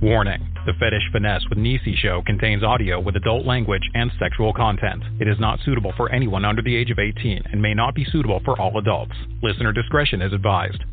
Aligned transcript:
Warning 0.00 0.46
The 0.64 0.74
Fetish 0.74 1.10
Finesse 1.10 1.42
with 1.48 1.58
Nisi 1.58 1.96
show 1.96 2.22
contains 2.24 2.62
audio 2.62 3.00
with 3.00 3.16
adult 3.16 3.44
language 3.44 3.82
and 3.94 4.12
sexual 4.16 4.52
content. 4.52 5.02
It 5.18 5.26
is 5.26 5.40
not 5.40 5.58
suitable 5.64 5.92
for 5.96 6.08
anyone 6.12 6.44
under 6.44 6.62
the 6.62 6.76
age 6.76 6.92
of 6.92 7.00
18 7.00 7.42
and 7.50 7.60
may 7.60 7.74
not 7.74 7.96
be 7.96 8.04
suitable 8.04 8.40
for 8.44 8.56
all 8.60 8.78
adults. 8.78 9.14
Listener 9.42 9.72
discretion 9.72 10.22
is 10.22 10.32
advised. 10.32 10.84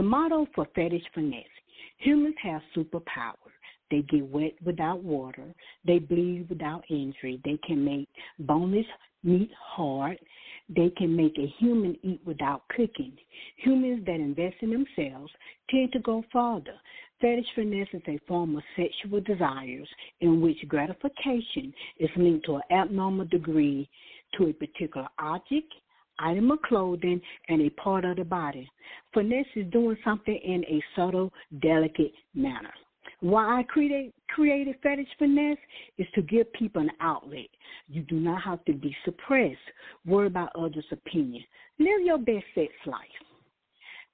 The 0.00 0.06
motto 0.06 0.46
for 0.54 0.66
Fetish 0.74 1.04
Finesse 1.14 1.44
humans 1.98 2.34
have 2.42 2.62
superpower. 2.74 3.34
They 3.90 4.00
get 4.00 4.24
wet 4.30 4.54
without 4.64 5.02
water. 5.02 5.54
They 5.84 5.98
bleed 5.98 6.48
without 6.48 6.84
injury. 6.88 7.38
They 7.44 7.58
can 7.66 7.84
make 7.84 8.08
boneless 8.38 8.86
meat 9.22 9.50
hard. 9.54 10.16
They 10.74 10.88
can 10.96 11.14
make 11.14 11.36
a 11.36 11.52
human 11.58 11.98
eat 12.02 12.22
without 12.24 12.62
cooking. 12.68 13.12
Humans 13.56 14.06
that 14.06 14.14
invest 14.14 14.56
in 14.62 14.70
themselves 14.70 15.30
tend 15.68 15.92
to 15.92 15.98
go 15.98 16.24
farther. 16.32 16.80
Fetish 17.20 17.52
finesse 17.54 17.88
is 17.92 18.00
a 18.08 18.18
form 18.26 18.56
of 18.56 18.62
sexual 18.76 19.20
desires 19.20 19.88
in 20.22 20.40
which 20.40 20.66
gratification 20.66 21.74
is 21.98 22.08
linked 22.16 22.46
to 22.46 22.54
an 22.54 22.62
abnormal 22.70 23.26
degree 23.26 23.86
to 24.38 24.46
a 24.46 24.52
particular 24.54 25.08
object, 25.18 25.70
item 26.20 26.50
of 26.50 26.62
clothing, 26.62 27.20
and 27.48 27.62
a 27.62 27.70
part 27.70 28.04
of 28.04 28.16
the 28.16 28.24
body. 28.24 28.70
Finesse 29.12 29.46
is 29.56 29.66
doing 29.70 29.96
something 30.04 30.36
in 30.36 30.64
a 30.64 30.82
subtle, 30.94 31.32
delicate 31.60 32.12
manner. 32.34 32.72
Why 33.20 33.60
I 33.60 33.62
create, 33.64 34.14
created 34.28 34.76
Fetish 34.82 35.08
Finesse 35.18 35.58
is 35.98 36.06
to 36.14 36.22
give 36.22 36.50
people 36.54 36.80
an 36.80 36.90
outlet. 37.00 37.48
You 37.88 38.02
do 38.02 38.16
not 38.16 38.42
have 38.42 38.64
to 38.64 38.72
be 38.72 38.96
suppressed, 39.04 39.58
worry 40.06 40.26
about 40.26 40.56
others' 40.56 40.84
opinion. 40.90 41.44
Live 41.78 42.00
your 42.02 42.18
best 42.18 42.44
sex 42.54 42.72
life. 42.86 43.00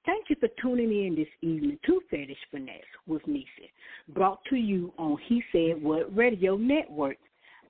Thank 0.05 0.29
you 0.29 0.37
for 0.39 0.47
tuning 0.61 0.89
in 1.05 1.15
this 1.15 1.27
evening 1.41 1.77
to 1.85 2.01
Fetish 2.09 2.37
Finesse 2.49 2.81
with 3.07 3.25
Nisi, 3.27 3.71
brought 4.09 4.39
to 4.49 4.55
you 4.55 4.93
on 4.97 5.17
He 5.27 5.43
Said 5.51 5.81
What 5.81 6.15
Radio 6.15 6.55
Network. 6.55 7.17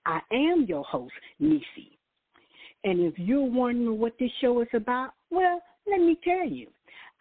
I 0.06 0.20
am 0.32 0.66
your 0.68 0.84
host, 0.84 1.14
Nisi. 1.40 1.97
And 2.84 3.00
if 3.02 3.14
you're 3.18 3.50
wondering 3.50 4.00
what 4.00 4.14
this 4.20 4.32
show 4.42 4.62
is 4.62 4.68
about, 4.74 5.12
well, 5.30 5.62
let 5.90 6.00
me 6.00 6.18
tell 6.24 6.48
you. 6.48 6.68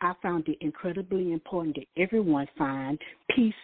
I 0.00 0.12
found 0.22 0.46
it 0.48 0.58
incredibly 0.60 1.32
important 1.32 1.76
that 1.76 2.02
everyone 2.02 2.46
find 2.58 2.98
peace 3.34 3.54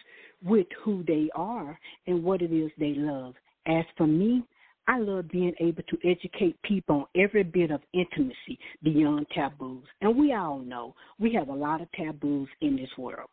with 0.43 0.67
who 0.83 1.03
they 1.07 1.29
are 1.35 1.79
and 2.07 2.23
what 2.23 2.41
it 2.41 2.51
is 2.51 2.71
they 2.77 2.93
love. 2.95 3.35
As 3.67 3.85
for 3.97 4.07
me, 4.07 4.43
I 4.87 4.99
love 4.99 5.29
being 5.29 5.53
able 5.59 5.83
to 5.83 5.97
educate 6.03 6.61
people 6.63 6.95
on 6.95 7.21
every 7.21 7.43
bit 7.43 7.71
of 7.71 7.81
intimacy 7.93 8.59
beyond 8.83 9.27
taboos. 9.33 9.85
And 10.01 10.17
we 10.17 10.33
all 10.33 10.59
know 10.59 10.93
we 11.19 11.33
have 11.35 11.47
a 11.47 11.53
lot 11.53 11.81
of 11.81 11.87
taboos 11.93 12.49
in 12.61 12.75
this 12.75 12.89
world. 12.97 13.29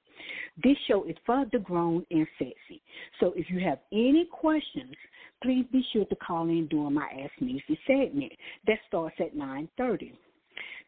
This 0.63 0.77
show 0.87 1.05
is 1.05 1.17
for 1.27 1.45
the 1.51 1.59
grown 1.59 2.07
and 2.11 2.27
sexy. 2.39 2.83
So 3.19 3.33
if 3.35 3.51
you 3.51 3.59
have 3.61 3.79
any 3.91 4.29
questions, 4.31 4.95
please 5.43 5.65
be 5.73 5.85
sure 5.93 6.05
to 6.07 6.17
call 6.17 6.49
in 6.49 6.67
during 6.69 6.95
my 6.95 7.09
Ask 7.23 7.33
Nisi 7.41 7.79
segment. 7.87 8.33
That 8.67 8.79
starts 8.89 9.17
at 9.21 9.35
9.30. 9.35 10.13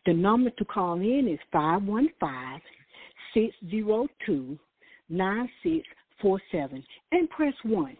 The 0.06 0.12
number 0.12 0.50
to 0.50 0.64
call 0.64 0.94
in 0.94 1.28
is 1.28 1.38
515 1.52 2.60
602 3.34 4.58
9647 5.08 6.84
and 7.12 7.30
press 7.30 7.54
1. 7.64 7.96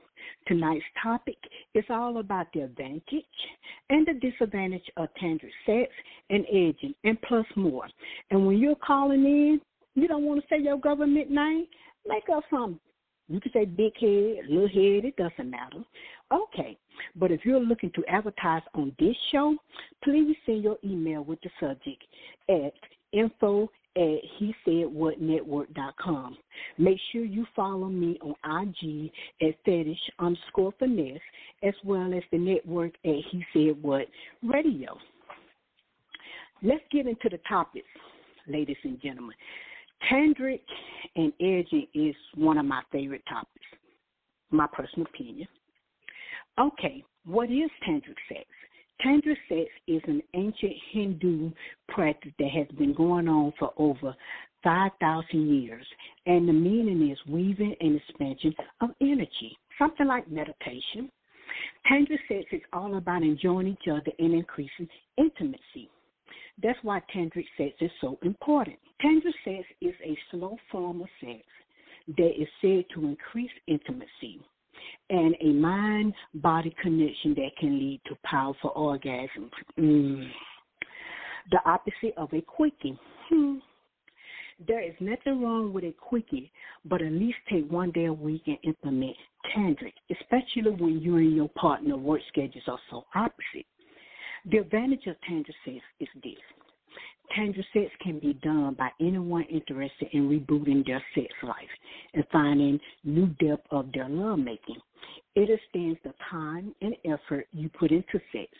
Tonight's 0.46 0.84
topic 1.02 1.36
is 1.74 1.84
all 1.90 2.18
about 2.18 2.46
the 2.54 2.60
advantage 2.60 3.24
and 3.90 4.06
the 4.06 4.14
disadvantage 4.14 4.88
of 4.96 5.08
tantric 5.20 5.50
sex 5.66 5.92
and 6.30 6.44
edging 6.48 6.94
and 7.04 7.20
plus 7.22 7.46
more. 7.56 7.86
And 8.30 8.46
when 8.46 8.58
you're 8.58 8.76
calling 8.76 9.24
in, 9.24 9.60
you 9.94 10.08
don't 10.08 10.24
want 10.24 10.40
to 10.40 10.46
say 10.48 10.62
your 10.62 10.78
government 10.78 11.30
name, 11.30 11.66
make 12.06 12.24
up 12.34 12.44
something. 12.50 12.78
You 13.28 13.40
can 13.40 13.52
say 13.52 13.64
big 13.64 13.96
head, 13.98 14.46
little 14.48 14.68
head, 14.68 15.04
it 15.04 15.16
doesn't 15.16 15.50
matter. 15.50 15.84
Okay. 16.32 16.76
But 17.16 17.30
if 17.30 17.44
you're 17.44 17.60
looking 17.60 17.90
to 17.94 18.04
advertise 18.08 18.62
on 18.74 18.94
this 18.98 19.16
show, 19.30 19.56
please 20.02 20.36
send 20.44 20.62
your 20.62 20.78
email 20.84 21.24
with 21.24 21.40
the 21.42 21.50
subject 21.60 22.02
at 22.48 22.72
info 23.12 23.70
at 23.96 24.18
he 24.38 24.54
said 24.64 24.86
what 24.86 25.20
network.com. 25.20 26.36
Make 26.78 26.98
sure 27.10 27.24
you 27.24 27.46
follow 27.54 27.88
me 27.88 28.18
on 28.22 28.68
IG 28.68 29.10
at 29.46 29.54
fetish 29.64 29.98
underscore 30.18 30.72
finesse 30.78 31.20
as 31.62 31.74
well 31.84 32.12
as 32.14 32.22
the 32.30 32.38
network 32.38 32.92
at 33.04 33.16
he 33.30 33.44
said 33.52 33.82
what 33.82 34.06
radio. 34.42 34.96
Let's 36.62 36.84
get 36.90 37.06
into 37.06 37.28
the 37.28 37.40
topics, 37.48 37.86
ladies 38.46 38.76
and 38.84 39.00
gentlemen. 39.02 39.36
Tantric 40.10 40.60
and 41.16 41.32
edging 41.40 41.86
is 41.94 42.14
one 42.34 42.58
of 42.58 42.64
my 42.64 42.82
favorite 42.90 43.22
topics, 43.28 43.66
my 44.50 44.66
personal 44.72 45.06
opinion. 45.06 45.48
Okay, 46.58 47.04
what 47.24 47.50
is 47.50 47.70
tantric 47.86 48.16
sex? 48.28 48.44
Tantric 49.04 49.36
sex 49.48 49.70
is 49.86 50.02
an 50.06 50.22
ancient 50.34 50.72
Hindu 50.92 51.50
practice 51.88 52.32
that 52.38 52.50
has 52.50 52.66
been 52.78 52.94
going 52.94 53.28
on 53.28 53.52
for 53.58 53.72
over 53.76 54.14
5,000 54.62 55.62
years, 55.62 55.86
and 56.26 56.48
the 56.48 56.52
meaning 56.52 57.10
is 57.10 57.18
weaving 57.28 57.74
and 57.80 58.00
expansion 58.00 58.54
of 58.80 58.90
energy, 59.00 59.56
something 59.78 60.06
like 60.06 60.30
meditation. 60.30 61.10
Tantric 61.90 62.18
sex 62.28 62.44
is 62.52 62.62
all 62.72 62.96
about 62.96 63.22
enjoying 63.22 63.68
each 63.68 63.88
other 63.90 64.12
and 64.18 64.34
increasing 64.34 64.88
intimacy. 65.16 65.90
That's 66.62 66.78
why 66.82 67.00
tantric 67.14 67.46
sex 67.56 67.74
is 67.80 67.90
so 68.00 68.18
important. 68.22 68.76
Tantric 69.04 69.34
sex 69.44 69.66
is 69.80 69.94
a 70.04 70.16
slow 70.30 70.56
form 70.70 71.02
of 71.02 71.08
sex 71.20 71.42
that 72.16 72.40
is 72.40 72.48
said 72.60 72.84
to 72.94 73.06
increase 73.06 73.50
intimacy 73.66 74.40
and 75.10 75.34
a 75.40 75.52
mind 75.52 76.14
body 76.34 76.74
connection 76.80 77.34
that 77.34 77.50
can 77.58 77.78
lead 77.78 78.00
to 78.06 78.16
powerful 78.24 78.72
orgasms. 78.76 79.50
Mm. 79.78 80.28
The 81.50 81.58
opposite 81.64 82.16
of 82.16 82.32
a 82.32 82.40
quickie. 82.40 82.98
Hmm. 83.28 83.56
There 84.66 84.80
is 84.80 84.94
nothing 85.00 85.42
wrong 85.42 85.72
with 85.72 85.82
a 85.82 85.92
quickie, 85.92 86.52
but 86.84 87.02
at 87.02 87.10
least 87.10 87.38
take 87.50 87.68
one 87.70 87.90
day 87.90 88.04
a 88.04 88.12
week 88.12 88.42
and 88.46 88.58
implement 88.62 89.16
tantric, 89.56 89.94
especially 90.10 90.70
when 90.70 91.00
you 91.00 91.16
and 91.16 91.34
your 91.34 91.48
partner 91.48 91.96
work 91.96 92.20
schedules 92.28 92.64
are 92.68 92.78
so 92.90 93.04
opposite. 93.14 93.66
The 94.50 94.58
advantage 94.58 95.06
of 95.06 95.16
tantric 95.28 95.54
sex 95.64 95.84
is 96.00 96.08
this. 96.22 96.32
Tantric 97.36 97.64
sex 97.72 97.90
can 98.02 98.18
be 98.18 98.34
done 98.42 98.74
by 98.74 98.90
anyone 99.00 99.44
interested 99.44 100.08
in 100.12 100.28
rebooting 100.28 100.84
their 100.84 101.02
sex 101.14 101.28
life 101.42 101.54
and 102.14 102.24
finding 102.32 102.80
new 103.04 103.26
depth 103.40 103.66
of 103.70 103.90
their 103.92 104.08
lovemaking. 104.08 104.80
It 105.34 105.48
extends 105.48 105.98
the 106.04 106.12
time 106.30 106.74
and 106.82 106.94
effort 107.04 107.46
you 107.52 107.68
put 107.70 107.90
into 107.92 108.20
sex. 108.32 108.50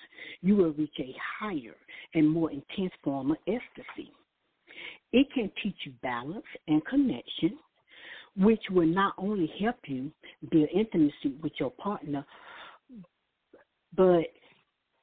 You 0.40 0.56
will 0.56 0.72
reach 0.72 0.94
a 1.00 1.14
higher 1.40 1.74
and 2.14 2.30
more 2.30 2.50
intense 2.50 2.92
form 3.02 3.32
of 3.32 3.36
ecstasy. 3.46 4.12
It 5.12 5.26
can 5.34 5.50
teach 5.62 5.76
you 5.84 5.92
balance 6.02 6.46
and 6.68 6.84
connection, 6.86 7.58
which 8.36 8.62
will 8.70 8.86
not 8.86 9.14
only 9.18 9.52
help 9.60 9.76
you 9.86 10.12
build 10.50 10.68
intimacy 10.72 11.36
with 11.42 11.52
your 11.58 11.70
partner, 11.72 12.24
but 13.94 14.24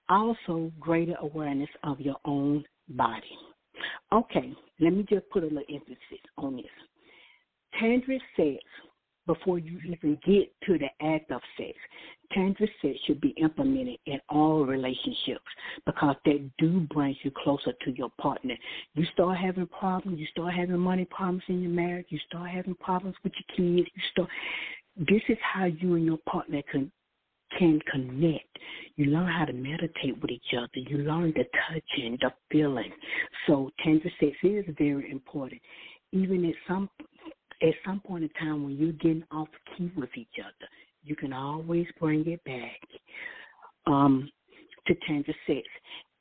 also 0.10 0.72
greater 0.80 1.16
awareness 1.22 1.70
of 1.84 2.00
your 2.00 2.18
own 2.26 2.64
body. 2.90 3.38
Okay, 4.12 4.54
let 4.80 4.94
me 4.94 5.06
just 5.10 5.30
put 5.30 5.44
a 5.44 5.46
little 5.46 5.64
emphasis 5.70 6.20
on 6.38 6.58
this. 6.58 6.66
Tantric 7.82 8.20
sex, 8.36 8.64
before 9.28 9.60
you 9.60 9.80
even 9.86 10.18
get 10.26 10.52
to 10.66 10.80
the 10.80 10.90
act 11.06 11.32
of 11.32 11.40
sex, 11.56 11.78
tantric 12.36 12.70
sex 12.82 12.98
should 13.06 13.22
be 13.22 13.30
implemented 13.38 14.00
in 14.08 14.20
all 14.28 14.66
relationships 14.66 15.46
because 15.86 16.16
that 16.26 16.50
do 16.58 16.80
bring 16.92 17.16
you 17.24 17.32
closer 17.44 17.74
to 17.86 17.92
your 17.92 18.10
partner. 18.20 18.56
You 18.96 19.06
start 19.14 19.38
having 19.38 19.68
problems, 19.68 20.20
you 20.20 20.26
start 20.28 20.54
having 20.54 20.80
money 20.80 21.06
problems 21.06 21.44
in 21.48 21.62
your 21.62 21.72
marriage, 21.72 22.08
you 22.10 22.20
start 22.28 22.50
having 22.50 22.76
problems 22.76 23.16
with 23.24 23.34
your 23.34 23.56
kids, 23.56 23.90
you 23.96 24.02
start 24.12 24.30
this 24.98 25.22
is 25.30 25.38
how 25.42 25.66
you 25.66 25.96
and 25.96 26.06
your 26.06 26.18
partner 26.30 26.62
can 26.70 26.92
can 27.58 27.80
connect. 27.92 28.46
You 28.96 29.06
learn 29.06 29.28
how 29.28 29.46
to 29.46 29.54
meditate 29.54 30.20
with 30.22 30.32
each 30.32 30.54
other. 30.58 30.70
You 30.76 31.00
learn 31.00 31.34
the 31.36 31.46
touching, 31.68 32.18
the 32.22 32.32
feeling. 32.52 32.92
So 33.48 33.72
tantric 33.86 34.12
sex 34.20 34.36
is 34.44 34.66
very 34.78 35.12
important. 35.12 35.62
Even 36.12 36.44
if 36.46 36.56
some 36.68 36.90
at 37.62 37.74
some 37.86 38.00
point 38.00 38.24
in 38.24 38.30
time 38.40 38.64
when 38.64 38.78
you're 38.78 38.94
getting 38.94 39.24
off 39.32 39.50
key 39.78 39.92
with 39.96 40.10
each 40.16 40.28
other, 40.40 40.70
you 41.04 41.16
can 41.16 41.34
always 41.34 41.88
bring 42.00 42.26
it 42.28 42.44
back 42.46 42.80
um, 43.86 44.30
to 44.88 44.96
tender 45.08 45.34
sex. 45.46 45.64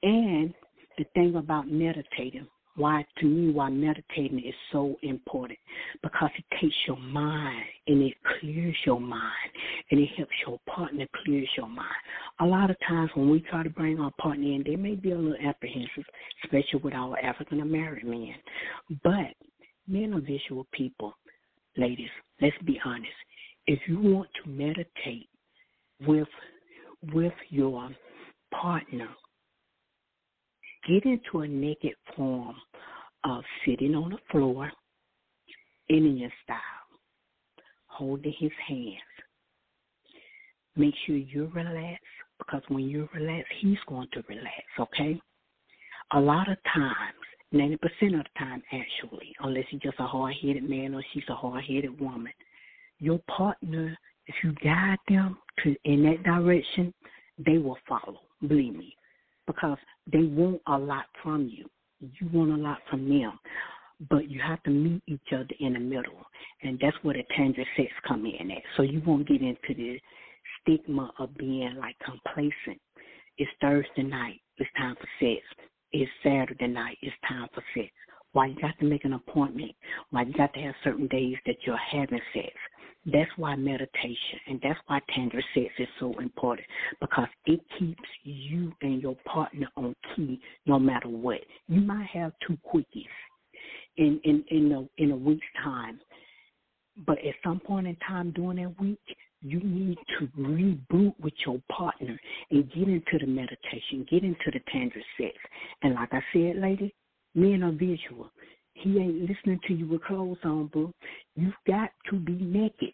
And 0.03 0.53
the 0.97 1.05
thing 1.15 1.37
about 1.37 1.71
meditating, 1.71 2.47
why 2.79 3.05
to 3.19 3.27
me 3.27 3.53
why 3.53 3.69
meditating 3.69 4.39
is 4.39 4.55
so 4.71 4.97
important 5.03 5.59
because 6.01 6.31
it 6.39 6.45
takes 6.61 6.77
your 6.87 6.97
mind 6.97 7.65
and 7.89 8.03
it 8.03 8.15
clears 8.41 8.77
your 8.87 9.01
mind 9.01 9.51
and 9.91 10.01
it 10.01 10.09
helps 10.17 10.33
your 10.47 10.61
partner 10.73 11.05
clears 11.25 11.49
your 11.57 11.69
mind. 11.69 11.89
A 12.41 12.47
lot 12.47 12.71
of 12.71 12.77
times 12.89 13.11
when 13.15 13.29
we 13.29 13.41
try 13.41 13.65
to 13.65 13.71
bring 13.71 13.99
our 13.99 14.13
partner 14.21 14.45
in, 14.45 14.63
they 14.65 14.77
may 14.77 14.95
be 14.95 15.11
a 15.11 15.19
little 15.19 15.37
apprehensive, 15.45 16.05
especially 16.45 16.81
with 16.83 16.95
our 16.95 17.19
African 17.19 17.63
American 17.63 18.11
men. 18.11 18.35
But 19.03 19.35
men 19.89 20.15
are 20.15 20.21
visual 20.21 20.65
people, 20.73 21.15
ladies. 21.77 22.11
Let's 22.41 22.57
be 22.65 22.81
honest. 22.85 23.09
If 23.67 23.81
you 23.89 24.01
want 24.01 24.29
to 24.45 24.51
meditate 24.51 25.29
with 26.07 26.29
with 27.13 27.35
your 27.51 27.91
partner, 28.53 29.09
get 30.89 31.05
into 31.05 31.41
a 31.41 31.49
naked 31.49 31.95
form 32.17 32.55
of 33.25 33.43
sitting 33.65 33.95
on 33.95 34.11
the 34.11 34.19
floor, 34.31 34.71
Indian 35.89 36.31
style, 36.45 36.59
holding 37.87 38.35
his 38.39 38.53
hands. 38.67 38.97
Make 40.77 40.95
sure 41.07 41.17
you 41.17 41.51
relax 41.55 42.01
because 42.39 42.63
when 42.69 42.89
you 42.89 43.09
relax, 43.15 43.47
he's 43.61 43.79
going 43.89 44.09
to 44.13 44.23
relax, 44.29 44.65
okay? 44.79 45.21
A 46.13 46.21
lot 46.21 46.49
of 46.49 46.57
times, 46.73 46.95
90% 47.53 47.75
of 47.75 47.89
the 47.91 48.25
time 48.39 48.63
actually, 48.73 49.35
unless 49.41 49.65
he's 49.71 49.81
just 49.81 49.99
a 49.99 50.07
hard 50.07 50.35
headed 50.41 50.69
man 50.69 50.95
or 50.95 51.03
she's 51.13 51.25
a 51.29 51.35
hard 51.35 51.65
headed 51.65 51.99
woman, 52.01 52.33
your 52.99 53.19
partner, 53.35 53.97
if 54.27 54.35
you 54.45 54.53
guide 54.63 54.99
them 55.09 55.39
to 55.65 55.75
in 55.85 56.03
that 56.05 56.23
direction, 56.23 56.93
they 57.45 57.59
will 57.59 57.79
follow. 57.89 58.21
Believe 58.47 58.75
me, 58.75 58.95
because 59.47 59.79
they 60.13 60.23
want 60.23 60.61
a 60.67 60.79
lot 60.79 61.07
from 61.23 61.49
you. 61.49 61.67
You 62.01 62.29
want 62.33 62.53
a 62.53 62.57
lot 62.57 62.79
from 62.91 63.09
them, 63.09 63.39
but 64.09 64.31
you 64.31 64.41
have 64.41 64.63
to 64.65 64.71
meet 64.71 65.03
each 65.07 65.33
other 65.33 65.49
in 65.59 65.73
the 65.73 65.81
middle, 65.81 66.25
and 66.63 66.79
that's 66.81 66.97
where 67.03 67.15
the 67.15 67.25
tender 67.37 67.65
sex 67.77 67.91
come 68.07 68.25
in 68.25 68.51
at. 68.51 68.63
So 68.77 68.83
you 68.83 69.03
won't 69.05 69.27
get 69.27 69.43
into 69.43 69.75
the 69.75 70.01
stigma 70.61 71.13
of 71.19 71.37
being 71.37 71.77
like 71.77 71.97
complacent. 72.05 72.81
It's 73.37 73.51
Thursday 73.61 74.03
night. 74.03 74.41
It's 74.59 74.71
time 74.77 74.97
for 74.97 75.09
sex. 75.21 75.43
It's 75.93 76.11
Saturday 76.23 76.67
night. 76.69 76.99
It's 77.03 77.17
time 77.29 77.49
for 77.55 77.63
sex. 77.75 77.91
Why 78.33 78.47
you 78.47 78.61
got 78.61 78.79
to 78.79 78.85
make 78.85 79.05
an 79.05 79.15
appointment? 79.15 79.73
Why 80.11 80.23
you 80.23 80.33
got 80.35 80.53
to 80.55 80.61
have 80.61 80.75
certain 80.85 81.09
days 81.09 81.37
that 81.47 81.57
you're 81.67 81.77
having 81.77 82.21
sex? 82.35 82.53
That's 83.11 83.31
why 83.37 83.57
meditation 83.57 84.39
and 84.49 84.61
that's 84.63 84.79
why 84.87 85.01
tender 85.15 85.43
sex 85.55 85.69
is 85.79 85.89
so 85.99 86.13
important 86.21 86.67
because 87.01 87.29
it 87.47 87.61
keeps 87.79 88.09
you 88.23 88.73
and 88.83 89.01
your 89.01 89.17
partner 89.25 89.67
on 89.77 89.95
key 90.15 90.41
no 90.67 90.79
matter 90.79 91.09
what. 91.09 91.41
You 91.69 91.81
might 91.81 92.09
have 92.13 92.33
two 92.47 92.59
quickies 92.71 93.07
in 93.97 94.21
in 94.25 94.45
in 94.49 94.73
a 94.73 95.03
in 95.03 95.13
a 95.13 95.17
week's 95.17 95.47
time, 95.63 95.99
but 97.07 97.19
at 97.19 97.35
some 97.43 97.61
point 97.61 97.87
in 97.87 97.97
time 98.07 98.31
during 98.33 98.63
that 98.63 98.79
week, 98.81 99.01
you 99.41 99.61
need 99.61 99.99
to 100.19 100.27
reboot 100.39 101.15
with 101.21 101.35
your 101.47 101.61
partner 101.71 102.19
and 102.51 102.71
get 102.73 102.89
into 102.89 103.19
the 103.21 103.27
meditation, 103.27 104.07
get 104.11 104.23
into 104.23 104.51
the 104.53 104.61
tender 104.71 105.01
sex. 105.17 105.35
And 105.83 105.95
like 105.95 106.13
I 106.13 106.21
said, 106.33 106.57
lady, 106.57 106.95
men 107.35 107.63
are 107.63 107.73
visual. 107.73 108.31
He 108.83 108.99
ain't 108.99 109.29
listening 109.29 109.61
to 109.67 109.75
you 109.75 109.87
with 109.89 110.05
clothes 110.05 110.39
on, 110.45 110.69
boo. 110.69 110.93
You've 111.35 111.55
got 111.67 111.91
to 112.11 112.17
be 112.17 112.35
naked. 112.35 112.93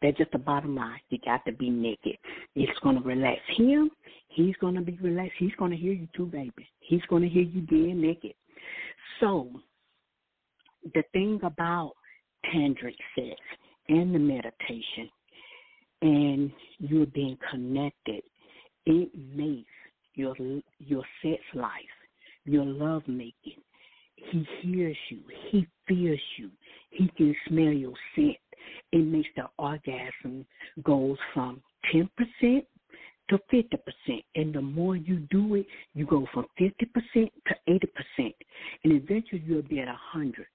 That's 0.00 0.16
just 0.16 0.30
the 0.32 0.38
bottom 0.38 0.76
line. 0.76 1.00
You 1.10 1.18
got 1.24 1.44
to 1.46 1.52
be 1.52 1.70
naked. 1.70 2.16
It's 2.54 2.78
going 2.80 2.96
to 2.96 3.02
relax 3.02 3.40
him. 3.56 3.90
He's 4.28 4.54
going 4.60 4.74
to 4.74 4.80
be 4.80 4.96
relaxed. 5.02 5.34
He's 5.38 5.54
going 5.58 5.72
to 5.72 5.76
hear 5.76 5.92
you 5.92 6.08
too, 6.16 6.26
baby. 6.26 6.68
He's 6.80 7.02
going 7.08 7.22
to 7.22 7.28
hear 7.28 7.42
you 7.42 7.62
being 7.62 8.00
naked. 8.00 8.34
So, 9.20 9.48
the 10.94 11.02
thing 11.12 11.40
about 11.42 11.92
tantric 12.54 12.94
sex 13.14 13.40
and 13.88 14.14
the 14.14 14.18
meditation 14.18 15.10
and 16.00 16.52
you're 16.78 17.06
being 17.06 17.36
connected, 17.50 18.22
it 18.86 19.10
makes 19.34 19.68
your 20.14 20.34
your 20.78 21.02
sex 21.22 21.42
life, 21.54 21.72
your 22.44 22.64
love 22.64 23.02
making, 23.06 23.60
he 24.30 24.46
hears 24.60 24.96
you. 25.10 25.20
He 25.50 25.66
feels 25.86 26.20
you. 26.36 26.50
He 26.90 27.08
can 27.16 27.34
smell 27.46 27.72
your 27.72 27.94
scent. 28.14 28.36
It 28.92 29.06
makes 29.06 29.28
the 29.36 29.44
orgasm 29.58 30.46
goes 30.82 31.16
from 31.32 31.62
10% 31.94 32.08
to 33.30 33.38
50%. 33.52 34.24
And 34.34 34.54
the 34.54 34.60
more 34.60 34.96
you 34.96 35.18
do 35.30 35.54
it, 35.56 35.66
you 35.94 36.06
go 36.06 36.26
from 36.32 36.46
50% 36.60 36.74
to 37.14 37.54
80%. 37.68 38.34
And 38.84 38.92
eventually 38.92 39.42
you'll 39.46 39.62
be 39.62 39.80
at 39.80 39.86
100. 39.86 40.46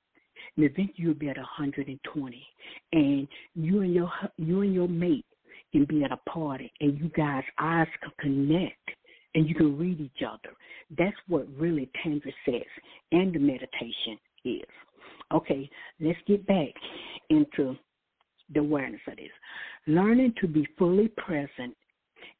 And 0.57 0.65
eventually 0.65 0.93
you'll 0.97 1.13
be 1.13 1.29
at 1.29 1.37
120. 1.37 2.47
And 2.91 3.27
you 3.55 3.81
and 3.81 3.93
your 3.93 4.11
you 4.37 4.61
and 4.61 4.73
your 4.73 4.87
mate 4.87 5.25
can 5.71 5.85
be 5.85 6.03
at 6.03 6.11
a 6.11 6.17
party 6.29 6.71
and 6.81 6.99
you 6.99 7.09
guys 7.09 7.43
eyes 7.59 7.87
can 8.01 8.11
connect 8.19 8.89
and 9.35 9.47
you 9.47 9.55
can 9.55 9.77
read 9.77 9.99
each 9.99 10.23
other. 10.25 10.55
That's 10.97 11.17
what 11.27 11.47
really 11.57 11.89
Tantra 12.03 12.31
says 12.45 12.61
and 13.11 13.33
the 13.33 13.39
meditation 13.39 14.17
is. 14.45 14.61
Okay, 15.33 15.69
let's 15.99 16.19
get 16.27 16.45
back 16.45 16.69
into 17.29 17.75
the 18.53 18.59
awareness 18.59 19.01
of 19.07 19.15
this. 19.15 19.31
Learning 19.87 20.33
to 20.41 20.47
be 20.47 20.67
fully 20.77 21.07
present 21.09 21.75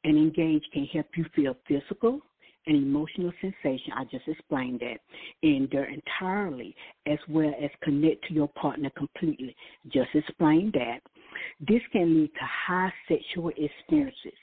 and 0.04 0.16
engaged 0.16 0.66
can 0.72 0.86
help 0.86 1.06
you 1.16 1.24
feel 1.34 1.56
physical 1.66 2.20
and 2.66 2.76
emotional 2.76 3.32
sensation. 3.40 3.92
I 3.94 4.04
just 4.04 4.26
explained 4.26 4.80
that 4.80 4.98
in 5.42 5.68
there 5.70 5.90
entirely, 5.90 6.74
as 7.06 7.18
well 7.28 7.52
as 7.62 7.70
connect 7.82 8.26
to 8.28 8.34
your 8.34 8.48
partner 8.48 8.90
completely. 8.96 9.54
Just 9.92 10.10
explained 10.14 10.72
that. 10.74 11.00
This 11.60 11.82
can 11.92 12.14
lead 12.14 12.32
to 12.34 12.40
high 12.66 12.92
sexual 13.08 13.50
experiences 13.50 14.38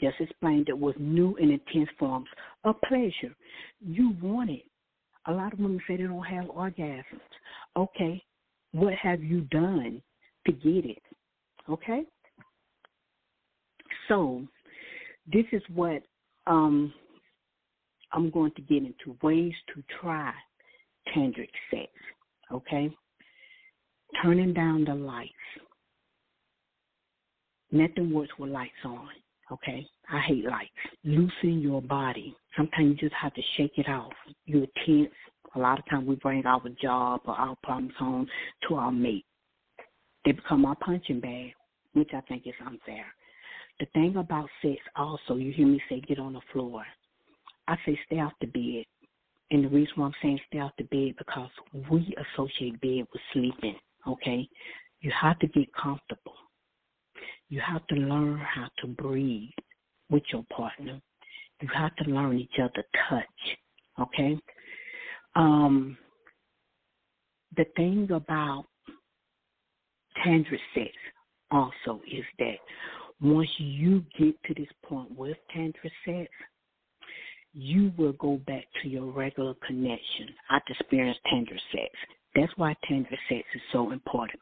just 0.00 0.20
explained 0.20 0.68
it 0.68 0.78
was 0.78 0.94
new 0.98 1.36
and 1.36 1.50
intense 1.50 1.88
forms 1.98 2.28
of 2.64 2.80
pleasure. 2.82 3.34
You 3.80 4.14
want 4.22 4.50
it. 4.50 4.64
A 5.26 5.32
lot 5.32 5.52
of 5.52 5.58
women 5.58 5.80
say 5.86 5.96
they 5.96 6.04
don't 6.04 6.22
have 6.22 6.46
orgasms. 6.46 7.04
Okay, 7.76 8.22
what 8.72 8.94
have 8.94 9.22
you 9.22 9.42
done 9.42 10.02
to 10.46 10.52
get 10.52 10.84
it? 10.86 11.02
Okay? 11.68 12.04
So, 14.08 14.42
this 15.30 15.44
is 15.52 15.62
what 15.72 16.02
um, 16.46 16.92
I'm 18.12 18.30
going 18.30 18.52
to 18.52 18.62
get 18.62 18.78
into 18.78 19.16
ways 19.22 19.52
to 19.74 19.82
try 20.00 20.32
tantric 21.14 21.50
sex. 21.70 21.88
Okay? 22.52 22.90
Turning 24.22 24.52
down 24.52 24.84
the 24.84 24.94
lights. 24.94 25.32
Nothing 27.70 28.12
works 28.12 28.32
with 28.38 28.50
lights 28.50 28.72
on. 28.84 29.08
Okay, 29.52 29.84
I 30.08 30.20
hate 30.20 30.44
lights. 30.44 30.70
Loosen 31.04 31.60
your 31.60 31.82
body. 31.82 32.36
Sometimes 32.56 32.90
you 32.90 33.08
just 33.08 33.20
have 33.20 33.34
to 33.34 33.42
shake 33.56 33.78
it 33.78 33.88
off. 33.88 34.12
You're 34.46 34.66
tense. 34.86 35.10
A 35.56 35.58
lot 35.58 35.78
of 35.78 35.88
times 35.88 36.06
we 36.06 36.14
bring 36.16 36.46
our 36.46 36.62
job 36.80 37.22
or 37.24 37.34
our 37.34 37.56
problems 37.64 37.92
home 37.98 38.28
to 38.68 38.76
our 38.76 38.92
mate. 38.92 39.24
They 40.24 40.32
become 40.32 40.64
our 40.64 40.76
punching 40.76 41.20
bag, 41.20 41.52
which 41.94 42.10
I 42.14 42.20
think 42.22 42.46
is 42.46 42.54
unfair. 42.64 43.06
The 43.80 43.86
thing 43.86 44.16
about 44.16 44.48
sex 44.62 44.78
also, 44.94 45.36
you 45.36 45.52
hear 45.52 45.66
me 45.66 45.82
say 45.88 46.00
get 46.00 46.18
on 46.18 46.34
the 46.34 46.40
floor. 46.52 46.84
I 47.66 47.76
say 47.86 47.98
stay 48.06 48.20
off 48.20 48.32
the 48.40 48.46
bed. 48.46 48.84
And 49.50 49.64
the 49.64 49.68
reason 49.68 49.94
why 49.96 50.06
I'm 50.06 50.12
saying 50.22 50.38
stay 50.46 50.60
off 50.60 50.72
the 50.78 50.84
bed 50.84 51.14
because 51.18 51.50
we 51.90 52.14
associate 52.34 52.80
bed 52.80 53.06
with 53.12 53.22
sleeping, 53.32 53.76
okay? 54.06 54.48
You 55.00 55.10
have 55.20 55.38
to 55.40 55.48
get 55.48 55.74
comfortable. 55.74 56.34
You 57.50 57.60
have 57.60 57.84
to 57.88 57.96
learn 57.96 58.38
how 58.38 58.68
to 58.78 58.86
breathe 58.86 59.50
with 60.08 60.22
your 60.32 60.44
partner. 60.56 61.00
You 61.60 61.68
have 61.74 61.94
to 61.96 62.04
learn 62.04 62.38
each 62.38 62.58
other 62.62 62.84
touch. 63.08 63.26
Okay? 64.00 64.38
Um 65.34 65.98
the 67.56 67.64
thing 67.76 68.08
about 68.12 68.66
tantric 70.24 70.60
sex 70.74 70.92
also 71.50 72.00
is 72.10 72.24
that 72.38 72.56
once 73.20 73.48
you 73.58 74.04
get 74.16 74.40
to 74.44 74.54
this 74.54 74.72
point 74.84 75.10
with 75.18 75.36
tantric 75.54 75.90
sex, 76.06 76.30
you 77.52 77.92
will 77.98 78.12
go 78.12 78.36
back 78.46 78.64
to 78.80 78.88
your 78.88 79.06
regular 79.06 79.54
connection. 79.66 80.28
I've 80.48 80.62
experienced 80.68 81.20
tantric 81.26 81.58
sex. 81.72 81.90
That's 82.36 82.52
why 82.56 82.76
tantric 82.88 83.18
sex 83.28 83.42
is 83.56 83.60
so 83.72 83.90
important. 83.90 84.40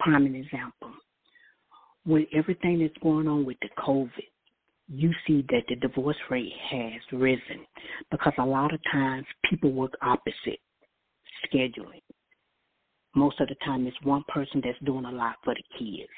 Prime 0.00 0.34
example 0.34 0.92
with 2.06 2.28
everything 2.34 2.80
that's 2.80 2.96
going 3.02 3.28
on 3.28 3.44
with 3.44 3.56
the 3.62 3.68
COVID, 3.78 4.08
you 4.88 5.12
see 5.26 5.44
that 5.50 5.64
the 5.68 5.76
divorce 5.76 6.16
rate 6.30 6.52
has 6.70 6.92
risen 7.12 7.66
because 8.10 8.32
a 8.38 8.44
lot 8.44 8.72
of 8.72 8.80
times 8.92 9.26
people 9.50 9.72
work 9.72 9.92
opposite 10.02 10.60
scheduling. 11.52 12.02
most 13.14 13.40
of 13.40 13.48
the 13.48 13.56
time 13.64 13.86
it's 13.86 13.96
one 14.02 14.24
person 14.28 14.60
that's 14.64 14.78
doing 14.84 15.04
a 15.04 15.10
lot 15.10 15.36
for 15.44 15.54
the 15.54 15.62
kids. 15.78 16.10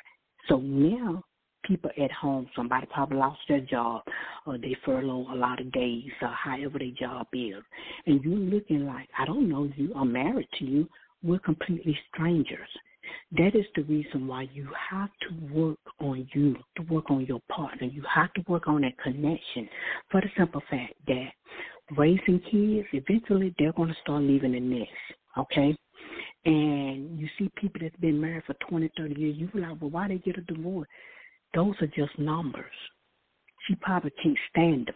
So 0.49 0.59
now 0.59 1.23
people 1.65 1.91
at 2.03 2.13
home, 2.13 2.49
somebody 2.57 2.87
probably 2.93 3.19
lost 3.19 3.41
their 3.49 3.61
job 3.61 4.03
or 4.47 4.59
they 4.59 4.77
furlough 4.85 5.27
a 5.33 5.37
lot 5.37 5.61
of 5.61 5.73
days 5.73 6.11
or 6.21 6.29
however 6.29 6.79
their 6.79 6.91
job 6.99 7.27
is. 7.33 7.63
And 8.07 8.23
you're 8.23 8.39
looking 8.39 8.87
like, 8.87 9.09
I 9.19 9.25
don't 9.25 9.49
know 9.49 9.71
you, 9.77 9.93
I'm 9.95 10.13
married 10.13 10.49
to 10.59 10.65
you, 10.65 10.89
we're 11.23 11.39
completely 11.39 11.99
strangers. 12.13 12.69
That 13.33 13.55
is 13.55 13.67
the 13.75 13.83
reason 13.83 14.27
why 14.27 14.49
you 14.53 14.69
have 14.91 15.11
to 15.23 15.55
work 15.55 15.79
on 16.01 16.29
you, 16.33 16.57
to 16.77 16.83
work 16.83 17.11
on 17.11 17.27
your 17.27 17.41
partner. 17.51 17.87
You 17.87 18.03
have 18.13 18.33
to 18.35 18.45
work 18.49 18.69
on 18.69 18.83
that 18.83 18.99
connection 18.99 19.69
for 20.11 20.21
the 20.21 20.29
simple 20.37 20.63
fact 20.71 20.95
that 21.07 21.29
raising 21.97 22.41
kids, 22.41 22.89
eventually 22.93 23.55
they're 23.59 23.73
going 23.73 23.89
to 23.89 23.97
start 24.03 24.23
leaving 24.23 24.53
the 24.53 24.61
nest, 24.61 24.91
okay? 25.37 25.77
And 26.45 27.19
you 27.19 27.29
see 27.39 27.51
people 27.57 27.81
that's 27.83 27.97
been 27.97 28.21
married 28.21 28.45
for 28.47 28.55
20, 28.69 28.91
30 28.97 29.21
years, 29.21 29.37
you 29.37 29.51
like, 29.55 29.81
well, 29.81 29.91
why 29.91 30.09
they 30.09 30.19
get 30.19 30.39
a 30.39 30.43
divorce? 30.43 30.89
Those 31.55 31.75
are 31.81 31.87
just 31.89 32.19
numbers. 32.19 32.65
She 33.67 33.75
probably 33.77 34.13
can't 34.23 34.39
stand 34.51 34.87
them. 34.87 34.95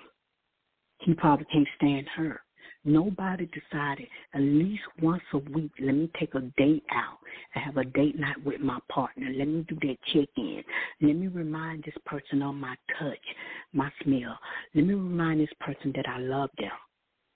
He 0.98 1.14
probably 1.14 1.46
can't 1.52 1.68
stand 1.76 2.06
her. 2.16 2.40
Nobody 2.84 3.46
decided 3.46 4.08
at 4.34 4.40
least 4.40 4.82
once 5.00 5.22
a 5.32 5.38
week, 5.38 5.70
let 5.80 5.94
me 5.94 6.10
take 6.18 6.34
a 6.34 6.40
date 6.58 6.82
out 6.90 7.18
and 7.54 7.64
have 7.64 7.76
a 7.76 7.84
date 7.84 8.18
night 8.18 8.44
with 8.44 8.60
my 8.60 8.78
partner. 8.88 9.30
Let 9.32 9.46
me 9.46 9.64
do 9.68 9.76
that 9.82 9.96
check 10.12 10.28
in. 10.36 10.64
Let 11.00 11.14
me 11.14 11.28
remind 11.28 11.84
this 11.84 11.94
person 12.04 12.42
of 12.42 12.56
my 12.56 12.74
touch, 12.98 13.18
my 13.72 13.90
smell. 14.02 14.36
Let 14.74 14.84
me 14.84 14.94
remind 14.94 15.40
this 15.40 15.52
person 15.60 15.92
that 15.94 16.08
I 16.08 16.18
love 16.18 16.50
them. 16.58 16.72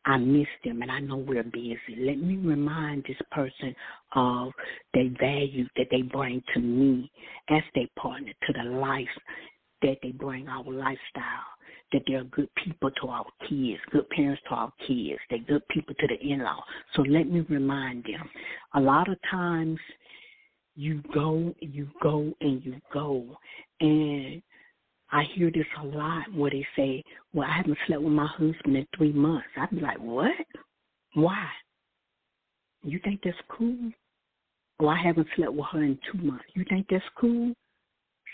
I 0.05 0.17
miss 0.19 0.49
them 0.65 0.83
and 0.83 0.91
I 0.91 1.01
know 1.01 1.17
we're 1.17 1.45
busy. 1.45 1.97
Let 1.97 2.19
me 2.19 2.37
remind 2.37 3.05
this 3.05 3.17
person 3.31 3.75
of 4.15 4.53
the 4.95 5.15
value 5.21 5.67
that 5.77 5.87
they 5.91 6.03
bring 6.03 6.43
to 6.55 6.61
me 6.61 7.11
as 7.51 7.63
their 7.75 7.89
partner, 7.97 8.33
to 8.47 8.53
the 8.53 8.69
life 8.69 9.09
that 9.83 9.99
they 10.03 10.11
bring 10.11 10.49
our 10.49 10.65
lifestyle 10.65 11.56
that 11.93 12.03
they're 12.07 12.25
good 12.25 12.49
people 12.63 12.91
to 13.01 13.09
our 13.09 13.25
kids, 13.49 13.81
good 13.91 14.09
parents 14.11 14.43
to 14.49 14.55
our 14.55 14.73
kids, 14.87 15.19
they're 15.31 15.39
good 15.47 15.67
people 15.69 15.95
to 15.99 16.07
the 16.07 16.21
in 16.21 16.41
law. 16.41 16.63
So 16.95 17.03
let 17.03 17.29
me 17.29 17.41
remind 17.49 18.05
them. 18.05 18.29
A 18.75 18.81
lot 18.81 19.09
of 19.09 19.19
times 19.31 19.79
you 20.75 21.03
go, 21.15 21.55
you 21.61 21.89
go, 22.03 22.33
and 22.41 22.65
you 22.65 22.81
go. 22.93 23.25
And 23.81 24.43
I 25.11 25.23
hear 25.35 25.51
this 25.51 25.67
a 25.81 25.87
lot 25.87 26.33
where 26.35 26.51
they 26.51 26.67
say, 26.77 27.03
Well, 27.33 27.49
I 27.49 27.57
haven't 27.57 27.79
slept 27.87 28.03
with 28.03 28.13
my 28.13 28.27
husband 28.27 28.77
in 28.77 28.87
three 28.97 29.13
months. 29.13 29.47
I'd 29.57 29.71
be 29.71 29.81
like, 29.81 29.99
What? 29.99 30.33
Why? 31.15 31.47
You 32.83 33.01
think 33.03 33.21
that's 33.25 33.37
cool? 33.49 33.91
Well, 34.79 34.91
I 34.91 35.03
haven't 35.03 35.29
slept 35.37 35.53
with 35.53 35.67
her 35.73 35.83
in 35.83 35.99
two 36.13 36.19
months. 36.19 36.45
You 36.55 36.65
think 36.69 36.87
that's 36.91 37.05
cool? 37.19 37.55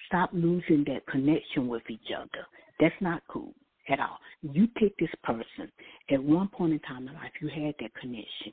Stop 0.09 0.30
losing 0.32 0.85
that 0.88 1.06
connection 1.06 1.68
with 1.68 1.82
each 1.88 2.11
other. 2.16 2.47
That's 2.83 3.01
not 3.01 3.23
cool 3.29 3.55
at 3.89 4.01
all. 4.01 4.19
You 4.43 4.67
pick 4.67 4.99
this 4.99 5.09
person. 5.23 5.71
At 6.11 6.21
one 6.21 6.49
point 6.49 6.73
in 6.73 6.81
time 6.81 7.07
in 7.07 7.15
life, 7.15 7.31
you 7.41 7.47
had 7.47 7.77
that 7.79 7.95
connection. 7.95 8.53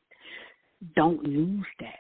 Don't 0.96 1.24
lose 1.24 1.66
that. 1.80 1.98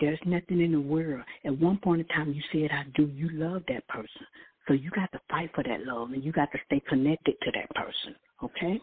There's 0.00 0.18
nothing 0.26 0.60
in 0.60 0.72
the 0.72 0.80
world. 0.80 1.22
At 1.46 1.58
one 1.58 1.78
point 1.78 2.02
in 2.02 2.08
time, 2.08 2.34
you 2.34 2.42
said, 2.52 2.76
I 2.76 2.84
do. 2.94 3.06
You 3.06 3.30
love 3.32 3.62
that 3.68 3.88
person. 3.88 4.26
So 4.68 4.74
you 4.74 4.90
got 4.90 5.10
to 5.12 5.20
fight 5.30 5.50
for 5.54 5.64
that 5.64 5.86
love 5.86 6.10
and 6.10 6.22
you 6.22 6.30
got 6.30 6.52
to 6.52 6.58
stay 6.66 6.82
connected 6.86 7.36
to 7.40 7.50
that 7.52 7.70
person. 7.70 8.14
Okay? 8.44 8.78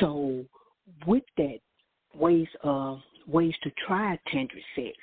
So, 0.00 0.44
with 1.06 1.22
that, 1.36 1.58
ways 2.12 2.48
of 2.64 2.98
ways 3.28 3.54
to 3.62 3.70
try 3.86 4.18
tantric 4.34 4.64
sex, 4.74 4.96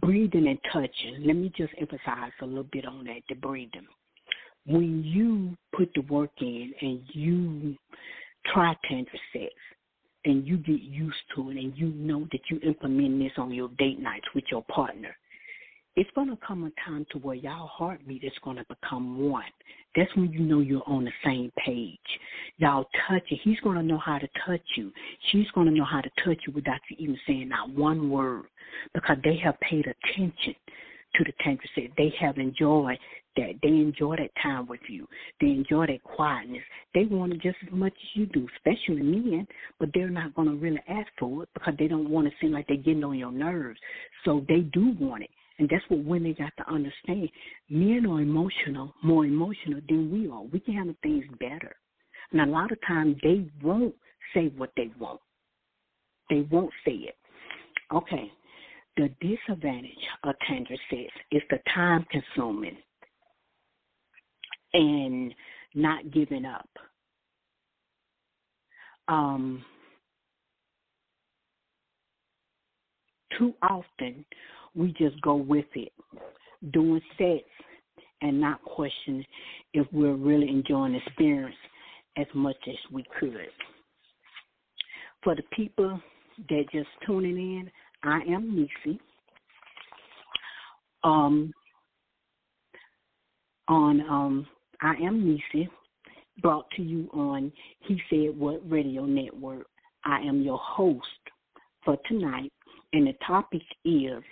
breathing 0.00 0.48
and 0.48 0.58
touching. 0.72 1.24
Let 1.24 1.36
me 1.36 1.52
just 1.56 1.72
emphasize 1.78 2.32
a 2.42 2.46
little 2.46 2.66
bit 2.72 2.84
on 2.84 3.04
that, 3.04 3.22
the 3.28 3.36
breathing 3.36 3.86
when 4.66 5.02
you 5.04 5.56
put 5.76 5.90
the 5.94 6.00
work 6.02 6.30
in 6.40 6.72
and 6.80 7.00
you 7.12 7.76
try 8.52 8.74
tantric 8.90 9.06
sex 9.32 9.52
and 10.24 10.46
you 10.46 10.56
get 10.56 10.80
used 10.80 11.16
to 11.34 11.50
it 11.50 11.56
and 11.56 11.76
you 11.76 11.88
know 11.88 12.26
that 12.32 12.40
you 12.50 12.58
implement 12.60 13.18
this 13.18 13.32
on 13.36 13.52
your 13.52 13.68
date 13.78 14.00
nights 14.00 14.26
with 14.34 14.44
your 14.50 14.62
partner, 14.64 15.14
it's 15.96 16.10
going 16.14 16.28
to 16.28 16.38
come 16.44 16.64
a 16.64 16.88
time 16.88 17.06
to 17.12 17.18
where 17.18 17.36
y'all 17.36 17.68
heartbeat 17.68 18.24
is 18.24 18.32
going 18.42 18.56
to 18.56 18.64
become 18.68 19.30
one. 19.30 19.44
That's 19.94 20.14
when 20.16 20.32
you 20.32 20.40
know 20.40 20.58
you're 20.58 20.82
on 20.88 21.04
the 21.04 21.12
same 21.24 21.52
page. 21.64 21.98
Y'all 22.56 22.86
touch 23.08 23.22
it. 23.30 23.38
He's 23.44 23.60
going 23.60 23.76
to 23.76 23.82
know 23.82 23.98
how 23.98 24.18
to 24.18 24.28
touch 24.44 24.62
you. 24.76 24.90
She's 25.30 25.48
going 25.54 25.68
to 25.68 25.72
know 25.72 25.84
how 25.84 26.00
to 26.00 26.10
touch 26.24 26.38
you 26.46 26.52
without 26.52 26.80
you 26.90 26.96
even 26.98 27.18
saying 27.26 27.48
not 27.48 27.70
one 27.70 28.10
word 28.10 28.46
because 28.92 29.18
they 29.22 29.36
have 29.44 29.58
paid 29.60 29.86
attention 29.86 30.54
to 31.14 31.24
the 31.24 31.32
tantric 31.46 31.68
sex. 31.76 31.92
They 31.96 32.12
have 32.18 32.38
enjoyed 32.38 32.98
that. 33.36 33.52
They 33.62 33.68
enjoy 33.68 34.16
that 34.16 34.30
time 34.42 34.66
with 34.66 34.80
you. 34.88 35.06
They 35.40 35.48
enjoy 35.48 35.86
that 35.86 36.02
quietness. 36.02 36.62
They 36.94 37.04
want 37.04 37.32
it 37.32 37.40
just 37.42 37.56
as 37.66 37.72
much 37.72 37.92
as 37.92 38.08
you 38.14 38.26
do, 38.26 38.46
especially 38.56 39.02
men, 39.02 39.46
but 39.78 39.90
they're 39.94 40.08
not 40.08 40.34
going 40.34 40.48
to 40.48 40.54
really 40.54 40.80
ask 40.88 41.08
for 41.18 41.42
it 41.42 41.48
because 41.54 41.74
they 41.78 41.88
don't 41.88 42.10
want 42.10 42.26
to 42.28 42.34
seem 42.40 42.52
like 42.52 42.66
they're 42.66 42.76
getting 42.76 43.04
on 43.04 43.18
your 43.18 43.32
nerves. 43.32 43.78
So 44.24 44.44
they 44.48 44.60
do 44.60 44.94
want 44.98 45.24
it. 45.24 45.30
And 45.58 45.68
that's 45.68 45.84
what 45.88 46.04
women 46.04 46.34
got 46.36 46.52
to 46.58 46.72
understand. 46.72 47.28
Men 47.70 48.06
are 48.06 48.20
emotional, 48.20 48.92
more 49.02 49.24
emotional 49.24 49.80
than 49.88 50.10
we 50.10 50.28
are. 50.28 50.42
We 50.42 50.60
can 50.60 50.74
handle 50.74 50.96
things 51.02 51.24
better. 51.38 51.76
And 52.32 52.40
a 52.40 52.46
lot 52.46 52.72
of 52.72 52.78
times 52.86 53.16
they 53.22 53.46
won't 53.62 53.94
say 54.34 54.52
what 54.56 54.72
they 54.76 54.90
want. 54.98 55.20
They 56.30 56.40
won't 56.50 56.72
say 56.84 56.92
it. 56.92 57.16
Okay. 57.92 58.32
The 58.96 59.10
disadvantage 59.20 59.90
of 60.24 60.34
tantric 60.48 60.78
sex 60.90 61.12
is 61.30 61.42
the 61.50 61.58
time 61.72 62.06
consuming 62.10 62.76
and 64.74 65.34
not 65.74 66.10
giving 66.12 66.44
up. 66.44 66.68
Um, 69.08 69.64
too 73.38 73.54
often 73.62 74.24
we 74.74 74.92
just 74.92 75.20
go 75.22 75.34
with 75.34 75.66
it, 75.74 75.92
doing 76.72 77.00
sets 77.18 77.44
and 78.22 78.40
not 78.40 78.62
question 78.62 79.24
if 79.72 79.86
we're 79.92 80.14
really 80.14 80.48
enjoying 80.48 80.92
the 80.92 80.98
experience 81.06 81.54
as 82.16 82.26
much 82.34 82.56
as 82.68 82.76
we 82.92 83.04
could. 83.18 83.48
For 85.22 85.34
the 85.34 85.42
people 85.52 86.00
that 86.48 86.64
just 86.72 86.88
tuning 87.06 87.36
in, 87.36 87.70
I 88.02 88.20
am 88.28 88.54
Nisi. 88.54 89.00
Um, 91.02 91.52
on 93.68 94.00
um, 94.02 94.46
I 94.80 94.94
am 95.02 95.24
Nisi, 95.26 95.68
brought 96.42 96.70
to 96.72 96.82
you 96.82 97.08
on 97.12 97.52
He 97.80 98.00
Said 98.10 98.38
What 98.38 98.60
Radio 98.68 99.04
Network. 99.06 99.66
I 100.04 100.20
am 100.20 100.42
your 100.42 100.58
host 100.58 101.06
for 101.84 101.96
tonight, 102.08 102.52
and 102.92 103.06
the 103.06 103.14
topic 103.26 103.62
is 103.84 104.22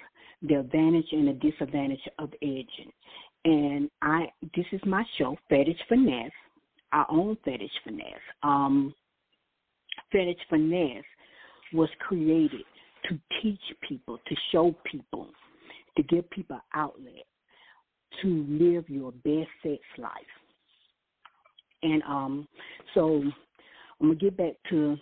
the 0.43 0.55
advantage 0.55 1.07
and 1.13 1.29
the 1.29 1.51
disadvantage 1.51 2.01
of 2.19 2.31
edging. 2.43 2.93
And 3.45 3.91
I, 4.03 4.27
this 4.55 4.67
is 4.73 4.81
my 4.85 5.05
show, 5.19 5.37
Fetish 5.49 5.79
Finesse. 5.89 6.31
I 6.93 7.05
own 7.09 7.37
Fetish 7.45 7.71
Finesse. 7.85 8.05
Um, 8.43 8.95
Fetish 10.11 10.39
Finesse 10.51 11.05
was 11.73 11.89
created 12.01 12.63
to 13.09 13.19
teach 13.41 13.61
people, 13.89 14.19
to 14.27 14.37
show 14.51 14.75
people, 14.85 15.29
to 15.97 16.03
give 16.05 16.29
people 16.31 16.61
outlet 16.75 17.25
to 18.23 18.47
live 18.49 18.89
your 18.89 19.13
best 19.13 19.51
sex 19.63 19.81
life. 19.99 20.13
And 21.83 22.03
um, 22.05 22.49
so 22.95 23.23
I'm 24.01 24.09
gonna 24.09 24.15
get 24.15 24.37
back 24.37 24.55
to 24.71 24.97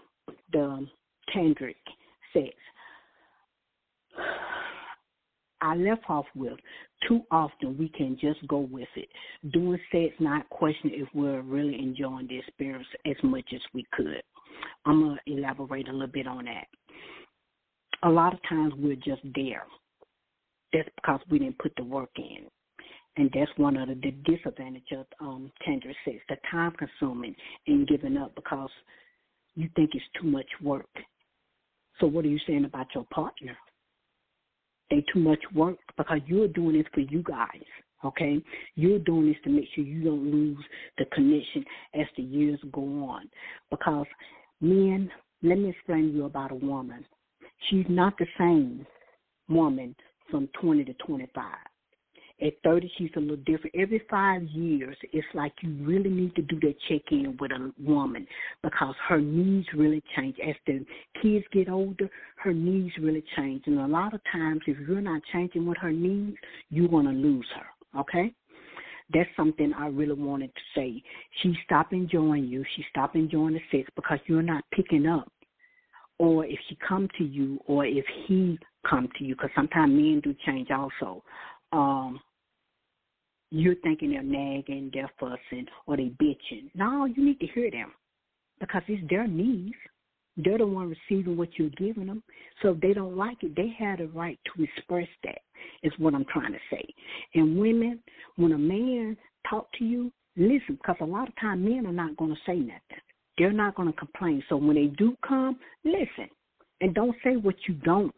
the 0.53 0.87
tantric 1.35 1.77
sex. 2.33 2.55
I 5.63 5.77
left 5.77 6.05
off 6.09 6.25
with 6.35 6.59
too 7.07 7.21
often 7.31 7.77
we 7.77 7.91
can 7.91 8.17
just 8.19 8.47
go 8.49 8.59
with 8.61 8.89
it. 8.97 9.09
Doing 9.53 9.79
sex, 9.93 10.15
not 10.19 10.49
questioning 10.49 11.01
if 11.01 11.09
we're 11.15 11.43
really 11.43 11.79
enjoying 11.79 12.29
the 12.29 12.39
experience 12.39 12.87
as 13.07 13.17
much 13.23 13.45
as 13.55 13.61
we 13.75 13.87
could. 13.93 14.23
I'm 14.87 15.03
gonna 15.03 15.21
elaborate 15.27 15.89
a 15.89 15.93
little 15.93 16.07
bit 16.07 16.27
on 16.27 16.47
that. 16.47 16.67
A 18.05 18.09
lot 18.09 18.33
of 18.33 18.41
times 18.49 18.73
we're 18.79 18.97
just 18.97 19.21
there. 19.35 19.65
That's 20.73 20.89
because 20.97 21.21
we 21.31 21.41
didn't 21.41 21.59
put 21.59 21.73
the 21.77 21.85
work 21.85 22.11
in 22.17 22.47
and 23.17 23.31
that's 23.35 23.51
one 23.57 23.77
of 23.77 23.89
the 23.89 23.95
disadvantages 24.25 24.99
of 24.99 25.07
um, 25.21 25.53
tantric 25.67 25.95
sex, 26.05 26.19
the 26.29 26.37
time 26.51 26.73
consuming 26.73 27.35
and 27.67 27.87
giving 27.89 28.17
up 28.17 28.35
because 28.35 28.71
you 29.55 29.69
think 29.77 29.91
it's 29.95 30.05
too 30.21 30.29
much 30.29 30.47
work. 30.63 30.89
So 31.99 32.07
what 32.07 32.25
are 32.25 32.29
you 32.29 32.39
saying 32.47 32.65
about 32.65 32.87
your 32.95 33.05
partner? 33.13 33.57
They 34.91 35.05
too 35.13 35.21
much 35.21 35.41
work 35.55 35.77
because 35.97 36.21
you're 36.27 36.49
doing 36.49 36.77
this 36.77 36.87
for 36.95 37.01
you 37.01 37.23
guys. 37.23 37.63
Okay, 38.03 38.41
you're 38.77 38.99
doing 38.99 39.27
this 39.27 39.37
to 39.45 39.51
make 39.51 39.67
sure 39.75 39.85
you 39.85 40.03
don't 40.03 40.31
lose 40.31 40.65
the 40.97 41.05
connection 41.13 41.63
as 41.95 42.07
the 42.17 42.23
years 42.23 42.59
go 42.73 42.81
on. 42.81 43.29
Because 43.71 44.07
men, 44.63 45.11
let 45.43 45.59
me 45.59 45.69
explain 45.69 46.09
to 46.09 46.17
you 46.17 46.25
about 46.25 46.51
a 46.51 46.55
woman. 46.55 47.05
She's 47.69 47.85
not 47.91 48.17
the 48.17 48.27
same 48.39 48.87
woman 49.51 49.95
from 50.31 50.49
20 50.63 50.85
to 50.85 50.95
25. 50.95 51.45
At 52.43 52.55
30, 52.65 52.91
she's 52.97 53.11
a 53.17 53.21
little 53.21 53.37
different. 53.37 53.75
Every 53.75 54.03
five 54.11 54.43
years, 54.45 54.97
it's 55.13 55.27
like 55.35 55.53
you 55.63 55.77
really 55.85 56.09
need 56.09 56.35
to 56.37 56.43
do 56.43 56.59
that 56.61 56.75
check 56.89 57.03
in 57.11 57.37
with 57.39 57.51
a 57.53 57.73
woman 57.79 58.27
because 58.63 58.95
her 59.09 59.21
needs 59.21 59.67
really 59.75 60.03
change. 60.17 60.37
As 60.47 60.55
the 60.67 60.85
kids 61.23 61.45
get 61.53 61.69
older, 61.69 62.09
her 62.37 62.55
needs 62.55 62.95
really 62.99 63.23
change. 63.37 63.65
And 63.67 63.79
a 63.79 63.87
lot 63.87 64.15
of 64.15 64.21
times, 64.33 64.63
if 64.67 64.77
you're 64.89 65.01
not 65.01 65.21
changing 65.33 65.67
with 65.67 65.79
her 65.79 65.93
needs, 65.93 66.37
you're 66.71 66.89
going 66.89 67.07
to 67.07 67.13
lose 67.13 67.47
her. 67.57 68.01
Okay? 68.01 68.33
That's 69.13 69.29
something 69.37 69.73
I 69.77 69.89
really 69.89 70.15
wanted 70.15 70.53
to 70.55 70.61
say. 70.75 71.03
She 71.43 71.55
stopped 71.65 71.93
enjoying 71.93 72.45
you. 72.45 72.65
She 72.77 72.85
stopped 72.91 73.17
enjoying 73.17 73.55
the 73.55 73.61
sex 73.71 73.91
because 73.97 74.19
you're 74.27 74.43
not 74.43 74.65
picking 74.73 75.07
up 75.07 75.31
or 76.21 76.45
if 76.45 76.59
she 76.69 76.77
come 76.87 77.09
to 77.17 77.25
you 77.25 77.59
or 77.67 77.87
if 77.87 78.05
he 78.27 78.59
come 78.89 79.09
to 79.19 79.25
you 79.25 79.35
because 79.35 79.51
sometimes 79.57 79.91
men 79.91 80.21
do 80.23 80.35
change 80.45 80.69
also 80.71 81.25
um 81.73 82.21
you're 83.51 83.75
thinking 83.77 84.11
they're 84.11 84.23
nagging, 84.23 84.91
they're 84.93 85.11
fussing, 85.19 85.67
or 85.87 85.97
they're 85.97 86.07
bitching. 86.07 86.71
No, 86.75 87.05
you 87.05 87.25
need 87.25 87.41
to 87.41 87.47
hear 87.49 87.71
them 87.71 87.93
because 88.61 88.83
it's 88.89 89.09
their 89.11 89.27
needs. 89.27 89.75
They're 90.37 90.59
the 90.59 90.67
one 90.67 90.95
receiving 91.11 91.37
what 91.37 91.49
you're 91.59 91.71
giving 91.71 92.07
them. 92.07 92.23
So 92.63 92.71
if 92.71 92.81
they 92.81 92.93
don't 92.93 93.17
like 93.17 93.43
it, 93.43 93.57
they 93.57 93.75
have 93.79 93.99
the 93.99 94.07
right 94.09 94.39
to 94.55 94.63
express 94.63 95.09
that. 95.25 95.41
Is 95.83 95.93
what 95.99 96.15
I'm 96.15 96.25
trying 96.33 96.53
to 96.53 96.59
say. 96.71 96.83
And 97.35 97.59
women, 97.59 98.01
when 98.37 98.53
a 98.53 98.59
man 98.59 99.17
talk 99.49 99.67
to 99.79 99.85
you, 99.85 100.11
listen, 100.37 100.77
because 100.77 100.97
a 101.01 101.05
lot 101.05 101.29
of 101.29 101.37
times 101.39 101.69
men 101.69 101.87
are 101.87 101.93
not 101.93 102.17
going 102.17 102.31
to 102.31 102.41
say 102.47 102.57
nothing. 102.57 103.03
They're 103.37 103.53
not 103.53 103.75
going 103.75 103.93
to 103.93 103.99
complain. 103.99 104.43
So 104.49 104.57
when 104.57 104.77
they 104.77 104.87
do 104.87 105.17
come, 105.27 105.59
listen, 105.85 106.29
and 106.81 106.95
don't 106.95 107.17
say 107.23 107.37
what 107.37 107.57
you 107.69 107.75
don't 107.75 108.15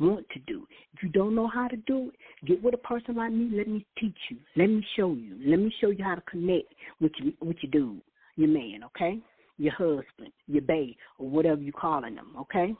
want 0.00 0.26
to 0.30 0.38
do. 0.40 0.66
If 0.94 1.02
you 1.02 1.08
don't 1.10 1.34
know 1.34 1.46
how 1.46 1.68
to 1.68 1.76
do 1.76 2.10
it, 2.10 2.46
get 2.46 2.62
with 2.62 2.74
a 2.74 2.78
person 2.78 3.16
like 3.16 3.32
me. 3.32 3.50
Let 3.52 3.68
me 3.68 3.84
teach 3.98 4.16
you. 4.30 4.38
Let 4.56 4.66
me 4.66 4.84
show 4.96 5.12
you. 5.14 5.36
Let 5.44 5.58
me 5.58 5.72
show 5.80 5.90
you 5.90 6.02
how 6.02 6.14
to 6.14 6.22
connect 6.22 6.72
with 7.00 7.12
you, 7.22 7.32
with 7.40 7.56
your 7.62 7.70
dude, 7.70 8.02
your 8.36 8.48
man. 8.48 8.80
Okay, 8.86 9.18
your 9.58 9.72
husband, 9.74 10.32
your 10.46 10.62
babe, 10.62 10.94
or 11.18 11.28
whatever 11.28 11.60
you're 11.60 11.72
calling 11.72 12.14
them. 12.14 12.34
Okay, 12.40 12.74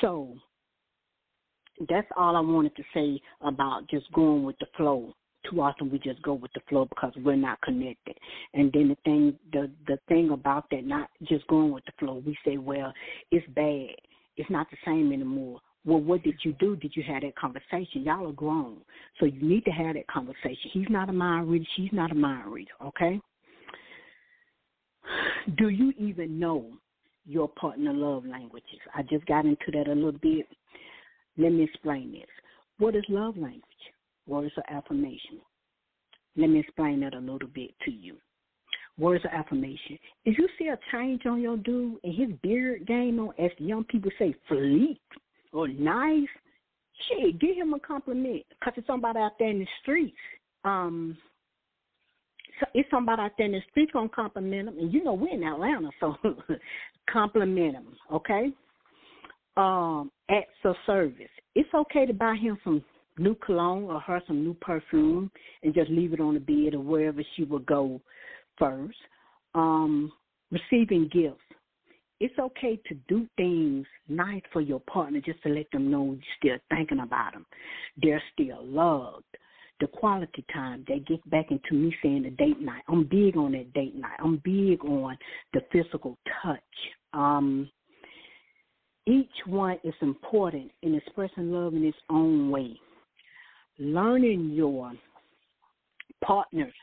so 0.00 0.34
that's 1.88 2.08
all 2.16 2.36
I 2.36 2.40
wanted 2.40 2.76
to 2.76 2.82
say 2.94 3.20
about 3.40 3.88
just 3.88 4.10
going 4.12 4.44
with 4.44 4.58
the 4.58 4.66
flow. 4.76 5.14
Too 5.50 5.62
often 5.62 5.90
we 5.90 5.98
just 5.98 6.20
go 6.20 6.34
with 6.34 6.52
the 6.52 6.60
flow 6.68 6.84
because 6.84 7.14
we're 7.16 7.34
not 7.34 7.62
connected. 7.62 8.14
And 8.52 8.70
then 8.74 8.88
the 8.88 8.96
thing, 9.06 9.38
the 9.52 9.70
the 9.86 9.98
thing 10.06 10.30
about 10.30 10.66
that, 10.70 10.84
not 10.84 11.08
just 11.26 11.46
going 11.46 11.72
with 11.72 11.84
the 11.86 11.92
flow, 11.98 12.22
we 12.26 12.36
say, 12.44 12.58
well, 12.58 12.92
it's 13.30 13.46
bad. 13.54 13.94
It's 14.36 14.50
not 14.50 14.66
the 14.70 14.76
same 14.84 15.12
anymore 15.12 15.60
well, 15.84 16.00
what 16.00 16.22
did 16.22 16.36
you 16.44 16.52
do? 16.60 16.76
Did 16.76 16.94
you 16.94 17.02
have 17.04 17.22
that 17.22 17.36
conversation? 17.36 18.02
Y'all 18.04 18.28
are 18.28 18.32
grown. 18.32 18.78
So 19.18 19.26
you 19.26 19.42
need 19.42 19.64
to 19.64 19.70
have 19.70 19.94
that 19.94 20.06
conversation. 20.08 20.70
He's 20.72 20.90
not 20.90 21.08
a 21.08 21.12
mind 21.12 21.50
reader. 21.50 21.64
She's 21.76 21.92
not 21.92 22.12
a 22.12 22.14
mind 22.14 22.52
reader, 22.52 22.72
okay? 22.84 23.20
Do 25.56 25.70
you 25.70 25.92
even 25.98 26.38
know 26.38 26.66
your 27.26 27.48
partner 27.48 27.92
love 27.92 28.26
languages? 28.26 28.78
I 28.94 29.02
just 29.02 29.24
got 29.26 29.46
into 29.46 29.70
that 29.72 29.88
a 29.88 29.94
little 29.94 30.12
bit. 30.12 30.46
Let 31.38 31.52
me 31.52 31.64
explain 31.64 32.12
this. 32.12 32.28
What 32.78 32.94
is 32.94 33.04
love 33.08 33.36
language? 33.36 33.62
Words 34.26 34.52
of 34.58 34.64
affirmation. 34.68 35.40
Let 36.36 36.50
me 36.50 36.60
explain 36.60 37.00
that 37.00 37.14
a 37.14 37.18
little 37.18 37.48
bit 37.48 37.70
to 37.84 37.90
you. 37.90 38.16
Words 38.98 39.24
of 39.24 39.30
affirmation. 39.32 39.98
If 40.26 40.36
you 40.38 40.46
see 40.58 40.68
a 40.68 40.78
change 40.92 41.24
on 41.24 41.40
your 41.40 41.56
dude 41.56 41.96
and 42.04 42.14
his 42.14 42.28
beard 42.42 42.86
game 42.86 43.18
on, 43.18 43.32
as 43.38 43.50
young 43.58 43.84
people 43.84 44.10
say, 44.18 44.34
fleek, 44.50 44.98
or 45.52 45.68
nice, 45.68 46.28
shit, 47.08 47.40
give 47.40 47.56
him 47.56 47.74
a 47.74 47.80
compliment 47.80 48.42
because 48.48 48.74
it's 48.76 48.86
somebody 48.86 49.18
out 49.18 49.32
there 49.38 49.50
in 49.50 49.60
the 49.60 49.66
streets. 49.82 50.16
Um, 50.64 51.16
so 52.58 52.66
it's 52.74 52.90
somebody 52.90 53.22
out 53.22 53.32
there 53.38 53.46
in 53.46 53.52
the 53.52 53.60
streets 53.70 53.92
gonna 53.92 54.08
compliment 54.08 54.68
him, 54.68 54.78
and 54.78 54.92
you 54.92 55.02
know 55.02 55.14
we're 55.14 55.34
in 55.34 55.44
Atlanta, 55.44 55.90
so 55.98 56.14
compliment 57.10 57.74
him, 57.74 57.86
okay? 58.12 58.52
Um, 59.56 60.10
acts 60.30 60.50
of 60.64 60.76
service. 60.86 61.30
It's 61.54 61.72
okay 61.74 62.06
to 62.06 62.12
buy 62.12 62.36
him 62.36 62.58
some 62.62 62.84
new 63.18 63.34
cologne 63.34 63.84
or 63.84 64.00
her 64.00 64.22
some 64.26 64.44
new 64.44 64.54
perfume 64.54 65.30
and 65.62 65.74
just 65.74 65.90
leave 65.90 66.12
it 66.12 66.20
on 66.20 66.34
the 66.34 66.40
bed 66.40 66.74
or 66.74 66.80
wherever 66.80 67.22
she 67.36 67.44
would 67.44 67.66
go 67.66 68.00
first. 68.58 68.96
Um, 69.54 70.12
receiving 70.50 71.10
gifts 71.12 71.40
it's 72.20 72.38
okay 72.38 72.78
to 72.86 72.94
do 73.08 73.26
things 73.36 73.86
nice 74.08 74.42
for 74.52 74.60
your 74.60 74.80
partner 74.80 75.20
just 75.20 75.42
to 75.42 75.48
let 75.48 75.70
them 75.72 75.90
know 75.90 76.16
you're 76.42 76.58
still 76.58 76.76
thinking 76.76 77.00
about 77.00 77.32
them. 77.32 77.46
They're 78.00 78.22
still 78.34 78.64
loved. 78.64 79.24
The 79.80 79.86
quality 79.86 80.44
time, 80.52 80.84
they 80.86 80.98
get 80.98 81.28
back 81.30 81.46
into 81.50 81.72
me 81.72 81.96
saying 82.02 82.24
the 82.24 82.30
date 82.30 82.60
night. 82.60 82.82
I'm 82.88 83.04
big 83.04 83.38
on 83.38 83.52
that 83.52 83.72
date 83.72 83.96
night. 83.96 84.18
I'm 84.22 84.36
big 84.44 84.84
on 84.84 85.16
the 85.54 85.62
physical 85.72 86.18
touch. 86.42 86.60
Um, 87.14 87.70
each 89.06 89.30
one 89.46 89.78
is 89.82 89.94
important 90.02 90.70
in 90.82 90.94
expressing 90.94 91.50
love 91.50 91.72
in 91.72 91.84
its 91.84 91.96
own 92.10 92.50
way. 92.50 92.78
Learning 93.78 94.50
your 94.50 94.92
partner's 96.22 96.74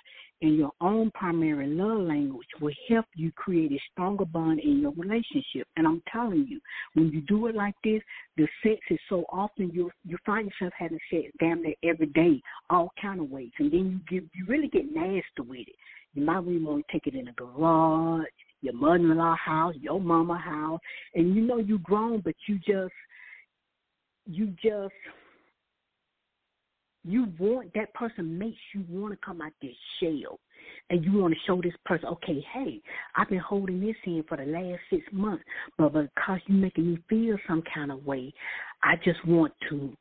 and 0.41 0.55
your 0.55 0.71
own 0.81 1.11
primary 1.11 1.67
love 1.67 2.01
language 2.01 2.47
will 2.61 2.73
help 2.87 3.05
you 3.15 3.31
create 3.31 3.71
a 3.71 3.79
stronger 3.91 4.25
bond 4.25 4.59
in 4.59 4.79
your 4.81 4.91
relationship. 4.91 5.67
And 5.75 5.87
I'm 5.87 6.01
telling 6.11 6.45
you, 6.47 6.59
when 6.93 7.09
you 7.09 7.21
do 7.21 7.47
it 7.47 7.55
like 7.55 7.75
this, 7.83 8.01
the 8.35 8.47
sex 8.63 8.79
is 8.89 8.99
so 9.09 9.25
often 9.29 9.71
you 9.71 9.89
you 10.05 10.17
find 10.25 10.49
yourself 10.49 10.73
having 10.77 10.99
sex 11.11 11.25
damn 11.39 11.63
near 11.63 11.73
every 11.83 12.07
day, 12.07 12.41
all 12.69 12.91
kind 13.01 13.19
of 13.19 13.29
ways, 13.29 13.51
and 13.59 13.71
then 13.71 14.01
you 14.09 14.19
get 14.19 14.29
you 14.33 14.45
really 14.47 14.67
get 14.67 14.93
nasty 14.93 15.23
with 15.39 15.67
it. 15.67 15.75
You 16.13 16.23
might 16.23 16.43
really 16.43 16.63
want 16.63 16.85
to 16.87 16.93
take 16.93 17.07
it 17.07 17.15
in 17.15 17.25
the 17.25 17.31
garage, 17.31 18.25
your 18.61 18.73
mother-in-law 18.73 19.35
house, 19.35 19.75
your 19.79 19.99
mama 19.99 20.37
house, 20.37 20.79
and 21.15 21.35
you 21.35 21.41
know 21.41 21.57
you're 21.57 21.77
grown, 21.79 22.21
but 22.21 22.35
you 22.47 22.57
just 22.59 22.93
you 24.25 24.47
just 24.61 24.93
you 27.07 27.27
want 27.39 27.73
that 27.73 27.93
person 27.93 28.37
makes 28.37 28.57
you 28.73 28.85
want 28.89 29.13
to 29.13 29.25
come 29.25 29.41
out 29.41 29.51
this 29.61 29.75
shell 29.99 30.39
and 30.89 31.03
you 31.03 31.13
want 31.13 31.33
to 31.33 31.39
show 31.45 31.61
this 31.61 31.73
person, 31.85 32.07
okay, 32.09 32.43
hey, 32.53 32.81
I've 33.15 33.29
been 33.29 33.39
holding 33.39 33.79
this 33.79 33.95
in 34.05 34.23
for 34.27 34.37
the 34.37 34.45
last 34.45 34.79
six 34.89 35.03
months, 35.11 35.43
but 35.77 35.93
because 35.93 36.39
you're 36.47 36.57
making 36.57 36.91
me 36.91 36.99
feel 37.09 37.37
some 37.47 37.63
kind 37.73 37.91
of 37.91 38.05
way, 38.05 38.33
I 38.83 38.95
just 39.03 39.25
want 39.25 39.53
to, 39.69 39.95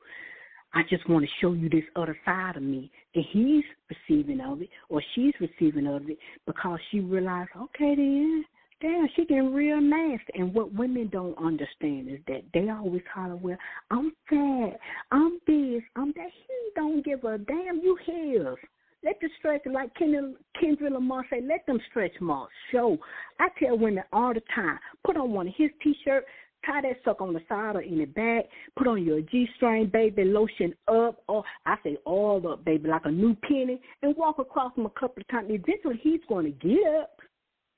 I 0.75 0.83
just 0.89 1.09
want 1.09 1.25
to 1.25 1.31
show 1.41 1.53
you 1.53 1.69
this 1.69 1.85
other 1.95 2.17
side 2.25 2.57
of 2.57 2.63
me. 2.63 2.91
And 3.15 3.25
he's 3.33 3.65
receiving 3.91 4.41
of 4.41 4.63
it, 4.63 4.69
or 4.89 5.03
she's 5.15 5.35
receiving 5.41 5.87
of 5.87 6.09
it, 6.09 6.19
because 6.47 6.79
she 6.91 7.01
realized, 7.01 7.51
okay, 7.57 7.95
then 7.95 8.45
damn, 8.81 9.09
she 9.15 9.25
getting 9.25 9.53
real 9.53 9.81
nasty. 9.81 10.33
And 10.35 10.53
what 10.55 10.75
women 10.75 11.09
don't 11.13 11.37
understand 11.39 12.11
is 12.11 12.21
that 12.29 12.43
they 12.53 12.69
always 12.69 13.03
holler, 13.13 13.37
well, 13.37 13.57
I'm 13.91 14.13
fat, 14.29 14.79
I'm 15.11 15.39
this, 15.47 15.83
I'm 15.97 16.13
that. 16.17 16.31
He 16.31 16.71
don't 16.75 17.05
give 17.05 17.25
a 17.25 17.39
damn. 17.39 17.81
You 17.83 17.97
his. 18.05 18.57
Let 19.05 19.21
the 19.21 19.29
stretch, 19.39 19.61
like 19.67 19.95
Kendrick 19.95 20.93
Lamar 20.93 21.25
say, 21.31 21.41
let 21.41 21.65
them 21.67 21.79
stretch 21.91 22.21
marks 22.21 22.53
show. 22.73 22.99
I 23.39 23.49
tell 23.59 23.79
women 23.79 24.03
all 24.13 24.35
the 24.35 24.43
time, 24.55 24.79
put 25.05 25.17
on 25.17 25.31
one 25.31 25.47
of 25.47 25.55
his 25.57 25.71
T-shirts, 25.83 26.27
tie 26.65 26.81
that 26.83 26.97
sucker 27.05 27.23
on 27.23 27.35
the 27.35 27.43
side 27.49 27.77
or 27.77 27.83
in 27.83 27.99
the 27.99 28.07
back, 28.07 28.47
put 28.77 28.89
on 28.89 29.05
your 29.05 29.21
G-string, 29.21 29.91
baby, 29.93 30.25
lotion 30.25 30.75
up, 30.89 31.23
or 31.29 31.45
I 31.67 31.77
say 31.85 31.99
all 32.05 32.49
up, 32.49 32.65
baby, 32.65 32.89
like 32.89 33.05
a 33.05 33.11
new 33.11 33.37
penny, 33.49 33.81
and 34.03 34.17
walk 34.17 34.41
across 34.41 34.77
him 34.77 34.87
a 34.87 34.91
couple 34.91 35.21
of 35.21 35.29
times. 35.29 35.51
Eventually, 35.51 36.01
he's 36.03 36.21
going 36.29 36.47
to 36.47 36.69
get 36.69 36.79
up 37.01 37.11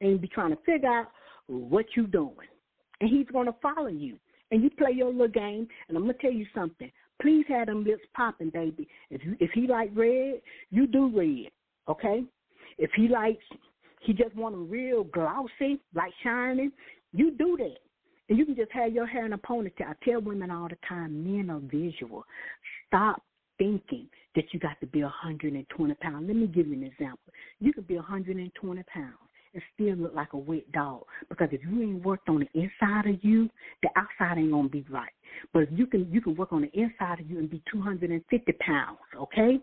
and 0.01 0.21
be 0.21 0.29
trying 0.29 0.51
to 0.51 0.59
figure 0.65 0.89
out 0.89 1.09
what 1.47 1.87
you're 1.97 2.07
doing. 2.07 2.35
And 3.01 3.11
he's 3.11 3.27
going 3.33 3.47
to 3.47 3.55
follow 3.63 3.89
you. 3.89 4.19
And 4.51 4.63
you 4.63 4.71
play 4.71 4.93
your 4.93 5.11
little 5.11 5.29
game. 5.29 5.69
And 5.89 5.97
I'm 5.97 6.05
going 6.05 6.15
to 6.15 6.23
tell 6.23 6.33
you 6.33 6.47
something. 6.55 6.91
Please 7.21 7.45
have 7.49 7.67
them 7.67 7.85
lips 7.85 8.05
popping, 8.15 8.51
baby. 8.51 8.89
If 9.11 9.25
you, 9.25 9.37
if 9.41 9.51
he 9.53 9.67
like 9.67 9.91
red, 9.95 10.41
you 10.71 10.87
do 10.87 11.11
red, 11.17 11.51
okay? 11.89 12.23
If 12.79 12.91
he 12.95 13.09
likes, 13.09 13.43
he 14.03 14.13
just 14.13 14.35
want 14.37 14.55
them 14.55 14.71
real 14.71 15.05
glossy, 15.05 15.81
like 15.95 16.13
shining, 16.23 16.71
you 17.13 17.33
do 17.33 17.57
that. 17.59 17.79
And 18.29 18.39
you 18.39 18.45
can 18.45 18.55
just 18.55 18.71
have 18.73 18.93
your 18.93 19.07
hair 19.07 19.27
in 19.27 19.33
a 19.33 19.39
ponytail. 19.39 19.89
I 19.89 19.95
tell 20.05 20.21
women 20.21 20.51
all 20.51 20.69
the 20.69 20.77
time, 20.89 21.25
men 21.25 21.51
are 21.51 21.61
visual. 21.61 22.25
Stop 22.87 23.23
thinking 23.59 24.07
that 24.37 24.45
you 24.53 24.61
got 24.61 24.79
to 24.81 24.87
be 24.87 25.03
120 25.03 25.95
pounds. 25.95 26.25
Let 26.29 26.37
me 26.37 26.47
give 26.47 26.69
you 26.69 26.75
an 26.75 26.85
example. 26.85 27.33
You 27.59 27.73
could 27.73 27.89
be 27.89 27.97
120 27.97 28.83
pounds 28.85 29.15
and 29.59 29.63
still 29.75 29.97
look 29.97 30.15
like 30.15 30.33
a 30.33 30.39
wet 30.39 30.71
dog. 30.73 31.05
Because 31.29 31.49
if 31.53 31.61
you 31.63 31.83
ain't 31.83 32.05
worked 32.05 32.29
on 32.29 32.41
the 32.41 32.61
inside 32.61 33.09
of 33.09 33.23
you, 33.23 33.49
the 33.83 33.89
outside 33.97 34.39
ain't 34.39 34.53
gonna 34.53 34.69
be 34.69 34.85
right. 34.91 35.13
But 35.53 35.65
if 35.65 35.69
you 35.73 35.87
can 35.87 36.11
you 36.11 36.21
can 36.21 36.37
work 36.37 36.53
on 36.53 36.63
the 36.63 36.71
inside 36.79 37.21
of 37.21 37.31
you 37.31 37.39
and 37.39 37.51
be 37.51 37.63
two 37.71 37.81
hundred 37.81 38.11
and 38.11 38.23
fifty 38.31 38.53
pounds, 38.53 38.99
okay? 39.17 39.59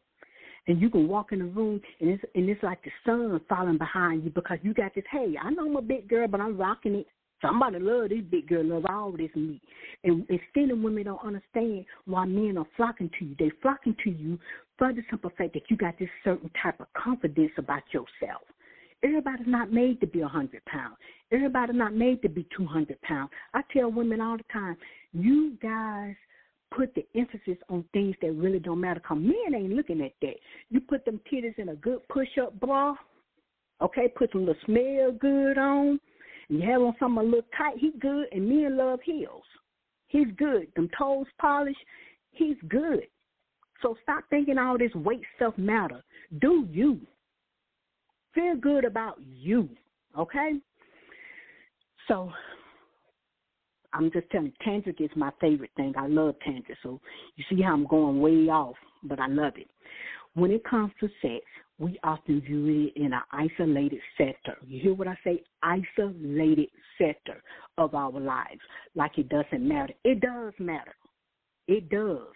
And 0.68 0.82
you 0.82 0.90
can 0.90 1.08
walk 1.08 1.32
in 1.32 1.40
the 1.40 1.46
room 1.46 1.80
and 2.00 2.10
it's 2.10 2.24
and 2.34 2.50
it's 2.50 2.64
like 2.64 2.84
the 2.84 2.92
sun 3.06 3.40
falling 3.48 3.78
behind 3.78 4.24
you 4.24 4.32
because 4.32 4.58
you 4.62 4.74
got 4.74 4.94
this, 4.96 5.04
hey, 5.12 5.36
I 5.42 5.50
know 5.52 5.68
I'm 5.68 5.76
a 5.76 5.82
big 5.82 6.08
girl, 6.08 6.28
but 6.28 6.42
I'm 6.42 6.58
rocking 6.58 6.96
it. 6.96 7.08
Somebody 7.42 7.80
love 7.80 8.10
this 8.10 8.22
big 8.32 8.48
girl, 8.48 8.66
love 8.66 8.86
all 8.90 9.12
this 9.12 9.30
meat. 9.36 9.62
And, 10.04 10.26
still 10.50 10.76
women 10.78 11.04
don't 11.04 11.24
understand 11.24 11.86
why 12.06 12.26
men 12.26 12.58
are 12.58 12.66
flocking 12.78 13.12
to 13.20 13.26
you. 13.26 13.36
They 13.38 13.52
flocking 13.62 13.96
to 14.04 14.10
you 14.10 14.40
for 14.78 14.94
the 14.94 15.02
simple 15.10 15.32
fact 15.38 15.54
that 15.54 15.64
you 15.70 15.78
got 15.78 16.00
this 16.00 16.10
certain 16.24 16.50
type 16.62 16.80
of 16.80 16.88
confidence 16.94 17.52
about 17.58 17.84
yourself. 17.92 18.42
Everybody's 19.04 19.48
not 19.48 19.72
made 19.72 20.00
to 20.02 20.08
be 20.08 20.22
a 20.22 20.28
hundred 20.28 20.64
pounds. 20.66 20.96
Everybody's 21.32 21.76
not 21.76 21.94
made 21.94 22.22
to 22.22 22.30
be 22.30 22.48
two 22.56 22.66
hundred 22.66 23.02
pounds. 23.02 23.30
I 23.54 23.62
tell 23.72 23.92
women 23.92 24.22
all 24.22 24.38
the 24.38 24.44
time, 24.52 24.78
you 25.14 25.58
guys 25.62 26.16
put 26.76 26.94
the 26.96 27.06
emphasis 27.16 27.58
on 27.70 27.86
things 27.94 28.16
that 28.22 28.34
really 28.34 28.60
don't 28.60 28.82
matter. 28.82 29.00
Cause 29.00 29.18
men 29.20 29.56
ain't 29.56 29.74
looking 29.74 30.02
at 30.02 30.14
that. 30.22 30.36
You 30.70 30.82
put 30.82 31.06
them 31.06 31.22
titties 31.32 31.58
in 31.58 31.70
a 31.70 31.76
good 31.76 32.00
push-up 32.10 32.60
bra, 32.60 32.96
okay? 33.82 34.08
Put 34.08 34.32
some 34.32 34.46
little 34.46 34.62
smell 34.66 35.12
good 35.20 35.58
on. 35.58 36.00
And 36.50 36.60
you 36.60 36.70
have 36.70 36.82
on 36.82 36.96
something 37.00 37.20
a 37.20 37.24
little 37.24 37.42
tight. 37.58 37.78
He 37.78 37.92
good, 38.00 38.28
and 38.32 38.48
men 38.48 38.78
love 38.78 39.00
heels. 39.04 39.44
He's 40.08 40.28
good. 40.38 40.68
Them 40.76 40.90
toes 40.98 41.28
polished. 41.40 41.80
He's 42.32 42.58
good. 42.68 43.02
So 43.82 43.96
stop 44.04 44.24
thinking 44.30 44.58
all 44.58 44.78
this 44.78 44.94
weight 44.94 45.24
stuff 45.36 45.58
matter. 45.58 46.04
Do 46.40 46.68
you? 46.72 47.00
Feel 48.36 48.56
good 48.58 48.86
about 48.86 49.18
you, 49.20 49.70
okay? 50.18 50.52
So 52.08 52.32
I'm 53.94 54.12
just 54.12 54.30
telling 54.30 54.48
you, 54.48 54.54
tantric 54.68 55.02
is 55.02 55.10
my 55.16 55.32
favorite 55.40 55.72
thing. 55.78 55.94
I 55.98 56.08
love 56.08 56.36
tantric. 56.46 56.76
So 56.84 57.00
you 57.38 57.46
see 57.50 57.62
how 57.62 57.74
I'm 57.74 57.88
going 57.88 58.20
way 58.20 58.50
off, 58.50 58.76
but 59.04 59.20
I 59.20 59.28
love 59.28 59.54
it. 59.56 59.68
When 60.34 60.52
it 60.52 60.66
comes 60.66 60.92
to 61.00 61.08
sex, 61.22 61.46
we 61.80 61.98
often 62.04 62.42
view 62.42 62.92
it 62.94 63.00
in 63.00 63.14
an 63.14 63.22
isolated 63.32 64.00
sector. 64.18 64.58
You 64.66 64.82
hear 64.82 64.94
what 64.94 65.08
I 65.08 65.18
say? 65.24 65.42
Isolated 65.64 66.68
sector 66.98 67.42
of 67.78 67.96
our 67.96 68.20
lives. 68.20 68.62
Like 68.96 69.18
it 69.18 69.30
doesn't 69.30 69.66
matter. 69.66 69.94
It 70.04 70.20
does 70.20 70.54
matter. 70.60 70.96
It 71.68 71.90
does. 71.90 72.28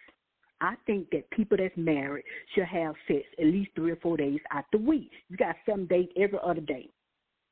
I 0.62 0.76
think 0.86 1.10
that 1.12 1.30
people 1.32 1.58
that's 1.58 1.76
married 1.78 2.26
should 2.54 2.66
have 2.66 2.96
sex 3.08 3.24
at 3.40 3.46
least 3.46 3.72
three 3.76 3.92
or 3.92 3.96
four 3.98 4.18
days 4.18 4.40
out 4.52 4.66
the 4.72 4.78
week. 4.78 5.10
You 5.30 5.38
got 5.38 5.56
seven 5.66 5.86
days 5.86 6.08
every 6.18 6.40
other 6.44 6.62
day. 6.62 6.90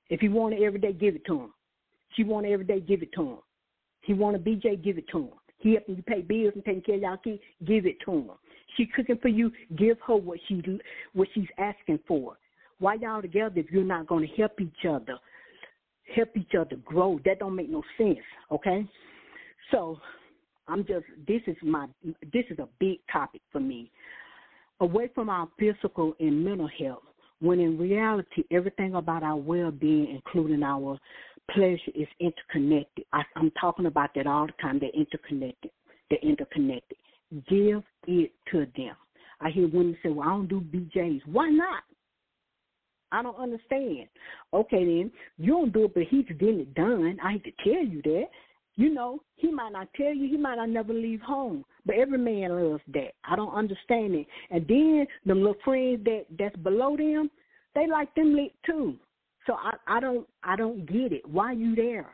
If 0.10 0.22
you 0.22 0.32
want 0.32 0.54
it 0.54 0.63
every 0.63 0.80
day, 0.80 0.93
give 0.93 1.15
it 1.15 1.26
to 1.26 1.41
him. 1.41 1.54
She 2.15 2.24
want 2.24 2.46
it 2.46 2.52
every 2.52 2.65
day, 2.65 2.80
give 2.80 3.02
it 3.02 3.12
to 3.15 3.22
him. 3.22 3.38
He 4.02 4.13
want 4.13 4.36
a 4.36 4.39
BJ, 4.39 4.82
give 4.84 4.98
it 4.98 5.08
to 5.12 5.20
him. 5.20 5.30
He 5.60 5.74
helping 5.74 5.98
you 5.98 6.04
pay 6.04 6.22
bills 6.22 6.54
and 6.56 6.63
taking 6.63 6.82
care 6.82 6.96
of 6.96 7.02
y'all 7.02 7.17
kids, 7.17 7.41
give 7.65 7.86
it 7.86 7.98
to 8.06 8.12
him. 8.12 8.32
She 8.76 8.86
cooking 8.86 9.17
for 9.22 9.28
you, 9.28 9.52
give 9.76 9.98
her 10.06 10.15
what 10.15 10.39
she 10.48 10.62
what 11.13 11.28
she's 11.34 11.48
asking 11.58 12.00
for. 12.08 12.38
Why 12.80 12.96
y'all 12.96 13.22
together 13.22 13.60
if 13.60 13.72
you're 13.72 13.84
not 13.84 14.08
going 14.08 14.28
to 14.28 14.36
help 14.36 14.60
each 14.62 14.86
other, 14.88 15.17
help 16.15 16.30
each 16.38 16.54
other 16.58 16.76
grow? 16.86 17.20
That 17.26 17.39
don't 17.39 17.56
make 17.56 17.70
no 17.70 17.84
sense. 17.98 18.20
Okay, 18.52 18.88
so 19.72 20.00
I'm 20.67 20.86
just 20.86 21.06
this 21.27 21.41
is 21.47 21.56
my 21.63 21.88
this 22.34 22.45
is 22.49 22.60
a 22.60 22.67
big 22.80 22.99
topic 23.12 23.41
for 23.51 23.60
me. 23.60 23.91
Away 24.80 25.10
from 25.15 25.30
our 25.30 25.47
physical 25.58 26.13
and 26.19 26.43
mental 26.43 26.69
health, 26.80 27.03
when 27.39 27.60
in 27.60 27.77
reality 27.77 28.43
everything 28.51 28.95
about 28.95 29.23
our 29.23 29.38
well 29.38 29.71
being, 29.71 30.10
including 30.13 30.63
our 30.63 30.99
pleasure, 31.51 31.91
is 31.95 32.08
interconnected. 32.19 33.06
I, 33.13 33.23
I'm 33.36 33.51
talking 33.60 33.88
about 33.88 34.12
that 34.15 34.27
all 34.27 34.47
the 34.47 34.53
time. 34.62 34.80
They're 34.80 34.89
interconnected. 34.89 35.71
They're 36.10 36.19
interconnected. 36.19 36.97
Give 37.49 37.82
it 38.08 38.32
to 38.51 38.67
them. 38.77 38.95
I 39.39 39.49
hear 39.49 39.67
women 39.67 39.97
say, 40.03 40.10
"Well, 40.10 40.27
I 40.27 40.32
don't 40.32 40.47
do 40.47 40.62
BJ's. 40.62 41.21
Why 41.25 41.49
not?" 41.49 41.84
I 43.12 43.23
don't 43.23 43.38
understand. 43.38 44.10
Okay, 44.53 44.84
then 44.84 45.12
you 45.38 45.53
don't 45.53 45.73
do 45.73 45.86
it, 45.86 45.93
but 45.93 46.03
he's 46.03 46.25
getting 46.39 46.60
it 46.60 46.73
done. 46.73 47.17
I 47.23 47.34
hate 47.34 47.43
to 47.45 47.51
tell 47.63 47.86
you 47.86 48.01
that 48.01 48.25
you 48.77 48.93
know, 48.93 49.19
he 49.35 49.51
might 49.51 49.73
not 49.73 49.89
tell 49.95 50.13
you, 50.13 50.29
he 50.29 50.37
might 50.37 50.55
not 50.55 50.69
never 50.69 50.93
leave 50.93 51.21
home. 51.21 51.65
But 51.85 51.95
every 51.95 52.19
man 52.19 52.51
loves 52.51 52.83
that. 52.93 53.13
I 53.25 53.35
don't 53.35 53.53
understand 53.53 54.13
it. 54.13 54.27
And 54.51 54.65
then 54.67 55.07
them 55.25 55.39
little 55.39 55.55
friends 55.65 56.03
that 56.05 56.25
that's 56.37 56.55
below 56.57 56.95
them, 56.95 57.29
they 57.75 57.87
like 57.87 58.13
them 58.15 58.35
lit 58.35 58.53
too. 58.65 58.95
So 59.47 59.53
I, 59.53 59.73
I 59.87 59.99
don't 59.99 60.27
I 60.43 60.55
don't 60.55 60.85
get 60.85 61.11
it. 61.11 61.27
Why 61.27 61.53
you 61.53 61.75
there? 61.75 62.07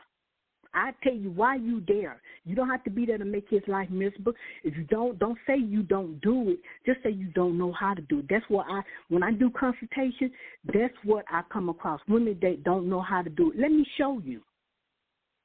I 0.72 0.92
tell 1.02 1.14
you 1.14 1.30
why 1.30 1.56
you 1.56 1.82
there. 1.86 2.20
You 2.44 2.56
don't 2.56 2.68
have 2.68 2.82
to 2.84 2.90
be 2.90 3.06
there 3.06 3.18
to 3.18 3.24
make 3.24 3.46
his 3.48 3.62
life 3.68 3.90
miserable. 3.90 4.32
If 4.64 4.76
you 4.76 4.84
don't, 4.84 5.18
don't 5.18 5.38
say 5.46 5.56
you 5.56 5.82
don't 5.82 6.20
do 6.20 6.50
it. 6.50 6.60
Just 6.84 7.02
say 7.02 7.10
you 7.10 7.28
don't 7.28 7.56
know 7.58 7.72
how 7.72 7.94
to 7.94 8.02
do 8.02 8.20
it. 8.20 8.26
That's 8.28 8.44
what 8.48 8.66
I 8.68 8.80
when 9.08 9.22
I 9.22 9.32
do 9.32 9.50
consultation. 9.50 10.30
That's 10.64 10.94
what 11.04 11.26
I 11.30 11.42
come 11.52 11.68
across. 11.68 12.00
Women 12.08 12.38
that 12.40 12.64
don't 12.64 12.88
know 12.88 13.02
how 13.02 13.22
to 13.22 13.30
do 13.30 13.52
it. 13.52 13.58
Let 13.58 13.70
me 13.70 13.86
show 13.98 14.20
you. 14.24 14.40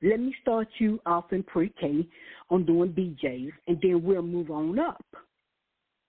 Let 0.01 0.19
me 0.19 0.33
start 0.41 0.67
you 0.77 0.99
off 1.05 1.33
in 1.33 1.43
pre-K 1.43 2.07
on 2.49 2.65
doing 2.65 2.91
BJs, 2.91 3.51
and 3.67 3.77
then 3.81 4.01
we'll 4.03 4.21
move 4.21 4.49
on 4.49 4.79
up. 4.79 5.03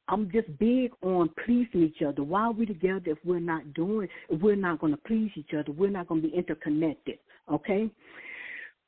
I'm 0.08 0.30
just 0.30 0.46
big 0.58 0.90
on 1.02 1.30
pleasing 1.44 1.82
each 1.82 2.02
other. 2.02 2.22
Why 2.22 2.42
are 2.42 2.52
we 2.52 2.66
together 2.66 3.02
if 3.06 3.18
we're 3.24 3.38
not 3.38 3.74
doing, 3.74 4.08
if 4.28 4.40
we're 4.40 4.56
not 4.56 4.80
going 4.80 4.92
to 4.92 5.00
please 5.06 5.30
each 5.36 5.54
other? 5.56 5.70
We're 5.72 5.90
not 5.90 6.08
going 6.08 6.22
to 6.22 6.28
be 6.28 6.34
interconnected, 6.34 7.18
okay? 7.50 7.90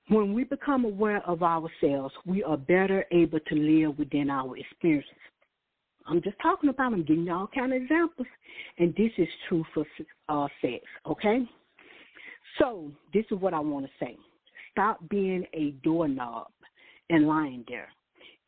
When 0.09 0.35
we 0.35 0.43
become 0.45 0.85
aware 0.85 1.25
of 1.29 1.43
ourselves, 1.45 2.13
we 2.27 2.43
are 2.43 2.57
better 2.57 3.05
able 3.13 3.39
to 3.39 3.55
live 3.55 3.99
within 3.99 4.31
our 4.31 4.57
experiences. 4.57 5.13
I'm 6.07 6.21
just 6.23 6.37
talking 6.43 6.71
about, 6.71 6.93
I'm 6.93 7.05
giving 7.05 7.27
you 7.27 7.33
all 7.33 7.49
kind 7.55 7.73
of 7.73 7.81
examples, 7.81 8.27
and 8.79 8.93
this 8.97 9.13
is 9.17 9.29
true 9.49 9.65
for 9.73 9.87
uh, 10.29 10.49
sex, 10.61 10.85
okay? 11.07 11.49
So, 12.59 12.91
this 13.15 13.25
is 13.31 13.39
what 13.39 13.55
I 13.55 13.61
want 13.61 13.87
to 13.87 13.93
say. 14.05 14.17
Stop 14.73 15.01
being 15.09 15.45
a 15.55 15.71
doorknob 15.83 16.49
and 17.11 17.27
lying 17.27 17.65
there. 17.69 17.89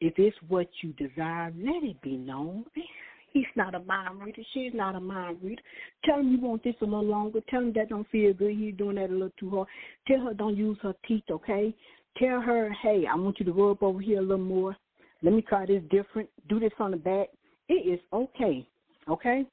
If 0.01 0.15
it's 0.19 0.37
what 0.49 0.69
you 0.83 0.93
desire, 0.95 1.53
let 1.57 1.83
it 1.83 2.01
be 2.03 2.17
known. 2.17 2.65
He's 3.33 3.45
not 3.57 3.75
a 3.75 3.81
mind 3.81 4.21
reader. 4.21 4.43
She's 4.53 4.73
not 4.73 4.95
a 4.95 5.01
mind 5.01 5.39
reader. 5.43 5.61
Tell 6.05 6.21
him 6.21 6.33
you 6.33 6.41
want 6.41 6.63
this 6.63 6.77
a 6.81 6.85
little 6.85 7.05
longer. 7.05 7.41
Tell 7.51 7.61
him 7.61 7.73
that 7.75 7.89
don't 7.89 8.09
feel 8.11 8.33
good. 8.33 8.57
He's 8.57 8.77
doing 8.77 8.95
that 8.95 9.11
a 9.11 9.13
little 9.13 9.33
too 9.39 9.51
hard. 9.51 9.69
Tell 10.07 10.21
her 10.21 10.35
don't 10.35 10.57
use 10.57 10.79
her 10.83 10.95
teeth, 11.07 11.25
okay? 11.29 11.75
Tell 12.17 12.41
her, 12.41 12.71
hey, 12.81 13.05
I 13.11 13.17
want 13.17 13.41
you 13.41 13.45
to 13.47 13.53
rub 13.53 13.83
over 13.83 14.01
here 14.01 14.21
a 14.21 14.23
little 14.23 14.39
more. 14.39 14.77
Let 15.23 15.35
me 15.35 15.43
try 15.43 15.67
this 15.67 15.83
different. 15.91 16.29
Do 16.49 16.61
this 16.61 16.71
on 16.79 16.93
the 16.93 16.97
back. 16.97 17.27
It 17.69 17.87
is 17.95 18.01
okay, 18.13 18.69
okay? 19.09 19.45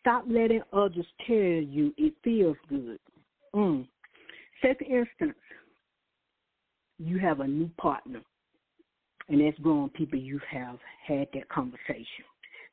Stop 0.00 0.24
letting 0.26 0.62
others 0.72 1.06
tell 1.26 1.36
you 1.36 1.94
it 1.96 2.14
feels 2.24 2.56
good. 2.68 2.98
Mm. 3.54 3.86
Second 4.60 4.86
instance, 4.86 5.34
you 6.98 7.18
have 7.18 7.40
a 7.40 7.46
new 7.46 7.68
partner, 7.78 8.20
and 9.28 9.40
that's 9.40 9.58
grown 9.58 9.90
people, 9.90 10.18
you 10.18 10.40
have 10.50 10.78
had 11.06 11.28
that 11.34 11.48
conversation. 11.48 12.24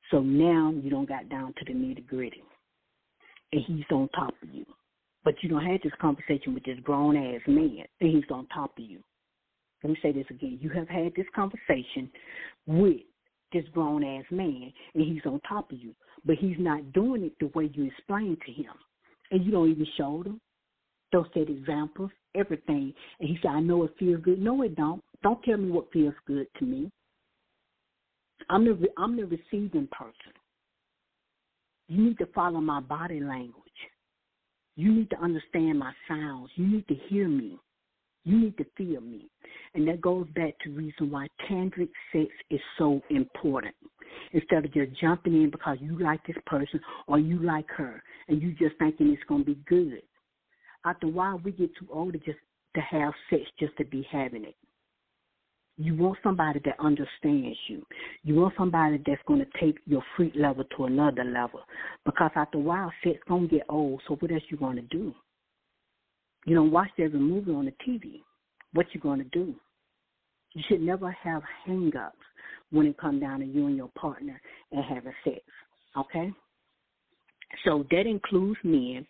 So 0.10 0.20
now 0.20 0.74
you 0.82 0.90
don't 0.90 1.08
got 1.08 1.30
down 1.30 1.54
to 1.58 1.66
the 1.66 1.74
nitty 1.74 2.08
gritty, 2.08 2.44
and 3.52 3.62
he's 3.66 3.86
on 3.92 4.10
top 4.10 4.34
of 4.44 4.50
you. 4.54 4.66
But 5.24 5.36
you 5.42 5.50
don't 5.50 5.66
have 5.66 5.82
this 5.84 5.94
conversation 6.02 6.54
with 6.54 6.64
this 6.64 6.80
grown 6.84 7.16
ass 7.16 7.42
man, 7.48 7.84
and 8.00 8.10
he's 8.10 8.30
on 8.32 8.48
top 8.48 8.78
of 8.78 8.84
you. 8.84 9.00
Let 9.84 9.92
me 9.92 9.98
say 10.02 10.12
this 10.12 10.26
again. 10.30 10.60
You 10.62 10.70
have 10.72 10.90
had 10.90 11.14
this 11.16 11.28
conversation 11.36 12.12
with 12.68 13.02
this 13.54 13.66
grown 13.74 14.04
ass 14.04 14.26
man, 14.32 14.72
and 14.94 15.04
he's 15.04 15.26
on 15.26 15.40
top 15.48 15.72
of 15.72 15.80
you, 15.80 15.94
but 16.26 16.36
he's 16.36 16.58
not 16.60 16.94
doing 16.94 17.24
it 17.24 17.34
the 17.40 17.52
way 17.56 17.70
you 17.74 17.86
explained 17.86 18.38
to 18.46 18.52
him, 18.52 18.74
and 19.32 19.46
you 19.46 19.52
don't 19.52 19.70
even 19.70 19.88
show 19.98 20.24
him. 20.24 20.40
Those 21.12 21.26
set 21.34 21.50
examples 21.50 22.12
everything. 22.36 22.94
And 23.20 23.30
he 23.30 23.38
said, 23.42 23.52
I 23.52 23.60
know 23.60 23.84
it 23.84 23.94
feels 24.00 24.22
good. 24.22 24.42
No, 24.42 24.62
it 24.64 24.76
don't. 24.76 25.04
Don't 25.24 25.42
tell 25.44 25.58
me 25.58 25.72
what 25.72 25.92
feels 25.92 26.14
good 26.26 26.48
to 26.60 26.66
me. 26.66 26.92
I'm 28.50 28.66
the 28.66 28.88
I'm 28.98 29.16
the 29.16 29.26
receiving 29.26 29.88
person. 29.92 30.34
You 31.88 32.04
need 32.04 32.18
to 32.20 32.26
follow 32.28 32.60
my 32.60 32.80
body 32.80 33.20
language. 33.20 33.56
You 34.76 34.92
need 34.94 35.10
to 35.12 35.22
understand 35.22 35.78
my 35.78 35.92
sounds. 36.08 36.50
You 36.56 36.68
need 36.68 36.88
to 36.88 36.96
hear 37.08 37.28
me. 37.28 37.60
You 38.24 38.40
need 38.40 38.58
to 38.58 38.66
feel 38.78 39.02
me. 39.02 39.30
And 39.74 39.88
that 39.88 40.02
goes 40.02 40.28
back 40.36 40.54
to 40.64 40.72
reason 40.72 41.12
why 41.12 41.28
tantric 41.50 41.90
sex 42.12 42.30
is 42.50 42.60
so 42.78 43.02
important. 43.10 43.76
Instead 44.34 44.66
of 44.66 44.74
just 44.74 45.00
jumping 45.00 45.34
in 45.34 45.50
because 45.50 45.78
you 45.82 46.00
like 46.00 46.26
this 46.26 46.36
person 46.46 46.80
or 47.08 47.20
you 47.20 47.40
like 47.40 47.70
her 47.70 48.02
and 48.28 48.42
you 48.42 48.54
just 48.54 48.78
thinking 48.78 49.10
it's 49.10 49.24
going 49.28 49.46
to 49.46 49.54
be 49.54 49.60
good 49.68 50.02
after 50.86 51.08
a 51.08 51.10
while 51.10 51.42
we 51.44 51.52
get 51.52 51.76
too 51.76 51.88
old 51.92 52.14
to 52.14 52.20
just 52.20 52.40
to 52.76 52.82
have 52.82 53.14
sex 53.30 53.44
just 53.60 53.76
to 53.78 53.86
be 53.86 54.08
having 54.12 54.46
it. 54.46 54.56
You 55.78 55.96
want 55.96 56.20
somebody 56.22 56.62
that 56.66 56.80
understands 56.80 57.58
you. 57.68 57.84
You 58.24 58.36
want 58.36 58.54
somebody 58.58 59.02
that's 59.06 59.22
going 59.26 59.40
to 59.40 59.60
take 59.60 59.78
your 59.86 60.04
freak 60.16 60.34
level 60.36 60.64
to 60.78 60.86
another 60.86 61.24
level. 61.24 61.62
Because 62.06 62.32
after 62.36 62.58
a 62.58 62.62
while, 62.62 62.92
sex 63.04 63.18
going 63.28 63.50
to 63.50 63.56
get 63.58 63.66
old. 63.68 64.02
So 64.08 64.16
what 64.16 64.32
else 64.32 64.44
you 64.50 64.58
going 64.58 64.76
to 64.76 64.82
do? 64.84 65.14
You 66.46 66.56
don't 66.56 66.72
watch 66.72 66.90
every 67.00 67.20
movie 67.20 67.52
on 67.52 67.66
the 67.66 67.74
TV. 67.88 68.22
What 68.74 68.88
you 68.94 69.00
going 69.00 69.20
to 69.20 69.30
do? 69.30 69.56
You 70.54 70.64
should 70.68 70.82
never 70.82 71.12
have 71.24 71.42
hang-ups 71.66 72.18
when 72.72 72.86
it 72.86 72.98
comes 72.98 73.22
down 73.22 73.40
to 73.40 73.46
you 73.46 73.68
and 73.68 73.78
your 73.78 73.90
partner 74.00 74.40
and 74.72 74.84
having 74.84 75.14
sex. 75.24 75.40
Okay? 75.98 76.32
So 77.66 77.86
that 77.92 78.08
includes 78.08 78.60
men 78.64 79.06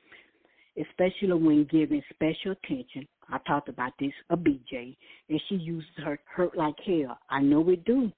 especially 0.82 1.34
when 1.34 1.68
giving 1.72 2.02
special 2.14 2.52
attention. 2.52 3.08
I 3.30 3.38
talked 3.48 3.70
about 3.70 3.94
this 4.00 4.12
a 4.30 4.38
BJ, 4.38 4.96
and 5.30 5.42
she 5.48 5.56
uses 5.56 5.90
her 6.04 6.20
hurt 6.26 6.58
like 6.58 6.76
hell. 6.86 7.18
I 7.30 7.42
know 7.42 7.70
it 7.70 7.86
do. 7.86 8.12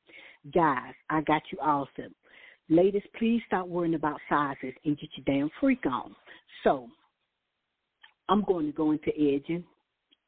Guys, 0.54 0.94
I 1.10 1.22
got 1.22 1.42
you 1.52 1.60
awesome. 1.62 2.14
Ladies, 2.70 3.04
please 3.20 3.42
stop 3.48 3.68
worrying 3.68 3.96
about 3.96 4.20
sizes 4.30 4.74
and 4.86 4.98
get 4.98 5.10
your 5.16 5.26
damn 5.26 5.50
freak 5.60 5.86
on. 5.86 6.16
So, 6.64 6.88
I'm 8.30 8.44
going 8.44 8.68
to 8.68 8.72
go 8.72 8.92
into 8.92 9.10
edging. 9.16 9.64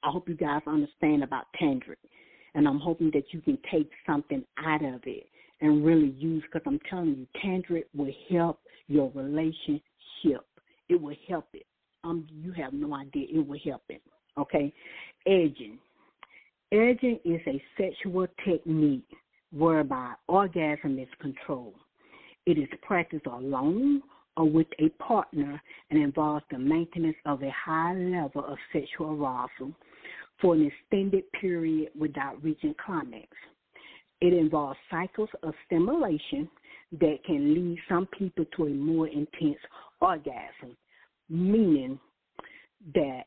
I 0.03 0.11
hope 0.11 0.29
you 0.29 0.35
guys 0.35 0.61
understand 0.67 1.23
about 1.23 1.45
tantric, 1.61 1.95
and 2.53 2.67
I'm 2.67 2.79
hoping 2.79 3.09
that 3.13 3.23
you 3.31 3.41
can 3.41 3.57
take 3.71 3.89
something 4.05 4.43
out 4.63 4.83
of 4.83 5.01
it 5.05 5.27
and 5.61 5.83
really 5.83 6.13
use. 6.17 6.43
Because 6.43 6.65
I'm 6.67 6.79
telling 6.89 7.15
you, 7.15 7.27
tantric 7.43 7.85
will 7.95 8.13
help 8.29 8.59
your 8.87 9.11
relationship. 9.15 10.45
It 10.89 11.01
will 11.01 11.15
help 11.27 11.47
it. 11.53 11.65
Um, 12.05 12.27
you 12.31 12.51
have 12.51 12.71
no 12.71 12.93
idea. 12.93 13.25
It 13.29 13.47
will 13.47 13.59
help 13.65 13.81
it. 13.89 14.01
Okay, 14.37 14.71
edging. 15.25 15.79
Edging 16.71 17.19
is 17.25 17.41
a 17.47 17.61
sexual 17.77 18.27
technique 18.45 19.07
whereby 19.51 20.13
orgasm 20.27 20.99
is 20.99 21.07
controlled. 21.19 21.73
It 22.45 22.59
is 22.59 22.69
practiced 22.83 23.25
alone 23.25 24.03
or 24.37 24.47
with 24.47 24.67
a 24.79 24.89
partner 25.01 25.61
and 25.89 26.01
involves 26.01 26.45
the 26.51 26.59
maintenance 26.59 27.15
of 27.25 27.41
a 27.41 27.51
high 27.51 27.93
level 27.93 28.45
of 28.45 28.57
sexual 28.71 29.13
arousal 29.13 29.73
for 30.41 30.53
an 30.53 30.69
extended 30.69 31.23
period 31.39 31.89
without 31.97 32.43
reaching 32.43 32.75
climax. 32.85 33.29
It 34.21 34.33
involves 34.33 34.77
cycles 34.91 35.29
of 35.43 35.53
stimulation 35.65 36.49
that 36.99 37.17
can 37.25 37.53
lead 37.53 37.79
some 37.89 38.07
people 38.17 38.45
to 38.57 38.65
a 38.65 38.69
more 38.69 39.07
intense 39.07 39.57
orgasm, 40.01 40.75
meaning 41.29 41.99
that 42.93 43.23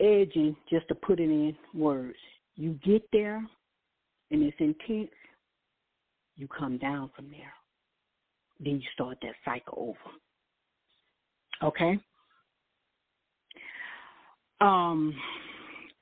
edging, 0.00 0.56
just 0.70 0.86
to 0.88 0.94
put 0.94 1.20
it 1.20 1.30
in 1.30 1.56
words, 1.74 2.16
you 2.56 2.78
get 2.84 3.02
there 3.12 3.44
and 4.30 4.42
it's 4.42 4.56
intense, 4.58 5.10
you 6.36 6.48
come 6.48 6.78
down 6.78 7.10
from 7.14 7.30
there. 7.30 7.52
Then 8.60 8.80
you 8.80 8.88
start 8.92 9.18
that 9.22 9.34
cycle 9.44 9.96
over. 11.62 11.68
Okay? 11.68 11.98
Um, 14.60 15.14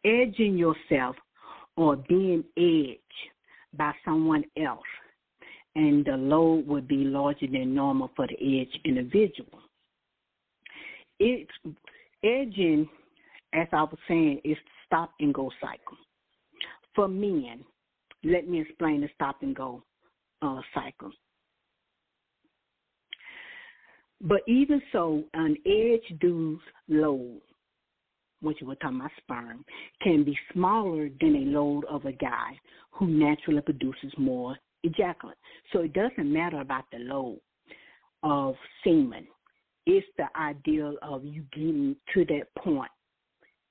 edging 0.05 0.57
yourself 0.57 1.17
or 1.77 1.97
being 1.97 2.45
edged 2.57 3.01
by 3.77 3.93
someone 4.05 4.45
else, 4.63 4.81
and 5.75 6.05
the 6.05 6.17
load 6.17 6.67
would 6.67 6.87
be 6.87 7.05
larger 7.05 7.47
than 7.47 7.75
normal 7.75 8.11
for 8.15 8.27
the 8.27 8.61
edge 8.61 8.81
individual. 8.85 9.61
It's 11.25 11.77
edging, 12.25 12.89
as 13.55 13.69
I 13.73 13.83
was 13.83 13.99
saying, 14.09 14.41
is 14.45 14.57
stop 14.87 15.13
and 15.21 15.33
go 15.33 15.53
cycle. 15.61 15.97
For 16.97 17.07
men, 17.07 17.65
let 18.25 18.49
me 18.49 18.61
explain 18.61 19.03
the 19.03 19.09
stop 19.15 19.37
and 19.43 19.55
go 19.55 19.85
uh, 20.43 20.61
cycle. 20.75 21.13
But 24.21 24.41
even 24.49 24.83
so, 24.91 25.23
an 25.35 25.57
edge 25.65 26.19
dude's 26.21 26.61
load, 26.89 27.41
which 28.41 28.59
we're 28.61 28.75
talking 28.75 28.99
about 28.99 29.13
sperm, 29.19 29.65
can 30.03 30.25
be 30.25 30.37
smaller 30.53 31.09
than 31.21 31.37
a 31.37 31.51
load 31.57 31.85
of 31.85 32.05
a 32.05 32.13
guy 32.13 32.59
who 32.91 33.07
naturally 33.07 33.61
produces 33.61 34.13
more 34.19 34.57
ejaculate. 34.83 35.39
So 35.73 35.83
it 35.83 35.93
doesn't 35.93 36.33
matter 36.33 36.61
about 36.61 36.85
the 36.91 36.99
load 36.99 37.39
of 38.25 38.57
semen. 38.83 39.29
It's 39.87 40.07
the 40.17 40.27
ideal 40.39 40.97
of 41.03 41.25
you 41.25 41.45
getting 41.53 41.97
to 42.15 42.25
that 42.27 42.55
point 42.57 42.91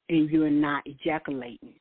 and 0.10 0.30
you're 0.30 0.50
not 0.50 0.84
ejaculating. 0.86 1.76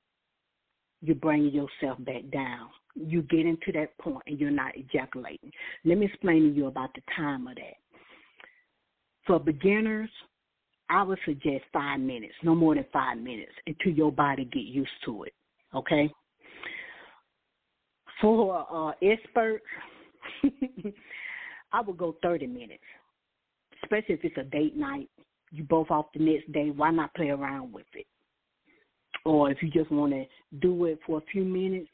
You're 1.02 1.16
bringing 1.16 1.52
yourself 1.52 1.98
back 2.04 2.22
down 2.30 2.68
you 2.94 3.22
get 3.22 3.46
into 3.46 3.72
that 3.72 3.96
point 3.98 4.22
and 4.26 4.38
you're 4.38 4.50
not 4.50 4.72
ejaculating. 4.76 5.50
Let 5.84 5.98
me 5.98 6.06
explain 6.06 6.42
to 6.42 6.56
you 6.56 6.66
about 6.66 6.94
the 6.94 7.02
time 7.16 7.46
of 7.46 7.56
that. 7.56 7.76
For 9.26 9.38
beginners, 9.38 10.10
I 10.88 11.02
would 11.02 11.18
suggest 11.24 11.64
five 11.72 12.00
minutes, 12.00 12.34
no 12.42 12.54
more 12.54 12.74
than 12.74 12.86
five 12.92 13.18
minutes, 13.18 13.52
until 13.66 13.92
your 13.92 14.12
body 14.12 14.44
get 14.44 14.64
used 14.64 14.90
to 15.04 15.24
it. 15.24 15.34
Okay. 15.74 16.10
For 18.20 18.66
uh, 18.70 18.92
experts, 19.02 19.64
I 21.72 21.80
would 21.80 21.96
go 21.96 22.16
thirty 22.22 22.46
minutes, 22.46 22.82
especially 23.82 24.14
if 24.14 24.24
it's 24.24 24.38
a 24.38 24.44
date 24.44 24.76
night. 24.76 25.08
You 25.52 25.64
both 25.64 25.90
off 25.90 26.06
the 26.14 26.20
next 26.20 26.50
day. 26.52 26.70
Why 26.70 26.90
not 26.90 27.14
play 27.14 27.30
around 27.30 27.72
with 27.72 27.86
it? 27.94 28.06
Or 29.24 29.50
if 29.50 29.62
you 29.62 29.70
just 29.70 29.90
want 29.90 30.12
to 30.12 30.24
do 30.60 30.84
it 30.86 30.98
for 31.06 31.18
a 31.18 31.30
few 31.32 31.44
minutes, 31.44 31.88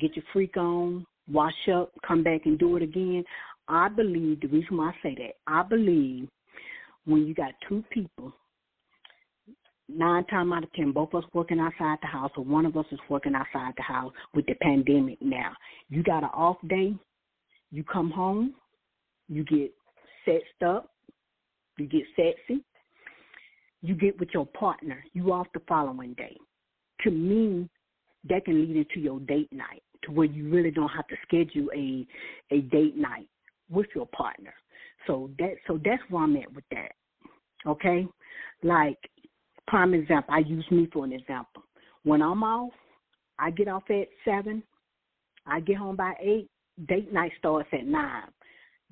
get 0.00 0.16
your 0.16 0.24
freak 0.32 0.56
on, 0.56 1.06
wash 1.30 1.68
up, 1.72 1.92
come 2.06 2.22
back 2.22 2.46
and 2.46 2.58
do 2.58 2.76
it 2.76 2.82
again. 2.82 3.24
I 3.68 3.88
believe 3.88 4.40
the 4.40 4.48
reason 4.48 4.78
why 4.78 4.88
I 4.88 4.94
say 5.02 5.14
that, 5.16 5.34
I 5.46 5.62
believe 5.62 6.28
when 7.04 7.26
you 7.26 7.34
got 7.34 7.52
two 7.68 7.84
people, 7.90 8.32
nine 9.88 10.24
times 10.26 10.52
out 10.54 10.64
of 10.64 10.72
ten, 10.72 10.92
both 10.92 11.12
of 11.12 11.22
us 11.22 11.30
working 11.34 11.60
outside 11.60 11.98
the 12.00 12.08
house, 12.08 12.30
or 12.36 12.44
one 12.44 12.66
of 12.66 12.76
us 12.76 12.86
is 12.90 12.98
working 13.08 13.34
outside 13.34 13.74
the 13.76 13.82
house 13.82 14.12
with 14.34 14.46
the 14.46 14.54
pandemic 14.54 15.18
now. 15.20 15.52
You 15.88 16.02
got 16.02 16.22
an 16.22 16.30
off 16.34 16.56
day, 16.68 16.94
you 17.70 17.84
come 17.84 18.10
home, 18.10 18.54
you 19.28 19.44
get 19.44 19.72
sexed 20.24 20.62
up, 20.64 20.90
you 21.78 21.86
get 21.86 22.02
sexy, 22.16 22.62
you 23.82 23.94
get 23.94 24.18
with 24.18 24.28
your 24.32 24.46
partner, 24.46 25.02
you 25.12 25.32
off 25.32 25.46
the 25.54 25.60
following 25.68 26.14
day. 26.14 26.36
To 27.04 27.10
me, 27.10 27.68
that 28.28 28.44
can 28.44 28.60
lead 28.60 28.76
into 28.76 29.00
your 29.00 29.18
date 29.20 29.52
night 29.52 29.82
to 30.04 30.12
where 30.12 30.26
you 30.26 30.48
really 30.50 30.70
don't 30.70 30.88
have 30.88 31.06
to 31.08 31.16
schedule 31.22 31.68
a 31.74 32.06
a 32.50 32.60
date 32.62 32.96
night 32.96 33.28
with 33.70 33.86
your 33.94 34.06
partner. 34.06 34.54
So 35.06 35.30
that 35.38 35.54
so 35.66 35.80
that's 35.84 36.02
where 36.08 36.22
I'm 36.24 36.36
at 36.36 36.52
with 36.52 36.64
that. 36.70 36.92
Okay? 37.66 38.06
Like 38.62 38.98
prime 39.66 39.94
example, 39.94 40.34
I 40.34 40.40
use 40.40 40.64
me 40.70 40.88
for 40.92 41.04
an 41.04 41.12
example. 41.12 41.62
When 42.04 42.22
I'm 42.22 42.42
off, 42.42 42.72
I 43.38 43.50
get 43.50 43.68
off 43.68 43.84
at 43.90 44.08
seven, 44.24 44.62
I 45.46 45.60
get 45.60 45.76
home 45.76 45.96
by 45.96 46.14
eight, 46.20 46.48
date 46.86 47.12
night 47.12 47.32
starts 47.38 47.68
at 47.72 47.86
nine. 47.86 48.28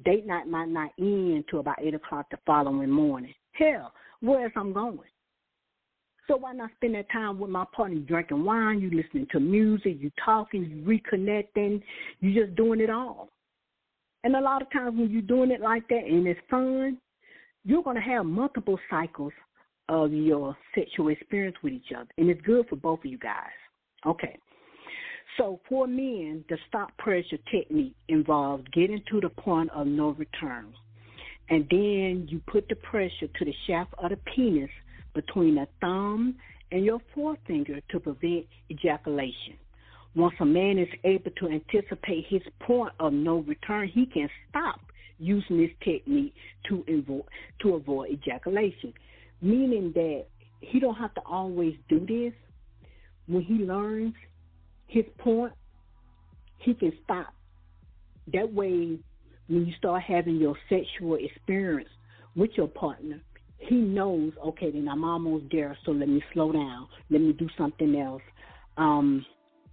Date 0.05 0.27
night 0.27 0.49
might 0.49 0.69
not 0.69 0.91
end 0.99 1.37
until 1.37 1.61
about 1.61 1.83
eight 1.83 1.95
o'clock 1.95 2.27
the 2.31 2.39
following 2.47 2.91
morning. 2.91 3.35
Hell, 3.53 3.93
where's 4.21 4.53
I'm 4.57 4.73
going? 4.73 4.99
So 6.27 6.37
why 6.37 6.53
not 6.53 6.71
spend 6.77 6.95
that 6.95 7.11
time 7.11 7.41
with 7.41 7.51
my 7.51 7.65
partner? 7.75 7.97
You 7.97 8.03
drinking 8.03 8.45
wine, 8.45 8.81
you 8.81 8.91
listening 8.91 9.27
to 9.33 9.41
music, 9.41 9.97
you 9.99 10.11
talking, 10.25 10.65
you 10.65 10.83
reconnecting, 10.83 11.83
you 12.21 12.41
just 12.45 12.55
doing 12.57 12.81
it 12.81 12.89
all. 12.89 13.29
And 14.23 14.37
a 14.37 14.41
lot 14.41 14.63
of 14.63 14.71
times 14.71 14.99
when 14.99 15.11
you're 15.11 15.23
doing 15.23 15.51
it 15.51 15.61
like 15.61 15.89
that 15.89 16.05
and 16.05 16.27
it's 16.27 16.41
fun, 16.49 16.99
you're 17.65 17.83
gonna 17.83 18.01
have 18.01 18.27
multiple 18.27 18.79
cycles 18.89 19.33
of 19.89 20.13
your 20.13 20.57
sexual 20.75 21.09
experience 21.09 21.57
with 21.63 21.73
each 21.73 21.93
other. 21.97 22.09
And 22.17 22.31
it's 22.31 22.41
good 22.43 22.69
for 22.69 22.77
both 22.77 23.01
of 23.01 23.07
you 23.07 23.19
guys. 23.19 23.51
Okay. 24.07 24.39
So 25.37 25.61
for 25.69 25.87
men, 25.87 26.45
the 26.49 26.59
stop 26.69 26.97
pressure 26.99 27.39
technique 27.51 27.95
involves 28.09 28.65
getting 28.73 29.03
to 29.11 29.21
the 29.21 29.29
point 29.29 29.71
of 29.71 29.87
no 29.87 30.11
return. 30.11 30.73
And 31.49 31.67
then 31.71 32.27
you 32.29 32.41
put 32.47 32.69
the 32.69 32.77
pressure 32.77 33.27
to 33.27 33.45
the 33.45 33.55
shaft 33.67 33.93
of 33.99 34.11
the 34.11 34.19
penis 34.35 34.71
between 35.15 35.57
the 35.57 35.67
thumb 35.81 36.37
and 36.71 36.85
your 36.85 37.01
forefinger 37.15 37.81
to 37.91 38.01
prevent 38.01 38.47
ejaculation. 38.71 39.57
Once 40.15 40.35
a 40.41 40.45
man 40.45 40.79
is 40.79 40.89
able 41.05 41.31
to 41.39 41.49
anticipate 41.49 42.27
his 42.29 42.43
point 42.61 42.93
of 42.99 43.13
no 43.13 43.39
return, 43.39 43.89
he 43.89 44.07
can 44.07 44.29
stop 44.49 44.81
using 45.19 45.59
this 45.59 45.71
technique 45.85 46.35
to 46.69 46.85
avoid, 46.89 47.25
to 47.61 47.75
avoid 47.75 48.11
ejaculation, 48.11 48.93
meaning 49.41 49.93
that 49.95 50.27
he 50.61 50.81
don't 50.81 50.97
have 50.97 51.15
to 51.15 51.21
always 51.27 51.75
do 51.89 52.01
this. 52.01 52.33
When 53.27 53.43
he 53.43 53.55
learns 53.55 54.15
his 54.91 55.05
point, 55.19 55.53
he 56.59 56.75
can 56.75 56.93
stop. 57.05 57.33
That 58.33 58.53
way, 58.53 58.99
when 59.49 59.67
you 59.67 59.73
start 59.79 60.03
having 60.03 60.37
your 60.37 60.57
sexual 60.69 61.17
experience 61.17 61.89
with 62.37 62.51
your 62.57 62.69
partner, 62.69 63.21
he 63.59 63.77
knows, 63.77 64.33
okay, 64.45 64.71
then 64.71 64.89
I'm 64.89 65.05
almost 65.05 65.45
there, 65.53 65.77
so 65.85 65.93
let 65.93 66.09
me 66.09 66.23
slow 66.33 66.53
down. 66.53 66.89
Let 67.11 67.21
me 67.21 67.33
do 67.33 67.49
something 67.59 67.95
else 67.97 68.23
um, 68.77 69.25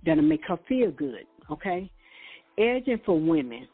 that'll 0.05 0.23
make 0.23 0.41
her 0.47 0.57
feel 0.67 0.91
good, 0.91 1.25
okay? 1.49 1.89
Edging 2.57 3.01
for 3.05 3.19
women. 3.19 3.67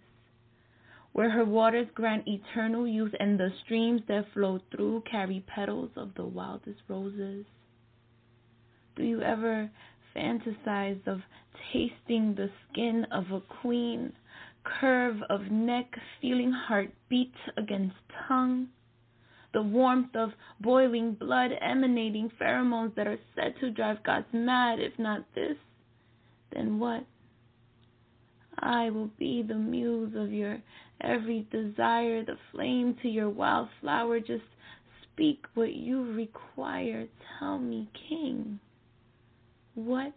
where 1.13 1.29
her 1.29 1.45
waters 1.45 1.87
grant 1.95 2.27
eternal 2.27 2.87
youth 2.87 3.13
and 3.19 3.39
the 3.39 3.49
streams 3.63 4.01
that 4.07 4.25
flow 4.33 4.59
through 4.71 5.03
carry 5.09 5.43
petals 5.47 5.91
of 5.95 6.13
the 6.15 6.25
wildest 6.25 6.81
roses? 6.87 7.45
Do 8.95 9.03
you 9.03 9.21
ever 9.21 9.71
fantasize 10.15 11.07
of 11.07 11.21
tasting 11.71 12.35
the 12.35 12.49
skin 12.69 13.05
of 13.11 13.31
a 13.31 13.41
queen, 13.61 14.11
curve 14.79 15.17
of 15.29 15.51
neck, 15.51 15.97
feeling 16.21 16.51
heart 16.51 16.91
beat 17.09 17.33
against 17.57 17.95
tongue, 18.27 18.67
the 19.53 19.61
warmth 19.61 20.15
of 20.15 20.29
boiling 20.59 21.13
blood 21.13 21.51
emanating 21.61 22.31
pheromones 22.39 22.95
that 22.95 23.07
are 23.07 23.19
said 23.35 23.55
to 23.59 23.71
drive 23.71 24.03
gods 24.03 24.27
mad, 24.31 24.79
if 24.79 24.93
not 24.99 25.25
this, 25.33 25.57
then 26.53 26.79
what? 26.79 27.03
I 28.59 28.89
will 28.89 29.09
be 29.17 29.41
the 29.41 29.55
muse 29.55 30.13
of 30.15 30.31
your 30.31 30.59
every 31.01 31.47
desire, 31.51 32.23
the 32.23 32.37
flame 32.51 32.97
to 33.01 33.07
your 33.07 33.29
wildflower. 33.29 34.19
Just 34.19 34.43
speak 35.13 35.45
what 35.53 35.73
you 35.73 36.13
require. 36.13 37.07
Tell 37.39 37.57
me, 37.57 37.89
King. 38.09 38.59
What 39.75 40.13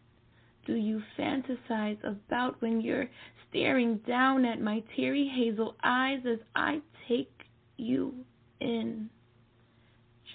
do 0.67 0.75
you 0.75 1.03
fantasize 1.19 1.99
about 2.05 2.61
when 2.61 2.81
you're 2.81 3.09
staring 3.49 3.99
down 4.07 4.45
at 4.45 4.61
my 4.61 4.83
teary 4.95 5.29
hazel 5.35 5.75
eyes 5.83 6.21
as 6.27 6.39
I 6.55 6.81
take 7.09 7.33
you 7.77 8.15
in? 8.61 9.11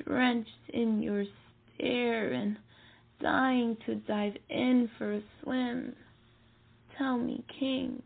Drenched 0.06 0.50
in 0.70 1.02
your 1.02 1.26
stare 1.76 2.34
and 2.34 2.58
dying 3.22 3.78
to 3.86 3.96
dive 3.96 4.36
in 4.50 4.90
for 4.98 5.14
a 5.14 5.22
swim. 5.42 5.96
Tell 6.98 7.18
me, 7.18 7.44
King, 7.60 8.02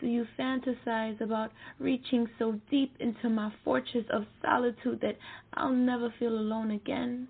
do 0.00 0.06
you 0.06 0.26
fantasize 0.38 1.20
about 1.20 1.50
reaching 1.78 2.28
so 2.38 2.60
deep 2.70 2.94
into 3.00 3.30
my 3.30 3.52
fortress 3.64 4.04
of 4.10 4.26
solitude 4.42 5.00
that 5.00 5.16
I'll 5.54 5.72
never 5.72 6.12
feel 6.18 6.34
alone 6.34 6.72
again? 6.72 7.28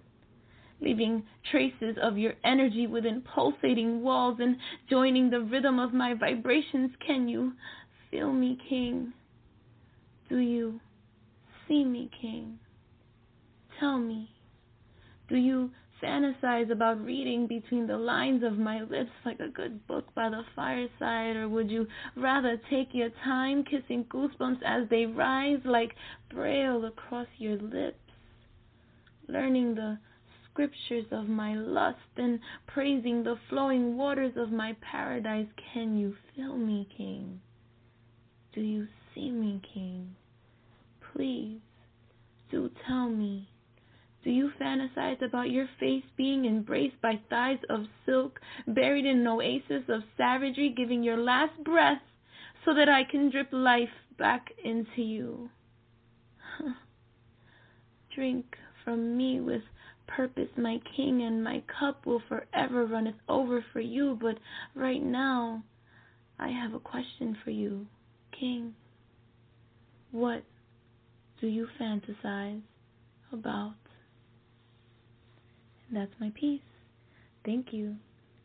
Leaving 0.85 1.25
traces 1.51 1.97
of 2.03 2.19
your 2.19 2.35
energy 2.45 2.87
within 2.87 3.23
pulsating 3.35 4.03
walls 4.03 4.39
and 4.41 4.57
joining 4.91 5.31
the 5.31 5.41
rhythm 5.41 5.79
of 5.79 5.93
my 5.95 6.15
vibrations. 6.15 6.91
Can 7.07 7.29
you 7.29 7.53
feel 8.11 8.33
me, 8.33 8.59
King? 8.69 9.13
Do 10.29 10.39
you 10.39 10.81
see 11.67 11.85
me, 11.85 12.11
King? 12.21 12.59
Tell 13.81 13.99
me, 13.99 14.31
do 15.29 15.37
you 15.37 15.71
fantasize 16.03 16.71
about 16.71 17.03
reading 17.05 17.47
between 17.47 17.87
the 17.87 17.97
lines 17.97 18.43
of 18.43 18.59
my 18.59 18.83
lips 18.83 19.11
like 19.25 19.41
a 19.41 19.49
good 19.49 19.87
book 19.87 20.15
by 20.15 20.29
the 20.29 20.43
fireside, 20.55 21.37
or 21.37 21.49
would 21.49 21.71
you 21.71 21.87
rather 22.17 22.61
take 22.71 22.89
your 22.93 23.11
time 23.25 23.65
kissing 23.65 24.05
goosebumps 24.05 24.63
as 24.65 24.89
they 24.91 25.07
rise 25.07 25.61
like 25.65 25.95
braille 26.31 26.85
across 26.85 27.27
your 27.39 27.57
lips, 27.57 27.99
learning 29.29 29.75
the 29.75 29.99
scriptures 30.55 31.07
of 31.11 31.29
my 31.29 31.55
lust 31.55 31.99
and 32.17 32.39
praising 32.69 33.25
the 33.25 33.37
flowing 33.51 33.97
waters 33.97 34.33
of 34.37 34.53
my 34.53 34.77
paradise. 34.81 35.49
Can 35.73 35.99
you 35.99 36.15
feel 36.35 36.57
me, 36.57 36.89
King? 36.97 37.41
Do 38.55 38.61
you 38.61 38.87
see 39.15 39.31
me, 39.31 39.61
King? 39.75 40.15
Please, 41.13 41.59
do 42.53 42.71
tell 42.87 43.09
me. 43.09 43.49
Do 44.23 44.31
you 44.31 44.53
fantasize 44.61 45.21
about 45.23 45.51
your 45.51 45.69
face 45.81 46.05
being 46.17 46.45
embraced 46.47 47.01
by 47.03 47.21
thighs 47.29 47.59
of 47.69 47.81
silk, 48.07 48.41
buried 48.69 49.05
in 49.05 49.19
an 49.19 49.27
oasis 49.27 49.83
of 49.89 50.03
savagery, 50.17 50.73
giving 50.75 51.03
your 51.03 51.19
last 51.19 51.63
breath 51.65 52.01
so 52.65 52.73
that 52.75 52.89
I 52.89 53.03
can 53.05 53.29
drip 53.29 53.49
life 53.51 53.89
back 54.19 54.53
into 54.65 55.03
you? 55.03 55.51
Drink 58.15 58.57
from 58.85 59.17
me 59.17 59.41
with 59.41 59.63
purpose, 60.17 60.49
my 60.57 60.79
king, 60.97 61.23
and 61.23 61.43
my 61.43 61.63
cup 61.79 62.07
will 62.07 62.23
forever 62.29 62.87
runneth 62.87 63.17
over 63.29 63.65
for 63.73 63.81
you. 63.81 64.19
But 64.21 64.39
right 64.75 65.03
now, 65.03 65.63
I 66.39 66.49
have 66.49 66.75
a 66.75 66.81
question 66.81 67.37
for 67.45 67.51
you, 67.51 67.87
king. 68.39 68.75
What 70.11 70.45
do 71.41 71.47
you 71.47 71.67
fantasize 71.81 72.61
about? 73.33 73.75
And 75.89 75.97
that's 75.97 76.13
my 76.21 76.31
piece. 76.39 76.61
Thank 77.45 77.73
you. 77.73 77.97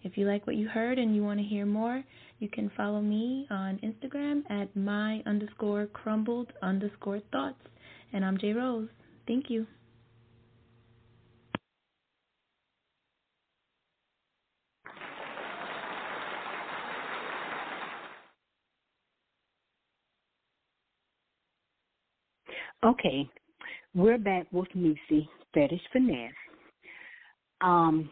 If 0.04 0.18
you 0.18 0.26
like 0.26 0.48
what 0.48 0.56
you 0.56 0.68
heard 0.68 0.98
and 0.98 1.16
you 1.16 1.24
want 1.24 1.40
to 1.40 1.46
hear 1.46 1.66
more, 1.66 2.04
you 2.40 2.50
can 2.50 2.72
follow 2.76 3.02
me 3.02 3.48
on 3.50 3.80
Instagram 3.84 4.44
at 4.50 4.74
my 4.76 5.22
underscore 5.26 5.88
crumbled 5.88 6.54
underscore 6.62 7.22
thoughts. 7.32 7.60
And 8.14 8.24
I'm 8.24 8.38
Jay 8.38 8.54
Rose. 8.54 8.88
Thank 9.28 9.50
you. 9.50 9.68
Okay, 22.82 23.30
we're 23.94 24.18
back 24.18 24.48
with 24.54 24.70
Nisi, 24.74 25.28
Fetish 25.54 25.82
Finesse. 25.92 26.32
Um, 27.60 28.10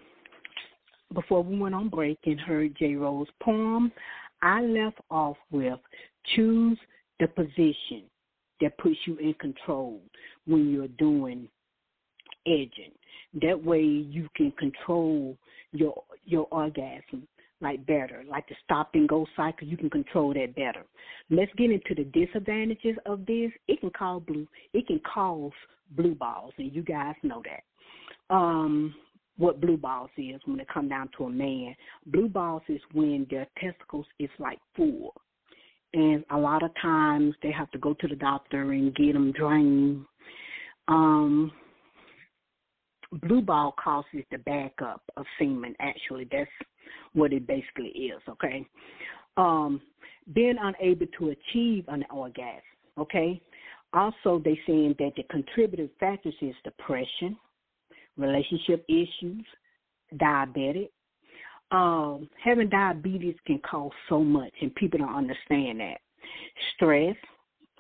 before 1.14 1.42
we 1.42 1.58
went 1.58 1.74
on 1.74 1.88
break 1.88 2.20
and 2.26 2.38
heard 2.38 2.76
J. 2.78 2.96
Rose 2.96 3.30
poem, 3.42 3.94
I 4.42 4.62
left 4.64 4.98
off 5.10 5.38
with 5.52 5.80
choose 6.36 6.78
the 7.22 7.28
position 7.28 8.04
that 8.60 8.78
puts 8.78 8.98
you 9.06 9.16
in 9.20 9.36
control 9.36 10.02
when 10.46 10.70
you're 10.70 10.90
doing 11.00 11.48
edging. 12.46 12.92
That 13.42 13.64
way 13.64 13.84
you 13.84 14.28
can 14.36 14.52
control 14.52 15.38
your 15.72 16.04
your 16.26 16.46
orgasm 16.52 17.26
like 17.62 17.86
better, 17.86 18.24
like 18.30 18.48
the 18.48 18.56
stop 18.64 18.92
and 18.94 19.10
go 19.10 19.26
cycle, 19.36 19.68
you 19.68 19.78
can 19.78 19.90
control 19.90 20.34
that 20.34 20.56
better. 20.56 20.86
Let's 21.30 21.52
get 21.58 21.72
into 21.72 21.96
the 21.96 22.04
disadvantages 22.04 22.98
of 23.06 23.26
this. 23.26 23.52
It 23.68 23.80
can 23.80 23.92
cause 23.98 24.22
blue 24.28 24.48
it 24.74 24.88
can 24.88 25.02
cause 25.12 25.52
blue 25.92 26.16
balls 26.16 26.54
and 26.58 26.74
you 26.74 26.84
guys 26.84 27.16
know 27.24 27.42
that. 27.46 28.34
Um 28.36 28.94
what 29.38 29.62
blue 29.62 29.78
balls 29.78 30.10
is 30.18 30.42
when 30.46 30.60
it 30.60 30.68
come 30.74 30.90
down 30.90 31.10
to 31.18 31.26
a 31.26 31.30
man. 31.30 31.76
Blue 32.08 32.28
balls 32.28 32.64
is 32.68 32.82
when 32.94 33.28
their 33.30 33.48
testicles 33.60 34.08
is 34.20 34.30
like 34.40 34.60
full. 34.76 35.14
And 35.94 36.26
a 36.32 36.38
lot 36.38 36.64
of 36.64 36.72
times 36.82 37.36
they 37.42 37.52
have 37.52 37.70
to 37.72 37.78
go 37.78 37.94
to 37.94 38.08
the 38.08 38.16
doctor 38.16 38.72
and 38.72 38.96
get 38.96 39.14
them 39.14 39.32
drained. 39.32 40.06
Um, 40.88 41.52
blue 43.12 43.42
ball 43.42 43.76
causes 43.82 44.24
the 44.32 44.40
backup 44.40 45.02
of 45.16 45.26
semen. 45.40 45.76
Actually, 45.80 46.28
that's 46.32 46.50
what 47.14 47.34
it 47.34 47.48
basically 47.48 47.88
is, 47.88 48.22
okay? 48.30 48.66
Um, 49.38 49.82
being 50.34 50.58
unable 50.62 51.08
to 51.20 51.30
achieve 51.30 51.86
an 51.88 52.06
orgasm, 52.12 52.62
okay? 52.98 53.42
Also, 53.94 54.42
they 54.44 54.60
saying 54.68 54.96
that 55.00 55.14
the 55.16 55.24
contributing 55.30 55.90
factors 56.00 56.36
is 56.42 56.56
depression, 56.64 57.38
relationship 58.18 58.86
issues, 58.90 59.46
diabetic. 60.16 60.90
Um, 61.72 62.30
having 62.44 62.70
diabetes 62.70 63.36
can 63.46 63.60
cause 63.60 63.92
so 64.10 64.24
much, 64.24 64.54
and 64.62 64.74
people 64.76 65.00
don't 65.00 65.16
understand 65.16 65.80
that. 65.80 66.00
Stress, 66.76 67.16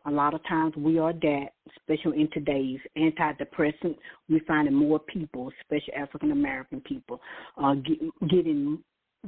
A 0.08 0.12
lot 0.12 0.34
of 0.34 0.42
times 0.48 0.74
we 0.78 0.98
are 1.00 1.12
that, 1.12 1.48
especially 1.76 2.22
in 2.22 2.30
today's 2.32 2.80
antidepressant. 2.98 3.98
We're 4.30 4.40
finding 4.48 4.74
more 4.74 5.00
people, 5.00 5.52
especially 5.62 5.94
African 5.96 6.32
American 6.32 6.80
people, 6.80 7.20
uh, 7.58 7.74
get, 7.74 8.00
getting 8.30 8.80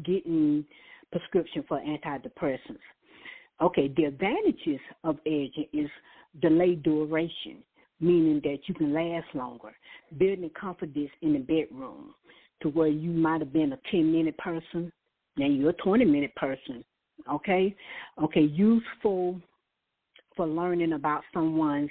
getting 0.04 0.66
prescription 1.12 1.64
for 1.68 1.80
antidepressants. 1.80 2.80
Okay, 3.62 3.92
the 3.98 4.06
advantages 4.06 4.80
of 5.04 5.18
edging 5.26 5.68
is 5.74 5.90
delayed 6.42 6.84
duration, 6.84 7.58
meaning 8.00 8.40
that 8.44 8.60
you 8.68 8.74
can 8.74 8.94
last 8.94 9.28
longer, 9.34 9.76
building 10.18 10.52
confidence 10.60 11.12
in 11.22 11.34
the 11.34 11.40
bedroom 11.40 12.14
to 12.62 12.70
where 12.70 12.88
you 12.88 13.12
might 13.12 13.42
have 13.42 13.54
been 13.54 13.74
a 13.74 13.80
10 13.92 14.12
minute 14.12 14.38
person, 14.38 14.92
now 15.38 15.48
you're 15.48 15.70
a 15.70 15.74
20 15.74 16.06
minute 16.06 16.36
person. 16.36 16.84
Okay? 17.32 17.76
Okay, 18.22 18.42
useful 18.42 19.40
for 20.36 20.48
learning 20.48 20.94
about 20.94 21.24
someone's 21.34 21.90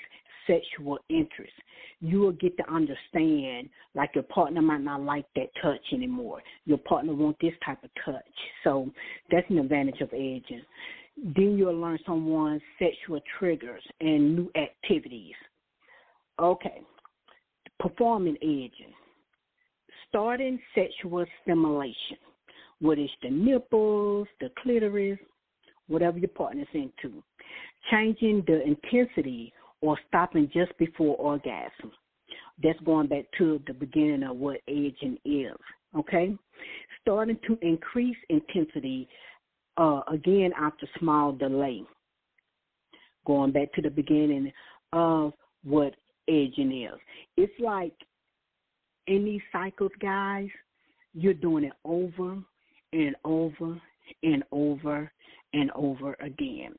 sexual 0.49 0.99
interest. 1.09 1.53
You 2.01 2.21
will 2.21 2.33
get 2.33 2.57
to 2.57 2.73
understand, 2.73 3.69
like 3.95 4.11
your 4.15 4.25
partner 4.25 4.61
might 4.63 4.81
not 4.81 5.03
like 5.03 5.27
that 5.37 5.51
touch 5.63 5.81
anymore. 5.93 6.43
Your 6.65 6.79
partner 6.79 7.15
wants 7.15 7.39
this 7.41 7.53
type 7.65 7.85
of 7.85 7.91
touch. 8.05 8.25
So 8.65 8.91
that's 9.31 9.49
an 9.51 9.59
advantage 9.59 10.01
of 10.01 10.09
edging. 10.13 10.63
Then 11.17 11.57
you'll 11.57 11.79
learn 11.79 11.99
someone's 12.07 12.63
sexual 12.79 13.21
triggers 13.39 13.83
and 14.01 14.35
new 14.35 14.51
activities. 14.57 15.35
Okay, 16.41 16.83
performing 17.79 18.37
edging. 18.43 18.95
Starting 20.09 20.59
sexual 20.75 21.27
stimulation, 21.43 22.17
whether 22.81 23.03
it's 23.03 23.13
the 23.23 23.31
nipples, 23.31 24.27
the 24.41 24.51
clitoris, 24.63 25.19
whatever 25.89 26.19
your 26.19 26.29
partner's 26.29 26.69
into. 26.73 27.23
Changing 27.91 28.43
the 28.47 28.63
intensity 28.63 29.53
or 29.81 29.99
stopping 30.09 30.51
just 30.53 30.77
before 30.79 31.17
orgasm. 31.17 31.93
That's 32.63 32.81
going 32.81 33.07
back 33.07 33.25
to 33.39 33.61
the 33.67 33.73
beginning 33.73 34.25
of 34.25 34.37
what 34.37 34.61
edging 34.69 35.19
is. 35.25 35.57
Okay? 35.97 36.37
Starting 37.03 37.39
to 37.47 37.59
increase 37.63 38.17
intensity 38.29 39.09
uh, 39.77 40.01
again 40.13 40.51
after 40.59 40.87
small 40.99 41.33
delay. 41.33 41.83
Going 43.27 43.53
back 43.53 43.73
to 43.75 43.83
the 43.83 43.91
beginning 43.91 44.53
of 44.93 45.33
what 45.65 45.95
edging 46.29 46.85
is. 46.85 46.99
It's 47.37 47.53
like 47.61 47.93
in 49.07 49.25
these 49.25 49.41
cycles, 49.53 49.93
guys, 50.01 50.49
you're 51.15 51.35
doing 51.35 51.65
it 51.65 51.73
over 51.85 52.39
and 52.93 53.17
over 53.25 53.81
and 54.23 54.43
over 54.53 55.11
and 55.53 55.71
over 55.75 56.17
again. 56.21 56.75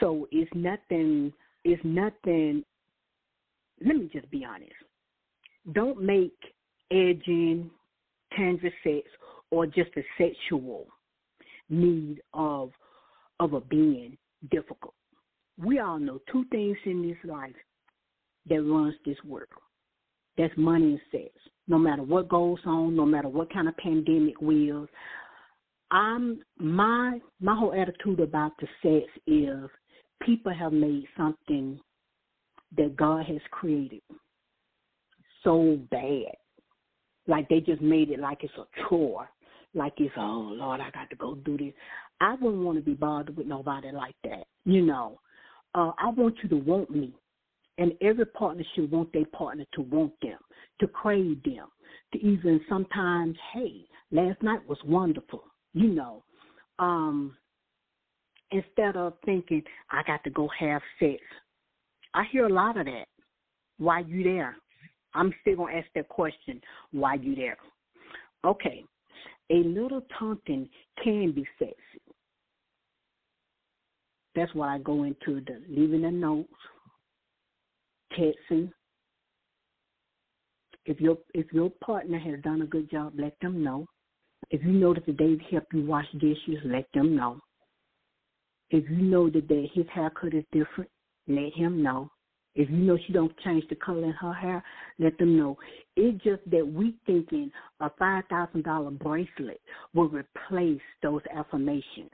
So 0.00 0.26
it's 0.30 0.50
nothing 0.54 1.32
it's 1.64 1.82
nothing 1.84 2.64
let 3.84 3.96
me 3.96 4.08
just 4.12 4.30
be 4.30 4.44
honest. 4.44 4.72
Don't 5.72 6.02
make 6.02 6.36
edging, 6.90 7.70
tantric 8.38 8.72
sex, 8.82 9.06
or 9.50 9.66
just 9.66 9.90
a 9.96 10.02
sexual 10.18 10.86
need 11.68 12.20
of 12.32 12.70
of 13.40 13.52
a 13.52 13.60
being 13.60 14.16
difficult. 14.50 14.94
We 15.58 15.78
all 15.80 15.98
know 15.98 16.20
two 16.30 16.44
things 16.50 16.76
in 16.84 17.06
this 17.06 17.30
life 17.30 17.54
that 18.48 18.62
runs 18.62 18.94
this 19.04 19.16
world. 19.24 19.48
That's 20.36 20.52
money 20.56 20.92
and 20.92 21.00
sex. 21.10 21.32
No 21.66 21.78
matter 21.78 22.02
what 22.02 22.28
goes 22.28 22.58
on, 22.66 22.94
no 22.94 23.06
matter 23.06 23.28
what 23.28 23.52
kind 23.52 23.68
of 23.68 23.76
pandemic 23.78 24.40
wheels, 24.40 24.88
I'm 25.90 26.40
my 26.58 27.18
my 27.40 27.56
whole 27.56 27.72
attitude 27.72 28.20
about 28.20 28.52
the 28.60 28.66
sex 28.82 29.10
is 29.26 29.70
people 30.24 30.52
have 30.52 30.72
made 30.72 31.04
something 31.16 31.78
that 32.76 32.96
God 32.96 33.26
has 33.26 33.40
created 33.50 34.00
so 35.42 35.78
bad. 35.90 36.34
Like 37.26 37.48
they 37.48 37.60
just 37.60 37.82
made 37.82 38.10
it 38.10 38.20
like 38.20 38.42
it's 38.42 38.52
a 38.58 38.64
chore. 38.88 39.28
Like 39.74 39.94
it's 39.98 40.14
oh 40.16 40.52
Lord, 40.54 40.80
I 40.80 40.90
got 40.90 41.10
to 41.10 41.16
go 41.16 41.34
do 41.34 41.56
this. 41.56 41.72
I 42.20 42.34
wouldn't 42.40 42.62
want 42.62 42.78
to 42.78 42.84
be 42.84 42.94
bothered 42.94 43.36
with 43.36 43.46
nobody 43.46 43.90
like 43.92 44.16
that. 44.24 44.44
You 44.64 44.82
know. 44.82 45.20
Uh, 45.74 45.90
I 45.98 46.08
want 46.10 46.36
you 46.42 46.48
to 46.50 46.56
want 46.56 46.90
me. 46.90 47.12
And 47.78 47.92
every 48.00 48.26
partner 48.26 48.62
should 48.74 48.90
want 48.92 49.12
their 49.12 49.26
partner 49.26 49.64
to 49.74 49.82
want 49.82 50.12
them, 50.22 50.38
to 50.80 50.86
crave 50.86 51.42
them, 51.42 51.66
to 52.12 52.18
even 52.20 52.60
sometimes, 52.68 53.36
hey, 53.52 53.84
last 54.12 54.40
night 54.42 54.60
was 54.68 54.78
wonderful, 54.84 55.42
you 55.72 55.88
know. 55.88 56.22
Um, 56.78 57.36
instead 58.50 58.96
of 58.96 59.14
thinking, 59.24 59.62
I 59.90 60.02
got 60.06 60.22
to 60.24 60.30
go 60.30 60.48
have 60.58 60.82
sex. 60.98 61.20
I 62.14 62.24
hear 62.30 62.46
a 62.46 62.52
lot 62.52 62.76
of 62.76 62.86
that. 62.86 63.06
Why 63.78 64.00
you 64.00 64.22
there? 64.22 64.56
I'm 65.14 65.32
still 65.40 65.56
gonna 65.56 65.76
ask 65.76 65.86
that 65.94 66.08
question. 66.08 66.60
Why 66.92 67.14
you 67.14 67.34
there? 67.34 67.56
Okay. 68.44 68.84
A 69.50 69.56
little 69.56 70.02
taunting 70.18 70.68
can 71.02 71.32
be 71.32 71.46
sexy. 71.58 71.74
That's 74.34 74.54
why 74.54 74.74
I 74.74 74.78
go 74.78 75.04
into 75.04 75.40
the 75.40 75.62
leaving 75.68 76.04
a 76.04 76.10
note, 76.10 76.48
texting. 78.18 78.70
If 80.86 81.00
your 81.00 81.18
if 81.34 81.52
your 81.52 81.70
partner 81.84 82.18
has 82.18 82.40
done 82.42 82.62
a 82.62 82.66
good 82.66 82.90
job, 82.90 83.12
let 83.16 83.34
them 83.40 83.62
know. 83.62 83.86
If 84.50 84.62
you 84.62 84.72
know 84.72 84.92
that 84.94 85.06
they've 85.06 85.40
helped 85.50 85.72
you 85.72 85.86
wash 85.86 86.06
dishes, 86.20 86.58
let 86.64 86.86
them 86.92 87.16
know. 87.16 87.38
If 88.74 88.90
you 88.90 89.02
know 89.02 89.30
that 89.30 89.48
they, 89.48 89.70
his 89.72 89.86
haircut 89.94 90.34
is 90.34 90.42
different, 90.50 90.90
let 91.28 91.52
him 91.54 91.80
know. 91.80 92.10
If 92.56 92.68
you 92.68 92.78
know 92.78 92.98
she 93.06 93.12
don't 93.12 93.32
change 93.44 93.62
the 93.68 93.76
color 93.76 94.02
in 94.02 94.10
her 94.10 94.32
hair, 94.32 94.64
let 94.98 95.16
them 95.16 95.38
know. 95.38 95.56
It's 95.94 96.20
just 96.24 96.42
that 96.50 96.66
we 96.66 96.96
thinking 97.06 97.52
a 97.78 97.88
five 97.96 98.24
thousand 98.28 98.64
dollar 98.64 98.90
bracelet 98.90 99.60
will 99.94 100.08
replace 100.08 100.80
those 101.04 101.20
affirmations 101.32 102.10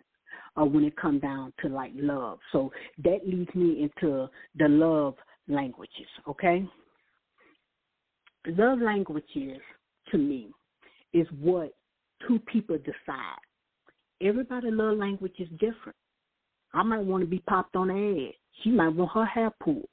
uh, 0.61 0.67
when 0.67 0.85
it 0.85 0.95
comes 0.99 1.23
down 1.23 1.55
to 1.63 1.69
like 1.71 1.93
love. 1.95 2.41
So 2.53 2.71
that 3.05 3.21
leads 3.27 3.55
me 3.55 3.83
into 3.83 4.29
the 4.59 4.69
love 4.69 5.15
languages, 5.49 6.09
okay? 6.29 6.69
Love 8.47 8.81
languages 8.81 9.63
to 10.11 10.19
me 10.19 10.51
is 11.15 11.27
what 11.41 11.73
two 12.29 12.39
people 12.41 12.77
decide. 12.77 13.41
Everybody 14.21 14.71
love 14.71 14.99
language 14.99 15.37
is 15.39 15.49
different. 15.53 15.97
I 16.73 16.83
might 16.83 17.05
want 17.05 17.23
to 17.23 17.27
be 17.27 17.41
popped 17.41 17.75
on 17.75 17.89
the 17.89 17.95
head. 17.95 18.35
She 18.63 18.71
might 18.71 18.95
want 18.95 19.11
her 19.13 19.25
hair 19.25 19.51
pulled. 19.63 19.89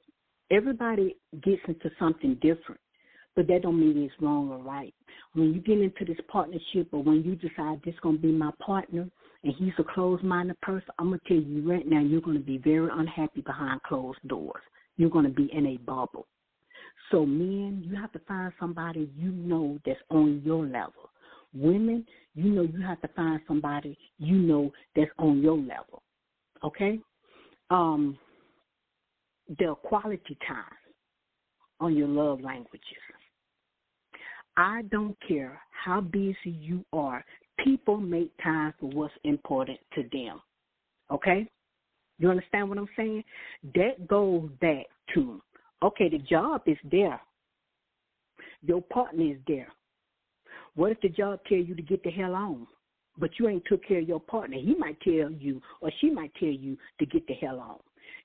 Everybody 0.50 1.16
gets 1.42 1.62
into 1.66 1.90
something 1.98 2.34
different, 2.36 2.80
but 3.34 3.46
that 3.48 3.62
don't 3.62 3.80
mean 3.80 4.02
it's 4.02 4.14
wrong 4.22 4.50
or 4.50 4.58
right. 4.58 4.94
When 5.34 5.52
you 5.52 5.60
get 5.60 5.80
into 5.80 6.04
this 6.04 6.24
partnership 6.28 6.88
or 6.92 7.02
when 7.02 7.22
you 7.24 7.34
decide 7.34 7.80
this 7.84 7.94
is 7.94 8.00
going 8.00 8.16
to 8.16 8.22
be 8.22 8.32
my 8.32 8.50
partner 8.64 9.08
and 9.44 9.54
he's 9.58 9.72
a 9.78 9.84
closed-minded 9.84 10.60
person, 10.60 10.88
I'm 10.98 11.08
going 11.08 11.20
to 11.20 11.28
tell 11.28 11.42
you 11.42 11.68
right 11.68 11.86
now, 11.86 12.00
you're 12.00 12.20
going 12.20 12.38
to 12.38 12.44
be 12.44 12.58
very 12.58 12.88
unhappy 12.92 13.40
behind 13.40 13.82
closed 13.82 14.18
doors. 14.26 14.62
You're 14.96 15.10
going 15.10 15.26
to 15.26 15.30
be 15.30 15.50
in 15.52 15.66
a 15.66 15.76
bubble. 15.78 16.26
So 17.10 17.24
men, 17.26 17.82
you 17.84 17.96
have 17.96 18.12
to 18.12 18.20
find 18.20 18.52
somebody 18.60 19.10
you 19.16 19.30
know 19.32 19.78
that's 19.84 20.00
on 20.10 20.42
your 20.44 20.64
level. 20.64 21.10
Women, 21.54 22.06
you 22.34 22.50
know 22.50 22.62
you 22.62 22.80
have 22.82 23.00
to 23.00 23.08
find 23.08 23.40
somebody 23.48 23.96
you 24.18 24.36
know 24.36 24.72
that's 24.94 25.10
on 25.18 25.40
your 25.40 25.56
level. 25.56 26.02
Okay? 26.64 26.98
Um 27.70 28.18
the 29.58 29.74
quality 29.82 30.36
time 30.46 30.64
on 31.80 31.96
your 31.96 32.08
love 32.08 32.40
languages. 32.40 32.82
I 34.56 34.82
don't 34.90 35.16
care 35.26 35.60
how 35.70 36.00
busy 36.00 36.36
you 36.44 36.84
are, 36.92 37.24
people 37.58 37.96
make 37.96 38.32
time 38.42 38.74
for 38.78 38.90
what's 38.90 39.14
important 39.24 39.78
to 39.94 40.02
them. 40.12 40.40
Okay? 41.10 41.48
You 42.18 42.30
understand 42.30 42.68
what 42.68 42.78
I'm 42.78 42.88
saying? 42.96 43.24
That 43.74 44.06
goes 44.08 44.50
back 44.60 44.86
to 45.14 45.40
okay, 45.82 46.08
the 46.08 46.18
job 46.18 46.62
is 46.66 46.76
there. 46.90 47.20
Your 48.62 48.82
partner 48.82 49.32
is 49.32 49.38
there. 49.46 49.68
What 50.74 50.90
if 50.92 51.00
the 51.00 51.08
job 51.08 51.40
tell 51.48 51.58
you 51.58 51.74
to 51.74 51.82
get 51.82 52.02
the 52.02 52.10
hell 52.10 52.34
on? 52.34 52.66
But 53.18 53.30
you 53.38 53.48
ain't 53.48 53.64
took 53.66 53.86
care 53.86 53.98
of 53.98 54.08
your 54.08 54.20
partner. 54.20 54.56
He 54.56 54.74
might 54.76 55.00
tell 55.00 55.30
you 55.30 55.60
or 55.80 55.90
she 56.00 56.10
might 56.10 56.32
tell 56.38 56.48
you 56.48 56.76
to 56.98 57.06
get 57.06 57.26
the 57.26 57.34
hell 57.34 57.60
on. 57.60 57.78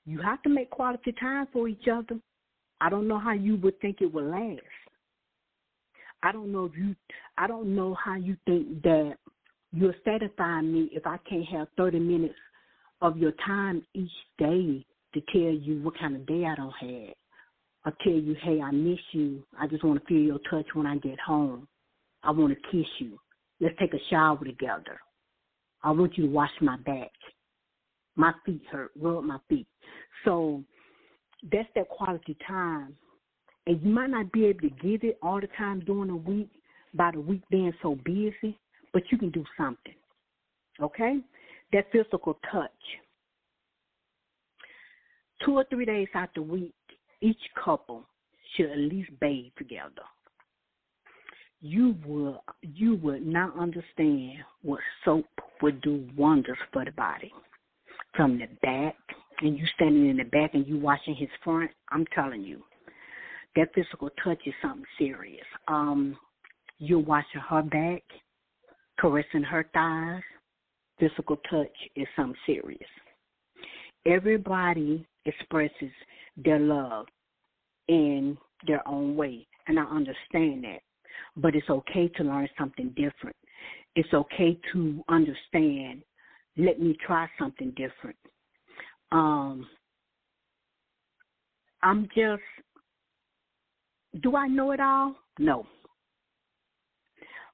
You 0.06 0.20
have 0.20 0.42
to 0.42 0.48
make 0.48 0.70
quality 0.70 1.12
time 1.12 1.48
for 1.52 1.68
each 1.68 1.88
other. 1.90 2.20
I 2.80 2.90
don't 2.90 3.08
know 3.08 3.18
how 3.18 3.32
you 3.32 3.56
would 3.56 3.80
think 3.80 4.00
it 4.00 4.12
would 4.12 4.24
last. 4.24 4.60
I 6.22 6.32
don't 6.32 6.52
know 6.52 6.64
if 6.64 6.72
you 6.76 6.94
I 7.36 7.46
don't 7.46 7.74
know 7.74 7.94
how 7.94 8.16
you 8.16 8.36
think 8.46 8.82
that 8.82 9.16
you'll 9.72 9.92
satisfy 10.04 10.60
me 10.62 10.88
if 10.92 11.06
I 11.06 11.18
can't 11.28 11.46
have 11.46 11.68
thirty 11.76 11.98
minutes 11.98 12.34
of 13.02 13.18
your 13.18 13.32
time 13.44 13.84
each 13.94 14.10
day 14.38 14.84
to 15.12 15.20
tell 15.32 15.52
you 15.52 15.82
what 15.82 15.98
kind 15.98 16.16
of 16.16 16.26
day 16.26 16.44
I 16.46 16.54
don't 16.54 16.72
have. 16.80 17.14
I 17.84 17.90
tell 18.02 18.14
you, 18.14 18.34
hey, 18.42 18.60
I 18.62 18.70
miss 18.70 18.98
you. 19.12 19.44
I 19.60 19.66
just 19.66 19.84
want 19.84 20.00
to 20.00 20.06
feel 20.06 20.18
your 20.18 20.38
touch 20.50 20.66
when 20.72 20.86
I 20.86 20.96
get 20.96 21.20
home. 21.20 21.68
I 22.22 22.30
want 22.30 22.54
to 22.54 22.70
kiss 22.70 22.88
you. 22.98 23.18
Let's 23.64 23.78
take 23.78 23.94
a 23.94 24.08
shower 24.10 24.44
together. 24.44 25.00
I 25.82 25.90
want 25.90 26.18
you 26.18 26.26
to 26.26 26.30
wash 26.30 26.50
my 26.60 26.76
back. 26.84 27.10
My 28.14 28.34
feet 28.44 28.60
hurt. 28.70 28.90
Rub 29.00 29.24
my 29.24 29.38
feet. 29.48 29.66
So 30.26 30.62
that's 31.50 31.68
that 31.74 31.88
quality 31.88 32.36
time. 32.46 32.94
And 33.66 33.80
you 33.82 33.88
might 33.90 34.10
not 34.10 34.30
be 34.32 34.44
able 34.44 34.60
to 34.60 34.68
get 34.68 35.02
it 35.02 35.18
all 35.22 35.40
the 35.40 35.48
time 35.56 35.80
during 35.80 36.08
the 36.08 36.16
week 36.16 36.50
by 36.92 37.12
the 37.12 37.20
week 37.20 37.40
being 37.50 37.72
so 37.80 37.94
busy, 38.04 38.58
but 38.92 39.02
you 39.10 39.16
can 39.16 39.30
do 39.30 39.42
something. 39.56 39.94
Okay? 40.82 41.20
That 41.72 41.90
physical 41.90 42.38
touch. 42.52 42.70
Two 45.42 45.54
or 45.56 45.64
three 45.70 45.86
days 45.86 46.08
out 46.14 46.28
the 46.34 46.42
week, 46.42 46.74
each 47.22 47.40
couple 47.64 48.04
should 48.54 48.70
at 48.70 48.76
least 48.76 49.08
bathe 49.22 49.52
together. 49.56 50.04
You 51.66 51.96
will 52.06 52.44
you 52.60 52.96
would 52.96 53.26
not 53.26 53.58
understand 53.58 54.34
what 54.60 54.80
soap 55.02 55.24
would 55.62 55.80
do 55.80 56.06
wonders 56.14 56.58
for 56.74 56.84
the 56.84 56.90
body. 56.90 57.32
From 58.14 58.38
the 58.38 58.48
back, 58.60 58.94
and 59.40 59.58
you 59.58 59.64
standing 59.74 60.10
in 60.10 60.18
the 60.18 60.24
back 60.24 60.52
and 60.52 60.66
you 60.66 60.78
watching 60.78 61.14
his 61.14 61.30
front, 61.42 61.70
I'm 61.90 62.04
telling 62.14 62.42
you, 62.42 62.62
that 63.56 63.72
physical 63.74 64.10
touch 64.22 64.40
is 64.44 64.52
something 64.60 64.84
serious. 64.98 65.46
Um, 65.66 66.18
you're 66.80 66.98
watching 66.98 67.40
her 67.48 67.62
back, 67.62 68.02
caressing 69.00 69.42
her 69.42 69.66
thighs. 69.72 70.22
Physical 71.00 71.38
touch 71.48 71.74
is 71.96 72.06
something 72.14 72.36
serious. 72.44 72.90
Everybody 74.04 75.06
expresses 75.24 75.92
their 76.36 76.60
love 76.60 77.06
in 77.88 78.36
their 78.66 78.86
own 78.86 79.16
way, 79.16 79.46
and 79.66 79.80
I 79.80 79.84
understand 79.84 80.64
that. 80.64 80.80
But 81.36 81.54
it's 81.54 81.70
okay 81.70 82.08
to 82.16 82.24
learn 82.24 82.48
something 82.58 82.88
different. 82.90 83.36
It's 83.96 84.12
okay 84.12 84.58
to 84.72 85.04
understand. 85.08 86.02
Let 86.56 86.80
me 86.80 86.96
try 87.04 87.28
something 87.38 87.70
different. 87.70 88.16
Um, 89.12 89.66
I'm 91.82 92.08
just. 92.16 92.42
Do 94.22 94.36
I 94.36 94.46
know 94.46 94.70
it 94.70 94.80
all? 94.80 95.16
No. 95.38 95.66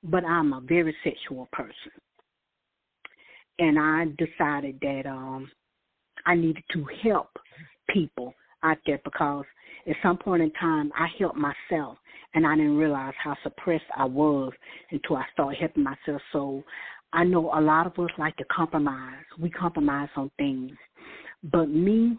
But 0.02 0.24
I'm 0.24 0.52
a 0.52 0.61
very 0.61 0.94
sexual 1.04 1.48
person, 1.52 1.92
and 3.58 3.78
I 3.78 4.06
decided 4.16 4.78
that 4.80 5.06
um, 5.06 5.50
I 6.26 6.34
needed 6.34 6.64
to 6.72 6.86
help 7.02 7.28
people 7.90 8.34
out 8.62 8.78
there 8.86 9.00
because 9.04 9.44
at 9.86 9.96
some 10.02 10.16
point 10.16 10.42
in 10.42 10.50
time 10.52 10.90
I 10.98 11.08
helped 11.18 11.36
myself 11.36 11.98
and 12.35 12.47
I 12.47 12.57
didn't 12.57 12.76
realize 12.76 13.14
how 13.22 13.37
suppressed 13.43 13.85
I 13.97 14.05
was 14.05 14.53
until 14.91 15.16
I 15.16 15.24
started 15.33 15.59
helping 15.59 15.85
myself. 15.85 16.22
So 16.33 16.62
I 17.12 17.24
know 17.24 17.51
a 17.55 17.61
lot 17.61 17.87
of 17.87 17.99
us 17.99 18.11
like 18.18 18.37
to 18.37 18.45
compromise. 18.45 19.24
We 19.39 19.51
compromise 19.51 20.09
on 20.16 20.31
things. 20.39 20.72
But 21.43 21.68
me, 21.68 22.18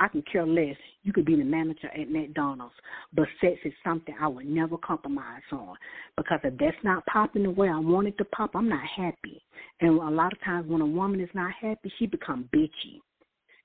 I 0.00 0.08
can 0.08 0.22
care 0.22 0.46
less. 0.46 0.76
You 1.02 1.12
could 1.12 1.26
be 1.26 1.36
the 1.36 1.44
manager 1.44 1.88
at 1.88 2.10
McDonald's, 2.10 2.74
but 3.12 3.26
sex 3.40 3.56
is 3.64 3.72
something 3.84 4.14
I 4.20 4.26
would 4.26 4.46
never 4.46 4.76
compromise 4.78 5.42
on 5.52 5.76
because 6.16 6.40
if 6.42 6.54
that's 6.58 6.76
not 6.82 7.06
popping 7.06 7.44
the 7.44 7.50
way 7.50 7.68
I 7.68 7.78
want 7.78 8.08
it 8.08 8.18
to 8.18 8.24
pop, 8.24 8.50
I'm 8.54 8.68
not 8.68 8.84
happy. 8.96 9.42
And 9.80 10.00
a 10.00 10.10
lot 10.10 10.32
of 10.32 10.40
times 10.42 10.68
when 10.68 10.80
a 10.80 10.86
woman 10.86 11.20
is 11.20 11.28
not 11.34 11.52
happy, 11.60 11.92
she 11.98 12.06
become 12.06 12.48
bitchy. 12.54 13.00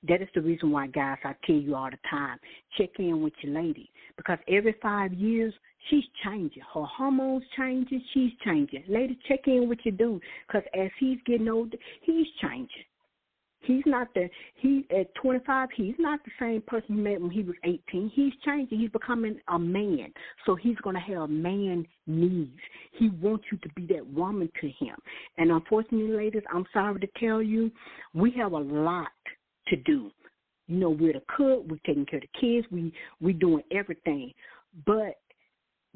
That 0.07 0.21
is 0.21 0.29
the 0.33 0.41
reason 0.41 0.71
why, 0.71 0.87
guys, 0.87 1.17
I 1.23 1.33
tell 1.45 1.55
you 1.55 1.75
all 1.75 1.89
the 1.89 1.97
time, 2.09 2.37
check 2.77 2.89
in 2.99 3.21
with 3.21 3.33
your 3.41 3.53
lady 3.61 3.89
because 4.15 4.39
every 4.47 4.75
five 4.81 5.13
years 5.13 5.53
she's 5.89 6.03
changing. 6.23 6.63
Her 6.73 6.85
hormones 6.85 7.43
changing, 7.57 8.03
she's 8.13 8.31
changing. 8.43 8.83
Lady, 8.87 9.17
check 9.27 9.47
in 9.47 9.67
with 9.67 9.79
your 9.83 9.95
dude 9.95 10.21
because 10.47 10.63
as 10.77 10.89
he's 10.99 11.17
getting 11.25 11.49
older, 11.49 11.77
he's 12.01 12.27
changing. 12.41 12.85
He's 13.61 13.83
not 13.85 14.13
the 14.13 14.29
he 14.55 14.85
at 14.97 15.13
25. 15.15 15.69
He's 15.75 15.95
not 15.99 16.19
the 16.23 16.31
same 16.39 16.61
person 16.61 16.95
he 16.95 17.01
met 17.01 17.19
when 17.19 17.31
he 17.31 17.41
was 17.43 17.55
18. 17.65 18.11
He's 18.13 18.33
changing. 18.45 18.79
He's 18.79 18.91
becoming 18.91 19.39
a 19.49 19.59
man. 19.59 20.13
So 20.45 20.55
he's 20.55 20.77
gonna 20.77 21.01
have 21.01 21.29
man 21.29 21.85
needs. 22.05 22.59
He 22.93 23.09
wants 23.09 23.45
you 23.51 23.57
to 23.57 23.69
be 23.75 23.85
that 23.87 24.07
woman 24.07 24.49
to 24.61 24.67
him. 24.67 24.95
And 25.37 25.51
unfortunately, 25.51 26.15
ladies, 26.15 26.43
I'm 26.53 26.65
sorry 26.71 26.99
to 27.01 27.07
tell 27.19 27.41
you, 27.41 27.71
we 28.13 28.31
have 28.37 28.53
a 28.53 28.59
lot 28.59 29.07
to 29.69 29.75
do. 29.75 30.11
You 30.67 30.77
know, 30.77 30.89
we're 30.89 31.13
the 31.13 31.23
cook. 31.35 31.63
We're 31.67 31.79
taking 31.85 32.05
care 32.05 32.19
of 32.19 32.25
the 32.33 32.39
kids. 32.39 32.67
We 32.71 32.93
we 33.21 33.33
doing 33.33 33.63
everything. 33.71 34.33
But 34.85 35.15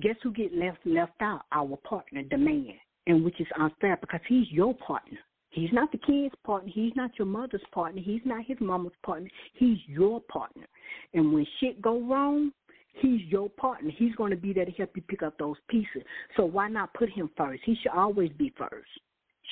guess 0.02 0.16
who 0.24 0.32
get 0.32 0.54
left 0.54 0.80
left 0.86 1.22
out? 1.22 1.42
Our 1.52 1.78
partner, 1.78 2.24
the 2.30 2.38
man, 2.38 2.74
and 3.08 3.24
which 3.24 3.40
is 3.40 3.48
unfair 3.60 3.98
because 4.00 4.22
he's 4.28 4.50
your 4.50 4.74
partner. 4.76 5.18
He's 5.52 5.70
not 5.74 5.92
the 5.92 5.98
kid's 5.98 6.34
partner. 6.46 6.72
He's 6.74 6.94
not 6.96 7.12
your 7.20 7.26
mother's 7.26 7.62
partner. 7.74 8.02
He's 8.02 8.22
not 8.24 8.46
his 8.46 8.58
mama's 8.62 8.94
partner. 9.04 9.30
He's 9.54 9.78
your 9.86 10.22
partner. 10.22 10.66
And 11.14 11.34
when 11.34 11.46
shit 11.60 11.82
go 11.82 12.02
wrong, 12.02 12.52
he's 12.94 13.22
your 13.24 13.50
partner. 13.50 13.92
He's 13.98 14.16
going 14.16 14.32
to 14.32 14.38
be 14.38 14.54
there 14.54 14.64
to 14.64 14.72
help 14.72 14.92
you 14.96 15.02
pick 15.02 15.24
up 15.24 15.38
those 15.38 15.58
pieces. 15.68 16.04
So 16.38 16.46
why 16.46 16.70
not 16.70 16.94
put 16.94 17.10
him 17.10 17.30
first? 17.36 17.64
He 17.66 17.76
should 17.82 17.92
always 17.92 18.32
be 18.38 18.54
first. 18.58 18.90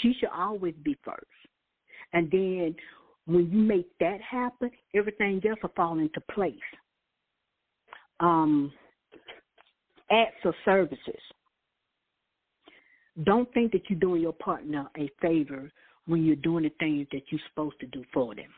She 0.01 0.13
should 0.19 0.29
always 0.33 0.75
be 0.83 0.97
first. 1.03 1.25
And 2.13 2.31
then 2.31 2.75
when 3.29 3.49
you 3.51 3.59
make 3.59 3.87
that 3.99 4.19
happen, 4.21 4.71
everything 4.95 5.39
else 5.47 5.59
will 5.61 5.71
fall 5.75 5.99
into 5.99 6.19
place. 6.33 6.55
Um, 8.19 8.71
acts 10.11 10.43
of 10.45 10.55
services. 10.65 11.21
Don't 13.23 13.51
think 13.53 13.71
that 13.73 13.83
you're 13.87 13.99
doing 13.99 14.21
your 14.21 14.33
partner 14.33 14.87
a 14.97 15.09
favor 15.21 15.71
when 16.07 16.25
you're 16.25 16.35
doing 16.37 16.63
the 16.63 16.71
things 16.79 17.07
that 17.11 17.21
you're 17.29 17.41
supposed 17.49 17.79
to 17.81 17.85
do 17.87 18.03
for 18.11 18.33
them. 18.33 18.49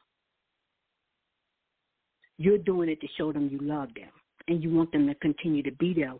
You're 2.37 2.57
doing 2.57 2.89
it 2.89 3.01
to 3.01 3.07
show 3.17 3.33
them 3.33 3.49
you 3.51 3.59
love 3.61 3.89
them 3.93 4.09
and 4.47 4.63
you 4.63 4.71
want 4.73 4.91
them 4.93 5.05
to 5.07 5.15
continue 5.15 5.63
to 5.63 5.71
be 5.73 5.93
there 5.93 6.13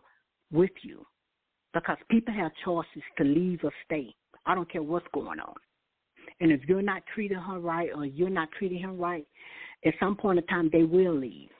with 0.52 0.70
you. 0.82 1.04
Because 1.72 1.96
people 2.10 2.34
have 2.34 2.52
choices 2.64 3.02
to 3.16 3.24
leave 3.24 3.60
or 3.64 3.72
stay. 3.86 4.14
I 4.44 4.54
don't 4.54 4.70
care 4.70 4.82
what's 4.82 5.06
going 5.14 5.40
on. 5.40 5.54
And 6.40 6.52
if 6.52 6.60
you're 6.68 6.82
not 6.82 7.02
treating 7.14 7.38
her 7.38 7.58
right 7.58 7.90
or 7.94 8.06
you're 8.06 8.30
not 8.30 8.48
treating 8.58 8.78
him 8.78 8.98
right, 8.98 9.26
at 9.84 9.94
some 10.00 10.16
point 10.16 10.38
in 10.38 10.46
time 10.46 10.70
they 10.72 10.84
will 10.84 11.14
leave. 11.14 11.50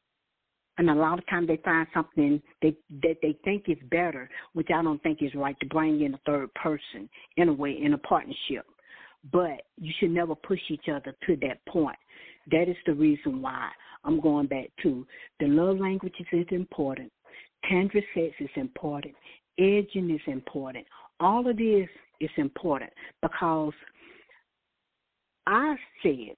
And 0.78 0.88
a 0.88 0.94
lot 0.94 1.18
of 1.18 1.26
times 1.28 1.48
they 1.48 1.58
find 1.58 1.86
something 1.92 2.40
they, 2.62 2.74
that 3.02 3.16
they 3.20 3.36
think 3.44 3.64
is 3.68 3.76
better, 3.90 4.28
which 4.54 4.68
I 4.74 4.82
don't 4.82 5.02
think 5.02 5.22
is 5.22 5.34
right 5.34 5.56
to 5.60 5.66
bring 5.66 6.00
in 6.00 6.14
a 6.14 6.20
third 6.24 6.52
person 6.54 7.08
in 7.36 7.48
a 7.48 7.52
way 7.52 7.78
in 7.80 7.92
a 7.92 7.98
partnership 7.98 8.64
but 9.30 9.62
you 9.78 9.92
should 9.98 10.10
never 10.10 10.34
push 10.34 10.60
each 10.68 10.88
other 10.88 11.14
to 11.26 11.36
that 11.36 11.64
point. 11.66 11.98
That 12.50 12.68
is 12.68 12.76
the 12.86 12.94
reason 12.94 13.40
why 13.40 13.68
I'm 14.04 14.20
going 14.20 14.46
back 14.46 14.70
to 14.82 15.06
the 15.38 15.46
love 15.46 15.78
languages 15.78 16.26
is 16.32 16.46
important. 16.50 17.12
Tantric 17.70 18.04
sex 18.14 18.34
is 18.40 18.50
important. 18.56 19.14
Edging 19.58 20.10
is 20.10 20.20
important. 20.26 20.86
All 21.20 21.48
of 21.48 21.56
this 21.56 21.88
is 22.20 22.30
important 22.36 22.90
because 23.20 23.74
I 25.47 25.76
said 26.03 26.36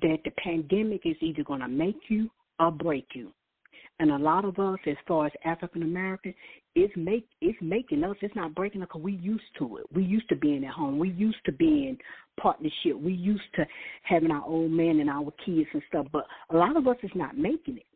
that 0.00 0.18
the 0.24 0.30
pandemic 0.42 1.02
is 1.04 1.16
either 1.20 1.42
going 1.42 1.60
to 1.60 1.68
make 1.68 1.98
you 2.08 2.30
or 2.58 2.70
break 2.70 3.06
you. 3.14 3.32
And 3.98 4.12
a 4.12 4.16
lot 4.16 4.46
of 4.46 4.58
us, 4.58 4.78
as 4.86 4.96
far 5.06 5.26
as 5.26 5.32
African 5.44 5.82
American, 5.82 6.32
it's 6.74 6.92
make 6.96 7.26
it's 7.42 7.58
making 7.60 8.02
us. 8.02 8.16
It's 8.22 8.34
not 8.34 8.54
breaking 8.54 8.80
us 8.80 8.88
because 8.88 9.02
we 9.02 9.12
used 9.12 9.42
to 9.58 9.76
it. 9.76 9.86
We 9.92 10.04
used 10.04 10.28
to 10.30 10.36
being 10.36 10.64
at 10.64 10.72
home. 10.72 10.98
We 10.98 11.10
used 11.10 11.44
to 11.44 11.52
being 11.52 11.88
in 11.88 11.98
partnership. 12.40 12.98
We 12.98 13.12
used 13.12 13.42
to 13.56 13.66
having 14.02 14.30
our 14.30 14.44
old 14.46 14.70
man 14.70 15.00
and 15.00 15.10
our 15.10 15.30
kids 15.44 15.68
and 15.74 15.82
stuff. 15.88 16.06
But 16.12 16.24
a 16.48 16.56
lot 16.56 16.76
of 16.76 16.86
us 16.88 16.96
is 17.02 17.10
not 17.14 17.36
making 17.36 17.76
it 17.76 17.86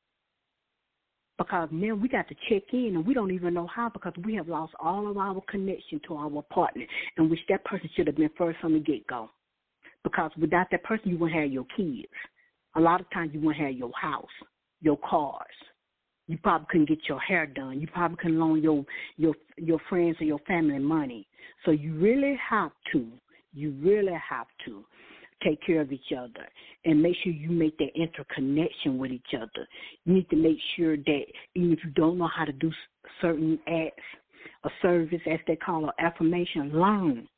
because 1.39 1.68
now 1.72 1.95
we 1.95 2.09
got 2.09 2.28
to 2.28 2.35
check 2.49 2.62
in 2.72 2.97
and 2.97 3.07
we 3.07 3.14
don't 3.14 3.32
even 3.32 3.55
know 3.55 3.66
how 3.66 3.89
because 3.89 4.12
we 4.24 4.35
have 4.35 4.49
lost 4.49 4.72
all 4.80 5.11
of 5.11 5.16
our 5.16 5.41
connection 5.49 6.01
to 6.07 6.16
our 6.16 6.43
partner, 6.53 6.85
and 7.16 7.30
which 7.30 7.41
that 7.49 7.64
person 7.64 7.89
should 7.95 8.07
have 8.07 8.16
been 8.16 8.30
first 8.37 8.59
from 8.61 8.74
the 8.74 8.78
get 8.78 9.07
go. 9.07 9.30
Because 10.05 10.30
without 10.38 10.68
that 10.70 10.84
person, 10.84 11.11
you 11.11 11.18
wouldn't 11.18 11.40
have 11.40 11.50
your 11.50 11.66
kids. 11.76 12.07
A 12.76 12.80
lot 12.80 13.00
of 13.00 13.11
times, 13.11 13.30
you 13.34 13.40
wouldn't 13.40 13.64
have 13.64 13.74
your 13.74 13.90
house, 14.00 14.26
your 14.80 14.98
cars 14.98 15.46
you 16.26 16.38
probably 16.38 16.66
couldn't 16.70 16.88
get 16.88 17.09
your 17.09 17.20
hair 17.20 17.46
done. 17.46 17.80
You 17.80 17.86
probably 17.88 18.16
couldn't 18.16 18.38
loan 18.38 18.62
your 18.62 18.84
your 19.16 19.34
your 19.57 19.78
friends 19.88 20.16
or 20.20 20.24
your 20.24 20.38
family 20.40 20.78
money. 20.78 21.26
So 21.64 21.70
you 21.70 21.94
really 21.94 22.38
have 22.48 22.72
to, 22.92 23.07
you 23.52 23.72
really 23.82 24.16
have 24.28 24.46
to 24.66 24.84
take 25.42 25.61
care 25.66 25.80
of 25.80 25.92
each 25.92 26.12
other 26.16 26.48
and 26.84 27.02
make 27.02 27.16
sure 27.22 27.32
you 27.32 27.50
make 27.50 27.76
that 27.78 27.90
interconnection 27.94 28.96
with 28.96 29.11
each 29.11 29.34
other. 29.36 29.68
You 30.05 30.14
need 30.14 30.30
to 30.30 30.36
make 30.36 30.57
sure 30.76 30.96
that 30.96 31.24
even 31.55 31.72
if 31.72 31.80
you 31.84 31.90
don't 31.90 32.16
know 32.16 32.30
how 32.34 32.44
to 32.44 32.52
do 32.52 32.70
certain 33.20 33.59
acts, 33.66 34.02
a 34.64 34.70
service 34.80 35.20
as 35.30 35.40
they 35.46 35.57
call 35.57 35.88
it, 35.88 35.94
affirmation, 35.98 36.70
learn. 36.72 37.28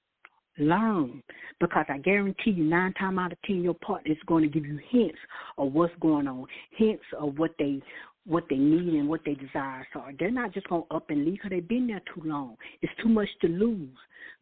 Learn 0.59 1.23
because 1.61 1.85
I 1.89 1.99
guarantee 1.99 2.51
you 2.51 2.65
nine 2.65 2.95
times 2.95 3.19
out 3.19 3.33
of 3.33 3.39
ten 3.43 3.63
your 3.63 3.75
partner 3.75 4.13
is 4.13 4.19
going 4.27 4.43
to 4.43 4.49
give 4.49 4.65
you 4.65 4.81
hints 4.91 5.19
of 5.59 5.73
what's 5.73 5.95
going 6.01 6.27
on, 6.27 6.47
hints 6.77 7.05
of 7.19 7.39
what 7.39 7.53
they 7.59 7.83
what 8.27 8.45
they 8.51 8.57
need 8.57 8.95
and 8.95 9.09
what 9.09 9.21
their 9.25 9.37
desires 9.37 9.87
are. 9.95 10.13
They're 10.19 10.31
not 10.31 10.53
just 10.53 10.69
going 10.69 10.83
to 10.91 10.97
up 10.97 11.11
and 11.11 11.25
leave 11.25 11.35
because 11.35 11.51
they've 11.51 11.69
been 11.69 11.87
there 11.87 12.03
too 12.13 12.23
long. 12.25 12.57
It's 12.83 12.93
too 13.01 13.09
much 13.09 13.29
to 13.43 13.49
lose. 13.49 13.97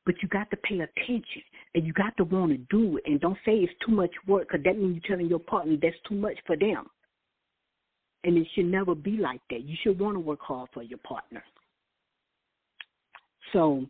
But 0.07 0.15
you 0.23 0.29
got 0.29 0.51
to 0.51 0.57
pay 0.57 0.81
attention 0.81 1.43
and 1.75 1.87
you 1.87 1.93
got 1.93 2.17
to 2.17 2.25
want 2.25 2.53
to 2.53 2.59
do 2.71 2.97
it. 2.97 3.05
And 3.07 3.21
don't 3.21 3.39
say 3.45 3.57
it's 3.57 3.73
too 3.85 3.93
much 3.93 4.11
work 4.27 4.49
because 4.49 4.65
that 4.65 4.79
means 4.79 5.03
you're 5.03 5.17
telling 5.17 5.29
your 5.29 5.39
partner 5.39 5.77
that's 5.81 5.97
too 6.09 6.15
much 6.15 6.37
for 6.47 6.57
them. 6.57 6.87
And 8.25 8.39
it 8.39 8.47
should 8.55 8.67
never 8.67 8.95
be 8.95 9.19
like 9.19 9.41
that. 9.51 9.63
You 9.63 9.77
should 9.83 9.99
want 9.99 10.17
to 10.17 10.21
work 10.21 10.41
hard 10.41 10.71
for 10.73 10.83
your 10.83 10.99
partner. 10.99 11.43
So 13.53 13.85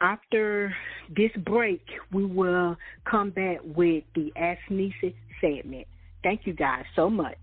after 0.00 0.74
this 1.14 1.30
break, 1.44 1.84
we 2.12 2.24
will 2.24 2.76
come 3.04 3.30
back 3.30 3.58
with 3.64 4.04
the 4.14 4.32
Ask 4.36 4.60
Nisi 4.70 5.14
segment. 5.40 5.86
Thank 6.22 6.46
you 6.46 6.52
guys 6.52 6.84
so 6.96 7.08
much. 7.10 7.38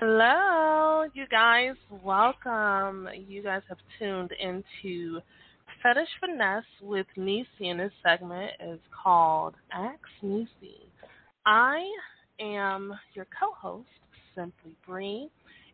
Hello, 0.00 1.08
you 1.12 1.26
guys. 1.26 1.74
Welcome. 2.04 3.08
You 3.26 3.42
guys 3.42 3.62
have 3.68 3.78
tuned 3.98 4.30
into 4.40 5.18
Fetish 5.82 6.08
Finesse 6.20 6.62
with 6.80 7.06
Nisi, 7.16 7.68
and 7.68 7.80
this 7.80 7.90
segment 8.04 8.52
is 8.64 8.78
called 9.02 9.54
Ask 9.72 9.98
Nisi. 10.22 10.86
I 11.46 11.84
am 12.38 12.94
your 13.14 13.26
co 13.40 13.50
host, 13.60 13.88
Simply 14.36 14.76
Bree, 14.86 15.28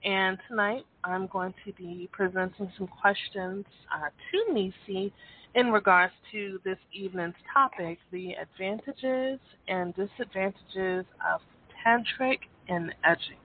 and 0.05 0.39
tonight 0.49 0.87
I'm 1.05 1.27
going 1.27 1.53
to 1.67 1.73
be 1.75 2.09
presenting 2.11 2.73
some 2.79 2.87
questions 2.87 3.67
uh, 3.95 4.09
to 4.09 4.55
Nisi 4.55 5.13
in 5.55 5.67
regards 5.67 6.15
to 6.33 6.61
this 6.65 6.79
evening's 6.95 7.35
topic 7.53 7.99
the 8.11 8.33
advantages 8.41 9.39
and 9.69 9.95
disadvantages 9.95 11.05
of 11.31 11.43
tantric 11.87 12.39
and 12.71 12.95
edging. 13.05 13.44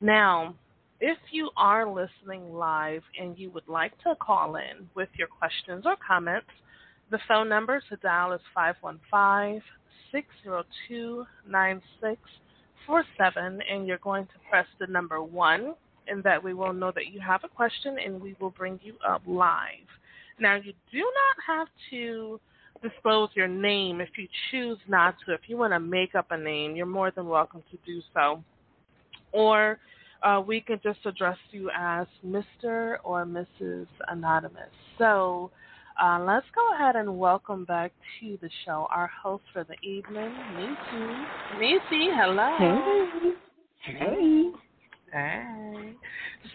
Now, 0.00 0.54
if 1.00 1.18
you 1.30 1.50
are 1.56 1.88
listening 1.88 2.52
live 2.54 3.02
and 3.18 3.36
you 3.38 3.50
would 3.50 3.68
like 3.68 3.96
to 4.02 4.14
call 4.20 4.56
in 4.56 4.90
with 4.94 5.08
your 5.16 5.28
questions 5.28 5.84
or 5.86 5.96
comments, 6.06 6.50
the 7.10 7.18
phone 7.26 7.48
number 7.48 7.82
to 7.88 7.96
dial 7.96 8.32
is 8.32 8.42
515 8.54 9.62
602 10.12 11.24
9647, 11.48 13.62
and 13.70 13.86
you're 13.86 13.96
going 13.98 14.26
to 14.26 14.32
press 14.50 14.66
the 14.78 14.86
number 14.86 15.22
1, 15.22 15.74
and 16.08 16.22
that 16.24 16.44
we 16.44 16.52
will 16.52 16.74
know 16.74 16.92
that 16.94 17.06
you 17.12 17.20
have 17.20 17.44
a 17.44 17.48
question 17.48 17.96
and 18.04 18.20
we 18.20 18.36
will 18.38 18.50
bring 18.50 18.78
you 18.82 18.96
up 19.06 19.22
live. 19.26 19.88
Now, 20.38 20.56
you 20.56 20.74
do 20.92 20.98
not 20.98 21.36
have 21.46 21.68
to 21.90 22.38
disclose 22.82 23.30
your 23.34 23.48
name 23.48 24.02
if 24.02 24.10
you 24.18 24.28
choose 24.50 24.76
not 24.88 25.14
to. 25.24 25.32
If 25.32 25.40
you 25.46 25.56
want 25.56 25.72
to 25.72 25.80
make 25.80 26.14
up 26.14 26.30
a 26.30 26.36
name, 26.36 26.76
you're 26.76 26.84
more 26.84 27.10
than 27.10 27.26
welcome 27.26 27.62
to 27.70 27.78
do 27.86 28.02
so 28.12 28.44
or 29.32 29.78
uh, 30.22 30.42
we 30.44 30.60
can 30.60 30.80
just 30.82 30.98
address 31.04 31.38
you 31.50 31.70
as 31.76 32.06
Mr. 32.24 32.96
or 33.04 33.24
Mrs. 33.24 33.86
Anonymous. 34.08 34.70
So 34.98 35.50
uh, 36.02 36.20
let's 36.20 36.46
go 36.54 36.74
ahead 36.74 36.96
and 36.96 37.18
welcome 37.18 37.64
back 37.64 37.92
to 38.20 38.38
the 38.42 38.50
show 38.64 38.86
our 38.90 39.10
host 39.22 39.44
for 39.52 39.64
the 39.64 39.76
evening, 39.86 40.34
Nisi. 40.56 41.06
Nisi, 41.58 42.08
hello. 42.14 42.56
Hey. 42.58 43.94
Hey. 43.98 44.50
Hey. 45.12 45.92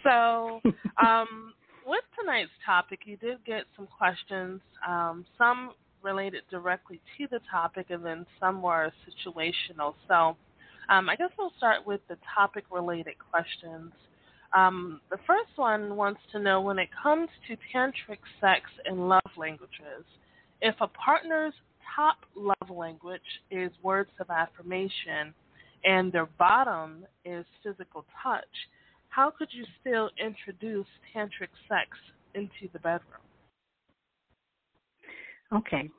So, 0.03 0.61
um, 1.03 1.53
with 1.87 2.03
tonight's 2.19 2.51
topic, 2.65 2.99
you 3.05 3.17
did 3.17 3.43
get 3.45 3.63
some 3.75 3.87
questions, 3.97 4.61
um, 4.87 5.25
some 5.37 5.71
related 6.03 6.43
directly 6.51 6.99
to 7.17 7.27
the 7.31 7.39
topic, 7.49 7.87
and 7.89 8.05
then 8.05 8.25
some 8.39 8.61
were 8.61 8.91
situational. 9.07 9.95
So, 10.07 10.35
um, 10.91 11.09
I 11.09 11.15
guess 11.15 11.29
we'll 11.39 11.53
start 11.57 11.87
with 11.87 12.01
the 12.09 12.17
topic 12.35 12.65
related 12.69 13.13
questions. 13.31 13.93
Um, 14.53 14.99
the 15.09 15.17
first 15.25 15.51
one 15.55 15.95
wants 15.95 16.19
to 16.33 16.39
know 16.39 16.59
when 16.59 16.77
it 16.77 16.89
comes 17.01 17.29
to 17.47 17.55
tantric 17.73 18.19
sex 18.41 18.63
and 18.85 19.07
love 19.07 19.21
languages, 19.37 20.03
if 20.61 20.75
a 20.81 20.87
partner's 20.87 21.53
top 21.95 22.17
love 22.35 22.69
language 22.69 23.21
is 23.49 23.71
words 23.81 24.09
of 24.19 24.29
affirmation 24.29 25.33
and 25.85 26.11
their 26.11 26.27
bottom 26.37 27.05
is 27.23 27.45
physical 27.63 28.03
touch, 28.21 28.43
how 29.07 29.31
could 29.31 29.47
you 29.51 29.63
still 29.79 30.09
introduce 30.23 30.87
tantric 31.15 31.49
sex 31.69 31.97
into 32.35 32.71
the 32.73 32.79
bedroom? 32.79 33.21
Okay. 35.53 35.89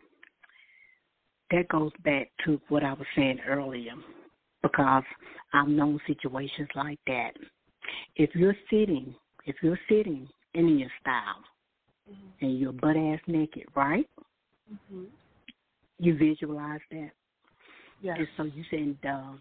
That 1.51 1.69
goes 1.69 1.93
back 2.05 2.31
to 2.45 2.61
what 2.69 2.85
I 2.85 2.93
was 2.93 3.07
saying 3.17 3.39
earlier 3.49 3.93
because 4.63 5.05
I've 5.53 5.69
known 5.69 6.01
situations 6.07 6.69
like 6.75 7.01
that. 7.07 7.33
If 8.17 8.31
you're 8.35 8.57
sitting, 8.71 9.15
if 9.45 9.57
you're 9.63 9.79
sitting 9.89 10.29
in 10.55 10.79
your 10.79 10.91
style 11.01 11.43
mm-hmm. 12.11 12.45
and 12.45 12.59
you're 12.59 12.73
butt 12.73 12.97
ass 12.97 13.21
naked, 13.27 13.65
right? 13.75 14.09
Mm-hmm. 14.73 15.05
You 15.99 16.17
visualize 16.17 16.81
that. 16.91 17.11
Yes. 18.01 18.17
And 18.19 18.29
so 18.37 18.43
you 18.45 18.65
said 18.71 19.09
uh, 19.09 19.33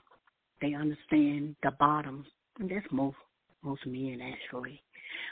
they 0.61 0.74
understand 0.74 1.55
the 1.63 1.72
bottom, 1.80 2.26
and 2.59 2.69
that's 2.69 2.86
most 2.91 3.17
most 3.63 3.86
men 3.86 4.19
actually. 4.22 4.82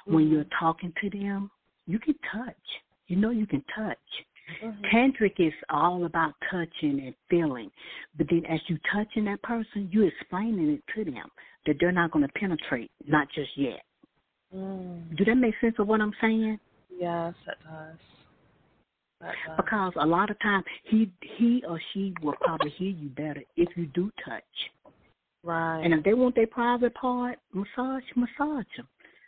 Mm-hmm. 0.07 0.15
When 0.15 0.29
you're 0.29 0.45
talking 0.59 0.93
to 1.01 1.09
them, 1.09 1.51
you 1.87 1.99
can 1.99 2.15
touch. 2.33 2.55
You 3.07 3.15
know 3.15 3.31
you 3.31 3.47
can 3.47 3.63
touch. 3.75 3.97
Mm-hmm. 4.63 4.95
Tantric 4.95 5.33
is 5.39 5.53
all 5.69 6.05
about 6.05 6.33
touching 6.49 7.01
and 7.05 7.15
feeling. 7.29 7.69
But 8.17 8.27
then 8.29 8.45
as 8.45 8.59
you 8.67 8.77
touching 8.93 9.25
that 9.25 9.41
person, 9.43 9.89
you're 9.91 10.07
explaining 10.07 10.69
it 10.69 10.83
to 10.95 11.09
them 11.09 11.29
that 11.65 11.75
they're 11.79 11.91
not 11.91 12.11
going 12.11 12.25
to 12.25 12.33
penetrate, 12.33 12.91
not 13.07 13.27
just 13.33 13.51
yet. 13.55 13.81
Mm. 14.55 15.15
Do 15.17 15.25
that 15.25 15.35
make 15.35 15.53
sense 15.61 15.75
of 15.79 15.87
what 15.87 16.01
I'm 16.01 16.13
saying? 16.21 16.59
Yes, 16.97 17.33
it 17.47 17.57
does. 17.63 17.97
Because 19.57 19.93
a 19.99 20.05
lot 20.05 20.31
of 20.31 20.39
times 20.39 20.63
he 20.85 21.11
he 21.37 21.61
or 21.67 21.79
she 21.93 22.13
will 22.21 22.35
probably 22.39 22.69
hear 22.77 22.89
you 22.89 23.09
better 23.09 23.43
if 23.57 23.67
you 23.75 23.87
do 23.87 24.09
touch. 24.25 24.43
Right. 25.43 25.81
And 25.83 25.93
if 25.93 26.03
they 26.03 26.13
want 26.13 26.35
their 26.35 26.47
private 26.47 26.93
part, 26.95 27.37
massage, 27.53 28.03
massage 28.15 28.65
them, 28.77 28.87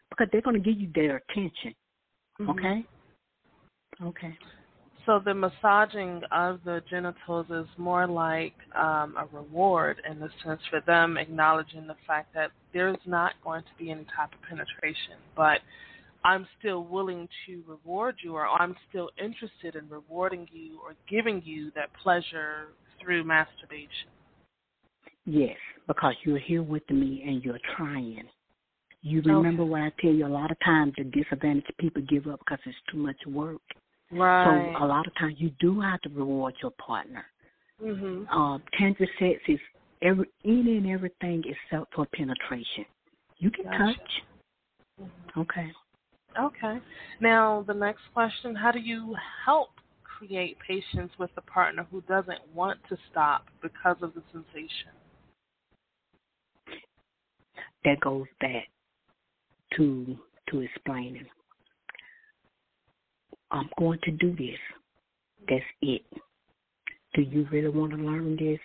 because 0.09 0.27
they're 0.31 0.41
going 0.41 0.61
to 0.61 0.61
give 0.61 0.79
you 0.79 0.89
their 0.95 1.21
attention. 1.29 1.75
Mm-hmm. 2.39 2.49
Okay. 2.51 2.85
Okay. 4.01 4.37
So 5.05 5.19
the 5.23 5.33
massaging 5.33 6.21
of 6.31 6.59
the 6.63 6.83
genitals 6.89 7.47
is 7.49 7.65
more 7.77 8.05
like 8.05 8.53
um, 8.75 9.15
a 9.17 9.27
reward 9.33 10.01
in 10.09 10.19
the 10.19 10.29
sense 10.45 10.61
for 10.69 10.81
them 10.81 11.17
acknowledging 11.17 11.87
the 11.87 11.95
fact 12.05 12.33
that 12.35 12.51
there's 12.71 12.97
not 13.05 13.33
going 13.43 13.63
to 13.63 13.83
be 13.83 13.89
any 13.89 14.05
type 14.15 14.31
of 14.33 14.41
penetration, 14.47 15.15
but 15.35 15.59
I'm 16.23 16.47
still 16.59 16.83
willing 16.83 17.27
to 17.47 17.63
reward 17.67 18.15
you, 18.23 18.35
or 18.35 18.47
I'm 18.47 18.75
still 18.89 19.09
interested 19.17 19.75
in 19.75 19.89
rewarding 19.89 20.47
you 20.51 20.79
or 20.83 20.93
giving 21.09 21.41
you 21.43 21.71
that 21.75 21.89
pleasure 22.03 22.67
through 23.01 23.23
masturbation. 23.23 24.09
Yes, 25.25 25.57
because 25.87 26.13
you're 26.23 26.37
here 26.37 26.63
with 26.63 26.87
me 26.91 27.23
and 27.25 27.43
you're 27.43 27.59
trying. 27.75 28.23
You 29.01 29.23
remember 29.23 29.63
okay. 29.63 29.69
what 29.69 29.81
I 29.81 29.91
tell 29.99 30.11
you? 30.11 30.27
A 30.27 30.27
lot 30.27 30.51
of 30.51 30.57
times 30.63 30.93
the 30.95 31.05
disadvantaged 31.05 31.73
people 31.79 32.03
give 32.07 32.27
up 32.27 32.39
because 32.39 32.59
it's 32.67 32.77
too 32.91 32.99
much 32.99 33.17
work. 33.25 33.61
Right. 34.11 34.73
So 34.75 34.83
a 34.83 34.85
lot 34.85 35.07
of 35.07 35.15
times 35.15 35.35
you 35.37 35.51
do 35.59 35.79
have 35.79 36.01
to 36.01 36.09
reward 36.09 36.55
your 36.61 36.71
partner. 36.71 37.25
Mhm. 37.81 38.27
Uh, 38.29 38.59
sex 39.19 39.41
is 39.47 39.59
every 40.01 40.27
any 40.43 40.77
and 40.77 40.87
everything 40.87 41.43
except 41.45 41.93
for 41.93 42.05
penetration. 42.07 42.85
You 43.37 43.51
can 43.51 43.65
Gotcha. 43.65 43.95
touch. 43.95 44.23
Mm-hmm. 45.01 45.39
Okay. 45.39 45.73
Okay. 46.39 46.79
Now 47.19 47.63
the 47.63 47.73
next 47.73 48.01
question: 48.13 48.55
How 48.55 48.71
do 48.71 48.79
you 48.79 49.15
help 49.45 49.69
create 50.03 50.57
patience 50.59 51.11
with 51.17 51.31
a 51.37 51.41
partner 51.41 51.85
who 51.89 52.01
doesn't 52.01 52.47
want 52.53 52.79
to 52.89 52.97
stop 53.09 53.47
because 53.61 53.97
of 54.01 54.13
the 54.13 54.21
sensation? 54.31 54.91
That 57.83 57.99
goes 58.01 58.27
back 58.39 58.67
to 59.77 60.17
to 60.49 60.59
explaining. 60.61 61.25
I'm 63.51 63.69
going 63.77 63.99
to 64.03 64.11
do 64.11 64.35
this. 64.35 64.57
That's 65.49 65.63
it. 65.81 66.01
Do 67.13 67.21
you 67.21 67.47
really 67.51 67.69
want 67.69 67.91
to 67.91 67.97
learn 67.97 68.37
this? 68.37 68.59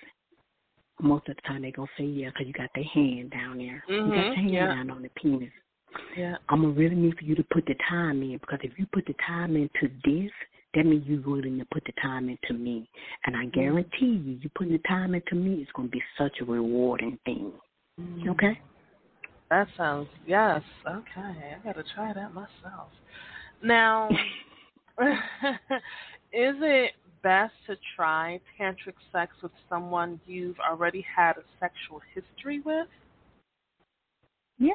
Most 1.01 1.29
of 1.29 1.37
the 1.37 1.43
time 1.43 1.63
they're 1.63 1.73
gonna 1.73 1.89
say 1.99 2.05
yeah, 2.05 2.31
'cause 2.31 2.47
you 2.47 2.53
got 2.53 2.71
their 2.75 2.85
hand 2.85 3.31
down 3.31 3.59
there. 3.59 3.85
You 3.89 3.97
got 4.13 4.15
Mhm, 4.15 4.27
your 4.27 4.35
hand 4.37 4.51
yeah. 4.51 4.67
down 4.69 4.91
on 4.91 5.03
the 5.03 5.11
penis. 5.11 5.53
Yeah. 6.17 6.37
I'm 6.49 6.63
gonna 6.63 6.73
really 6.73 6.95
need 6.95 7.19
for 7.19 7.25
you 7.25 7.35
to 7.35 7.45
put 7.45 7.67
the 7.67 7.75
time 7.89 8.23
in 8.23 8.39
because 8.39 8.61
if 8.63 8.79
you 8.79 8.87
put 8.87 9.05
the 9.07 9.15
time 9.15 9.57
into 9.57 9.89
this, 10.05 10.33
that 10.75 10.87
means 10.87 11.07
you're 11.07 11.21
willing 11.21 11.59
to 11.59 11.65
put 11.67 11.85
the 11.85 11.93
time 12.01 12.29
into 12.29 12.55
me. 12.55 12.89
And 13.25 13.37
I 13.37 13.47
guarantee 13.47 14.07
you, 14.07 14.39
you 14.41 14.49
putting 14.55 14.73
the 14.73 14.79
time 14.89 15.15
into 15.15 15.35
me, 15.35 15.61
it's 15.61 15.73
gonna 15.73 15.89
be 15.89 16.03
such 16.17 16.41
a 16.41 16.45
rewarding 16.45 17.19
thing. 17.25 17.53
Mm-hmm. 18.01 18.31
Okay? 18.31 18.61
That 19.51 19.69
sounds 19.77 20.09
yes. 20.27 20.63
Okay, 20.87 21.21
I 21.21 21.59
gotta 21.65 21.85
try 21.95 22.13
that 22.13 22.33
myself. 22.33 22.91
Now, 23.63 24.09
is 26.33 26.57
it 26.61 26.93
best 27.23 27.55
to 27.67 27.77
try 27.95 28.41
tantric 28.59 28.95
sex 29.13 29.33
with 29.43 29.53
someone 29.69 30.21
you've 30.27 30.59
already 30.61 31.05
had 31.15 31.33
a 31.37 31.43
sexual 31.61 32.01
history 32.15 32.61
with? 32.61 32.87
Yeah. 34.59 34.73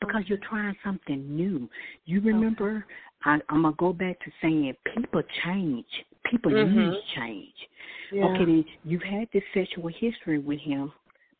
Because 0.00 0.22
you're 0.26 0.38
trying 0.48 0.76
something 0.84 1.34
new. 1.34 1.68
You 2.04 2.20
remember, 2.20 2.84
I, 3.24 3.38
I'm 3.48 3.62
going 3.62 3.74
to 3.74 3.78
go 3.78 3.92
back 3.92 4.20
to 4.20 4.30
saying 4.42 4.74
people 4.94 5.22
change. 5.44 5.86
People 6.30 6.52
Mhm. 6.52 6.90
need 6.90 7.02
change. 7.16 7.54
Yeah. 8.12 8.24
Okay, 8.26 8.44
then 8.44 8.64
you've 8.84 9.02
had 9.02 9.28
this 9.32 9.42
sexual 9.54 9.88
history 9.88 10.38
with 10.38 10.60
him. 10.60 10.92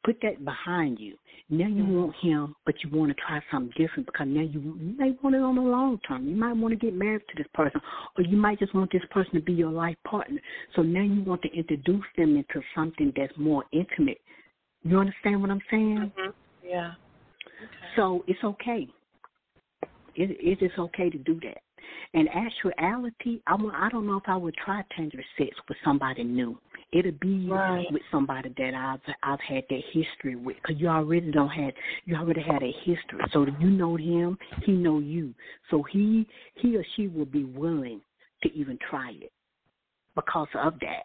Put 0.04 0.20
that 0.22 0.44
behind 0.44 1.00
you. 1.00 1.16
Now 1.50 1.66
you 1.66 1.82
Mhm. 1.82 1.92
want 1.92 2.16
him, 2.16 2.54
but 2.64 2.82
you 2.82 2.90
want 2.90 3.10
to 3.10 3.14
try 3.14 3.42
something 3.50 3.72
different 3.76 4.06
because 4.06 4.28
now 4.28 4.42
you, 4.42 4.60
you 4.60 4.94
may 4.98 5.12
want 5.22 5.34
it 5.34 5.42
on 5.42 5.56
the 5.56 5.62
long 5.62 5.98
term. 6.00 6.28
You 6.28 6.36
might 6.36 6.52
want 6.52 6.72
to 6.72 6.76
get 6.76 6.94
married 6.94 7.26
to 7.28 7.36
this 7.36 7.46
person, 7.54 7.80
or 8.16 8.22
you 8.22 8.36
might 8.36 8.58
just 8.58 8.74
want 8.74 8.90
this 8.92 9.04
person 9.10 9.32
to 9.32 9.40
be 9.40 9.54
your 9.54 9.70
life 9.70 9.96
partner. 10.04 10.40
So 10.74 10.82
now 10.82 11.02
you 11.02 11.22
want 11.22 11.42
to 11.42 11.52
introduce 11.52 12.04
them 12.16 12.36
into 12.36 12.62
something 12.74 13.12
that's 13.16 13.36
more 13.36 13.64
intimate. 13.72 14.20
You 14.84 14.98
understand 14.98 15.40
what 15.40 15.50
I'm 15.50 15.62
saying? 15.70 16.12
Mhm. 16.16 16.32
Yeah. 16.62 16.94
Okay. 17.62 17.86
So 17.96 18.24
it's 18.26 18.44
okay. 18.44 18.88
It, 20.14 20.30
it 20.40 20.62
is 20.62 20.78
okay 20.78 21.10
to 21.10 21.18
do 21.18 21.40
that. 21.40 21.62
In 22.12 22.28
actuality, 22.28 23.40
I 23.46 23.54
I 23.54 23.88
don't 23.90 24.06
know 24.06 24.16
if 24.16 24.28
I 24.28 24.36
would 24.36 24.56
try 24.56 24.82
tantric 24.96 25.24
sex 25.36 25.56
with 25.68 25.78
somebody 25.84 26.24
new. 26.24 26.58
It'll 26.90 27.12
be 27.12 27.48
Right. 27.50 27.86
with 27.92 28.02
somebody 28.10 28.48
that 28.56 28.74
I've 28.74 29.14
I've 29.22 29.40
had 29.40 29.64
that 29.68 29.84
history 29.92 30.36
with, 30.36 30.56
because 30.56 30.80
you 30.80 30.88
already 30.88 31.30
don't 31.30 31.50
had 31.50 31.74
you 32.06 32.16
already 32.16 32.40
had 32.40 32.62
a 32.62 32.72
history. 32.72 33.20
So 33.32 33.46
you 33.60 33.68
know 33.70 33.96
him, 33.96 34.38
he 34.62 34.72
know 34.72 34.98
you. 34.98 35.34
So 35.70 35.82
he 35.82 36.26
he 36.54 36.76
or 36.76 36.84
she 36.96 37.08
will 37.08 37.26
be 37.26 37.44
willing 37.44 38.00
to 38.42 38.52
even 38.54 38.78
try 38.88 39.10
it 39.10 39.32
because 40.14 40.48
of 40.54 40.78
that. 40.80 41.04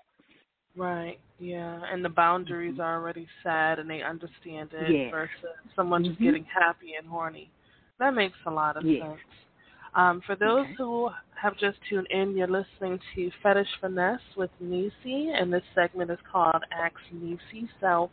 Right. 0.75 1.19
Yeah. 1.37 1.81
And 1.91 2.03
the 2.03 2.09
boundaries 2.09 2.79
are 2.79 2.95
already 2.95 3.27
set, 3.43 3.77
and 3.77 3.89
they 3.89 4.01
understand 4.01 4.69
it 4.73 4.89
Yes. 4.89 5.11
versus 5.11 5.57
someone 5.75 6.03
just 6.05 6.17
Mhm. 6.19 6.23
getting 6.23 6.45
happy 6.45 6.95
and 6.95 7.05
horny. 7.05 7.51
That 7.99 8.13
makes 8.13 8.37
a 8.45 8.51
lot 8.51 8.77
of 8.77 8.85
Yes. 8.85 9.01
sense. 9.01 9.21
Um, 9.95 10.21
for 10.21 10.35
those 10.35 10.65
Okay. 10.65 10.73
who 10.75 11.11
have 11.35 11.55
just 11.57 11.77
tuned 11.89 12.07
in, 12.09 12.35
you're 12.35 12.47
listening 12.47 12.99
to 13.15 13.31
Fetish 13.43 13.67
Finesse 13.79 14.35
with 14.35 14.49
Nisi, 14.59 15.29
and 15.29 15.53
this 15.53 15.63
segment 15.75 16.09
is 16.09 16.19
called 16.31 16.63
Ask 16.71 16.95
Nisi. 17.11 17.69
So 17.79 18.09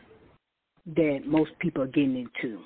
That 0.86 1.20
most 1.26 1.52
people 1.60 1.82
are 1.82 1.86
getting 1.88 2.16
into. 2.16 2.60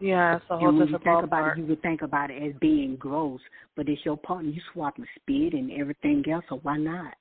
Yeah, 0.00 0.36
it's 0.36 0.44
a 0.50 0.58
whole 0.58 0.68
And 0.68 0.78
when 0.78 0.88
you 0.88 0.98
think 0.98 1.24
about 1.24 1.52
it, 1.52 1.58
you 1.58 1.66
would 1.66 1.82
think 1.82 2.02
about 2.02 2.30
it 2.30 2.42
as 2.42 2.52
being 2.60 2.96
gross, 2.96 3.40
but 3.76 3.88
it's 3.88 4.04
your 4.04 4.16
partner. 4.16 4.50
You 4.50 4.60
swapping 4.72 5.06
spit 5.16 5.54
and 5.54 5.72
everything 5.72 6.22
else, 6.30 6.44
so 6.48 6.60
why 6.62 6.76
not? 6.76 7.14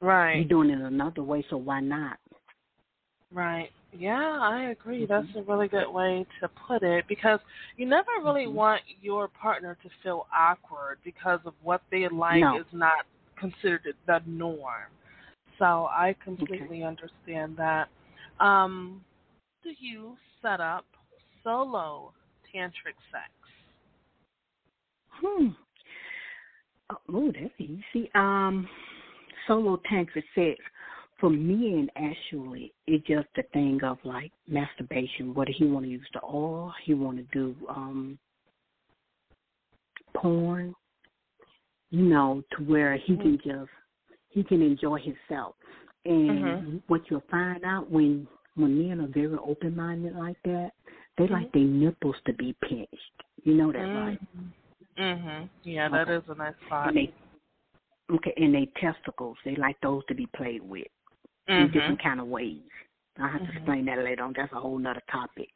Right. 0.00 0.36
You're 0.36 0.48
doing 0.48 0.70
it 0.70 0.80
another 0.80 1.22
way, 1.22 1.44
so 1.50 1.56
why 1.56 1.80
not? 1.80 2.18
Right. 3.32 3.70
Yeah, 3.92 4.38
I 4.40 4.70
agree. 4.70 5.04
Mhm. 5.04 5.08
That's 5.08 5.36
a 5.36 5.42
really 5.42 5.68
good 5.68 5.88
way 5.88 6.26
to 6.40 6.48
put 6.48 6.82
it 6.82 7.06
because 7.08 7.40
you 7.76 7.86
never 7.86 8.10
really 8.22 8.46
Mhm. 8.46 8.54
want 8.54 8.82
your 9.00 9.28
partner 9.28 9.76
to 9.82 9.88
feel 10.02 10.26
awkward 10.32 10.98
because 11.04 11.44
of 11.44 11.54
what 11.62 11.82
they 11.90 12.08
like 12.08 12.40
No. 12.40 12.58
is 12.58 12.72
not 12.72 13.06
considered 13.36 13.94
the 14.06 14.20
norm. 14.26 14.90
So 15.58 15.86
I 15.86 16.14
completely 16.14 16.82
understand 16.82 17.56
that. 17.56 17.88
Um, 18.40 19.04
do 19.68 19.86
you 19.86 20.16
set 20.40 20.60
up 20.60 20.86
solo 21.44 22.12
tantric 22.54 22.96
sex? 23.12 23.30
Hmm. 25.10 25.48
Oh, 27.12 27.30
that's 27.38 27.52
easy. 27.58 28.10
Um, 28.14 28.66
solo 29.46 29.78
tantric 29.90 30.24
sex 30.34 30.58
for 31.20 31.28
men 31.28 31.88
actually 31.96 32.72
it's 32.86 33.04
just 33.06 33.26
a 33.36 33.42
thing 33.52 33.80
of 33.82 33.98
like 34.04 34.32
masturbation. 34.46 35.34
Whether 35.34 35.50
he 35.50 35.66
want 35.66 35.84
to 35.84 35.90
use 35.90 36.06
the 36.14 36.20
oil, 36.22 36.72
he 36.84 36.94
want 36.94 37.18
to 37.18 37.24
do 37.32 37.54
um 37.68 38.18
porn, 40.14 40.74
you 41.90 42.04
know, 42.04 42.42
to 42.56 42.62
where 42.64 42.96
he 42.96 43.12
mm-hmm. 43.12 43.22
can 43.22 43.38
just 43.44 43.70
he 44.30 44.44
can 44.44 44.62
enjoy 44.62 44.98
himself. 44.98 45.56
And 46.06 46.30
mm-hmm. 46.30 46.76
what 46.86 47.02
you'll 47.10 47.22
find 47.30 47.64
out 47.64 47.90
when 47.90 48.26
when 48.58 48.88
men 48.88 49.00
are 49.00 49.08
very 49.08 49.36
open 49.46 49.76
minded 49.76 50.16
like 50.16 50.36
that, 50.44 50.72
they 51.16 51.24
mm-hmm. 51.24 51.34
like 51.34 51.52
their 51.52 51.62
nipples 51.62 52.16
to 52.26 52.32
be 52.34 52.54
pinched. 52.62 52.92
You 53.44 53.54
know 53.54 53.72
that, 53.72 53.78
right? 53.78 54.18
Mhm. 54.98 55.48
Yeah, 55.62 55.88
that 55.88 56.08
okay. 56.08 56.14
is 56.14 56.22
a 56.28 56.34
nice 56.34 56.54
spot. 56.66 56.88
And 56.88 56.96
they, 56.96 57.14
okay, 58.14 58.34
and 58.36 58.54
they 58.54 58.68
testicles, 58.80 59.36
they 59.44 59.54
like 59.56 59.80
those 59.80 60.04
to 60.08 60.14
be 60.14 60.26
played 60.36 60.62
with 60.62 60.88
mm-hmm. 61.48 61.66
in 61.66 61.70
different 61.70 62.02
kind 62.02 62.20
of 62.20 62.26
ways. 62.26 62.60
I 63.18 63.28
have 63.28 63.40
mm-hmm. 63.40 63.50
to 63.50 63.56
explain 63.56 63.84
that 63.86 63.98
later 63.98 64.24
on. 64.24 64.34
That's 64.36 64.52
a 64.52 64.60
whole 64.60 64.78
nother 64.78 65.02
topic. 65.10 65.48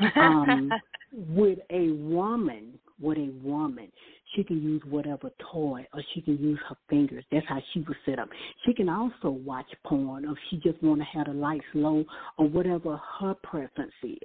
Um, 0.16 0.70
with 1.12 1.60
a 1.70 1.90
woman, 1.90 2.78
with 3.00 3.18
a 3.18 3.30
woman, 3.42 3.88
she 4.34 4.44
can 4.44 4.62
use 4.62 4.82
whatever 4.88 5.30
toy 5.52 5.86
or 5.92 6.02
she 6.12 6.20
can 6.20 6.38
use 6.38 6.58
her 6.68 6.76
fingers. 6.88 7.24
That's 7.30 7.46
how 7.48 7.60
she 7.72 7.80
was 7.80 7.96
set 8.04 8.18
up. 8.18 8.28
She 8.64 8.74
can 8.74 8.88
also 8.88 9.30
watch 9.30 9.66
porn 9.84 10.24
or 10.26 10.32
if 10.32 10.38
she 10.50 10.56
just 10.56 10.82
want 10.82 11.00
to 11.00 11.06
have 11.06 11.26
the 11.26 11.32
lights 11.32 11.64
low 11.74 12.04
or 12.38 12.48
whatever 12.48 13.00
her 13.20 13.34
preference 13.42 13.92
is. 14.02 14.18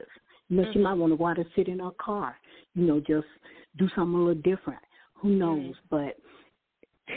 You 0.50 0.58
know, 0.58 0.64
mm-hmm. 0.64 0.72
she 0.74 0.80
might 0.80 0.94
want 0.94 1.14
to 1.14 1.18
go 1.18 1.28
out 1.28 1.38
and 1.38 1.46
sit 1.56 1.68
in 1.68 1.80
her 1.80 1.92
car. 2.00 2.36
You 2.76 2.86
know, 2.86 3.00
just 3.00 3.28
do 3.78 3.88
something 3.96 4.16
a 4.16 4.18
little 4.18 4.42
different. 4.42 4.82
Who 5.16 5.30
knows? 5.30 5.76
Mm-hmm. 5.76 5.90
But 5.90 6.18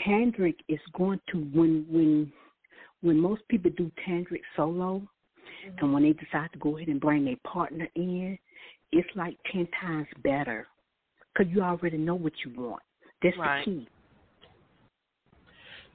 tantric 0.05 0.55
is 0.69 0.79
going 0.95 1.19
to 1.31 1.37
when 1.37 1.85
when 1.89 2.31
when 3.01 3.19
most 3.19 3.41
people 3.49 3.71
do 3.75 3.91
tantric 4.07 4.41
solo, 4.55 4.99
mm-hmm. 4.99 5.77
and 5.79 5.93
when 5.93 6.03
they 6.03 6.13
decide 6.13 6.51
to 6.53 6.59
go 6.59 6.77
ahead 6.77 6.89
and 6.89 7.01
bring 7.01 7.25
their 7.25 7.35
partner 7.43 7.87
in, 7.95 8.37
it's 8.91 9.09
like 9.15 9.37
ten 9.51 9.67
times 9.81 10.07
better 10.23 10.67
because 11.33 11.51
you 11.53 11.61
already 11.61 11.97
know 11.97 12.15
what 12.15 12.33
you 12.45 12.53
want. 12.61 12.81
That's 13.21 13.37
right. 13.37 13.65
the 13.65 13.71
key. 13.71 13.87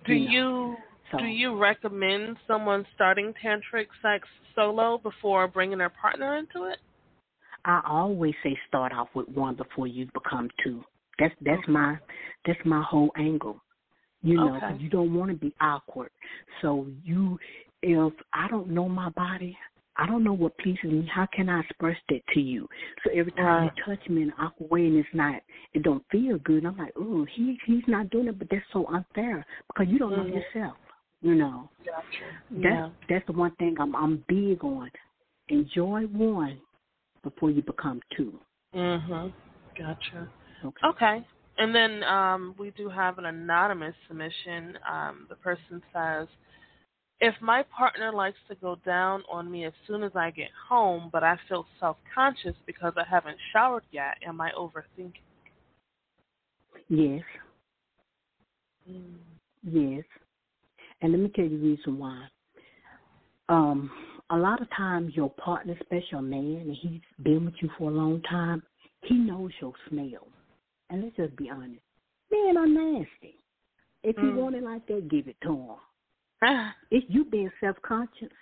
Do 0.06 0.14
you, 0.14 0.26
know? 0.26 0.30
you 0.30 0.76
so, 1.12 1.18
do 1.18 1.24
you 1.24 1.58
recommend 1.58 2.36
someone 2.46 2.86
starting 2.94 3.34
tantric 3.44 3.86
sex 4.02 4.26
solo 4.54 4.98
before 4.98 5.48
bringing 5.48 5.78
their 5.78 5.90
partner 5.90 6.36
into 6.36 6.64
it? 6.70 6.78
I 7.64 7.82
always 7.86 8.34
say 8.42 8.56
start 8.66 8.92
off 8.92 9.08
with 9.14 9.28
one 9.28 9.54
before 9.54 9.86
you 9.86 10.08
become 10.14 10.48
two. 10.64 10.82
That's 11.18 11.34
that's 11.44 11.62
okay. 11.64 11.72
my 11.72 11.98
that's 12.46 12.60
my 12.64 12.82
whole 12.82 13.10
angle. 13.16 13.60
You 14.22 14.34
know, 14.34 14.56
okay. 14.56 14.76
you 14.80 14.88
don't 14.88 15.14
want 15.14 15.30
to 15.30 15.36
be 15.36 15.54
awkward. 15.60 16.10
So 16.60 16.86
you, 17.04 17.38
if 17.82 18.12
I 18.32 18.48
don't 18.48 18.68
know 18.68 18.88
my 18.88 19.10
body, 19.10 19.56
I 19.98 20.06
don't 20.06 20.22
know 20.22 20.32
what 20.32 20.56
pleases 20.58 20.84
me. 20.84 21.08
How 21.12 21.26
can 21.32 21.48
I 21.48 21.60
express 21.60 21.96
that 22.08 22.20
to 22.34 22.40
you? 22.40 22.68
So 23.04 23.10
every 23.10 23.32
time 23.32 23.64
right. 23.64 23.72
you 23.76 23.84
touch 23.84 24.08
me 24.08 24.22
in 24.22 24.28
an 24.28 24.34
awkward 24.38 24.70
way 24.70 24.86
and 24.86 24.96
it's 24.96 25.08
not, 25.12 25.42
it 25.74 25.82
don't 25.82 26.04
feel 26.10 26.38
good. 26.38 26.64
I'm 26.64 26.76
like, 26.76 26.92
oh, 26.96 27.26
he 27.34 27.58
he's 27.66 27.82
not 27.88 28.10
doing 28.10 28.28
it, 28.28 28.38
but 28.38 28.48
that's 28.50 28.64
so 28.72 28.86
unfair 28.86 29.44
because 29.66 29.90
you 29.92 29.98
don't 29.98 30.12
mm-hmm. 30.12 30.30
know 30.30 30.40
yourself. 30.54 30.76
You 31.20 31.34
know, 31.34 31.68
gotcha. 31.84 32.02
that's 32.50 32.64
yeah. 32.64 32.88
that's 33.08 33.26
the 33.26 33.32
one 33.32 33.54
thing 33.56 33.74
I'm 33.80 33.96
I'm 33.96 34.24
big 34.28 34.62
on. 34.62 34.88
Enjoy 35.48 36.02
one 36.02 36.60
before 37.24 37.50
you 37.50 37.62
become 37.62 38.00
two. 38.16 38.38
Mhm. 38.74 39.32
Gotcha. 39.76 40.28
Okay. 40.64 40.86
Okay. 40.86 41.26
And 41.58 41.74
then 41.74 42.04
um, 42.04 42.54
we 42.56 42.70
do 42.70 42.88
have 42.88 43.18
an 43.18 43.24
anonymous 43.24 43.94
submission. 44.06 44.78
Um, 44.88 45.26
the 45.28 45.34
person 45.36 45.82
says, 45.92 46.28
if 47.20 47.34
my 47.40 47.64
partner 47.76 48.12
likes 48.12 48.38
to 48.48 48.54
go 48.56 48.76
down 48.86 49.22
on 49.30 49.50
me 49.50 49.64
as 49.64 49.72
soon 49.86 50.02
as 50.02 50.12
I 50.14 50.30
get 50.30 50.50
home, 50.68 51.08
but 51.12 51.24
I 51.24 51.36
feel 51.48 51.66
self 51.80 51.96
conscious 52.14 52.54
because 52.66 52.92
I 52.96 53.04
haven't 53.08 53.36
showered 53.52 53.82
yet, 53.90 54.16
am 54.26 54.40
I 54.40 54.50
overthinking? 54.52 55.12
Yes. 56.88 57.22
Mm. 58.88 59.16
Yes. 59.64 60.04
And 61.00 61.12
let 61.12 61.20
me 61.20 61.30
tell 61.34 61.44
you 61.44 61.58
the 61.58 61.64
reason 61.64 61.98
why. 61.98 62.26
Um, 63.48 63.90
a 64.30 64.36
lot 64.36 64.60
of 64.60 64.68
times 64.76 65.14
your 65.14 65.30
partner, 65.30 65.74
especially 65.80 66.18
a 66.18 66.22
man, 66.22 66.56
and 66.66 66.76
he's 66.76 67.00
been 67.22 67.46
with 67.46 67.54
you 67.60 67.70
for 67.78 67.90
a 67.90 67.94
long 67.94 68.22
time, 68.22 68.62
he 69.02 69.14
knows 69.14 69.50
your 69.60 69.72
smell. 69.88 70.28
And 70.90 71.02
let's 71.02 71.16
just 71.16 71.36
be 71.36 71.50
honest. 71.50 71.80
Men 72.30 72.56
are 72.56 72.66
nasty. 72.66 73.36
If 74.02 74.16
you 74.18 74.30
Mm. 74.30 74.34
want 74.34 74.54
it 74.54 74.62
like 74.62 74.86
that, 74.86 75.08
give 75.08 75.28
it 75.28 75.40
to 75.42 75.52
him. 75.52 75.76
it's 76.90 77.06
you 77.08 77.24
being 77.24 77.50
self 77.60 77.76
conscious. 77.82 78.32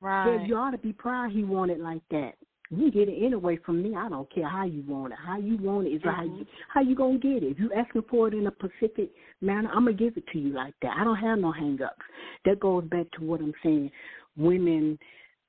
right. 0.00 0.46
You 0.46 0.56
ought 0.56 0.70
to 0.70 0.78
be 0.78 0.92
proud 0.92 1.32
he 1.32 1.44
want 1.44 1.70
it 1.70 1.80
like 1.80 2.02
that. 2.10 2.34
You 2.70 2.90
get 2.90 3.08
it 3.08 3.24
anyway 3.24 3.58
from 3.64 3.82
me. 3.82 3.94
I 3.96 4.10
don't 4.10 4.30
care 4.32 4.46
how 4.46 4.64
you 4.64 4.84
want 4.86 5.14
it. 5.14 5.18
How 5.24 5.38
you 5.38 5.56
want 5.56 5.86
it 5.86 5.90
is 5.90 6.02
mm-hmm. 6.02 6.10
how 6.10 6.22
you 6.22 6.46
how 6.72 6.80
you 6.82 6.94
gonna 6.94 7.18
get 7.18 7.42
it. 7.42 7.52
If 7.52 7.58
you 7.58 7.70
asking 7.72 8.04
for 8.10 8.28
it 8.28 8.34
in 8.34 8.46
a 8.46 8.52
specific 8.52 9.10
manner, 9.40 9.70
I'm 9.70 9.86
gonna 9.86 9.96
give 9.96 10.16
it 10.16 10.26
to 10.32 10.38
you 10.38 10.52
like 10.52 10.74
that. 10.82 10.96
I 10.98 11.04
don't 11.04 11.16
have 11.16 11.38
no 11.38 11.50
hang 11.50 11.80
ups. 11.82 12.04
That 12.44 12.60
goes 12.60 12.84
back 12.84 13.10
to 13.12 13.24
what 13.24 13.40
I'm 13.40 13.54
saying. 13.62 13.90
Women 14.36 14.98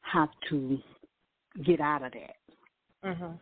have 0.02 0.30
to 0.50 0.80
get 1.66 1.82
out 1.82 2.04
of 2.04 2.14
that. 2.14 2.36
Mhm. 3.06 3.38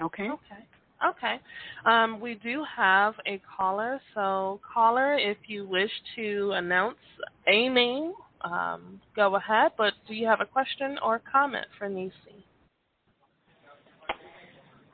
Okay. 0.00 0.28
Okay. 0.28 0.66
Okay. 1.06 1.40
Um, 1.84 2.20
we 2.20 2.34
do 2.36 2.64
have 2.76 3.14
a 3.26 3.40
caller. 3.56 4.00
So, 4.14 4.60
caller, 4.72 5.18
if 5.18 5.36
you 5.46 5.66
wish 5.66 5.90
to 6.16 6.52
announce 6.54 6.98
a 7.46 7.68
name, 7.68 8.12
um, 8.42 9.00
go 9.16 9.36
ahead. 9.36 9.72
But 9.76 9.94
do 10.06 10.14
you 10.14 10.26
have 10.26 10.40
a 10.40 10.46
question 10.46 10.98
or 11.04 11.20
comment 11.30 11.66
for 11.78 11.88
Nisi? 11.88 12.44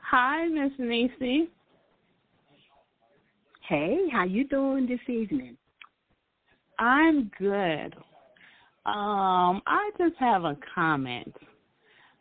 Hi, 0.09 0.47
Miss 0.47 0.71
Nisi. 0.79 1.49
Hey, 3.67 4.07
how 4.11 4.23
you 4.23 4.47
doing 4.47 4.87
this 4.87 4.99
evening? 5.07 5.55
I'm 6.79 7.29
good. 7.37 7.93
Um, 8.85 9.61
I 9.67 9.91
just 9.99 10.15
have 10.19 10.45
a 10.45 10.57
comment. 10.73 11.35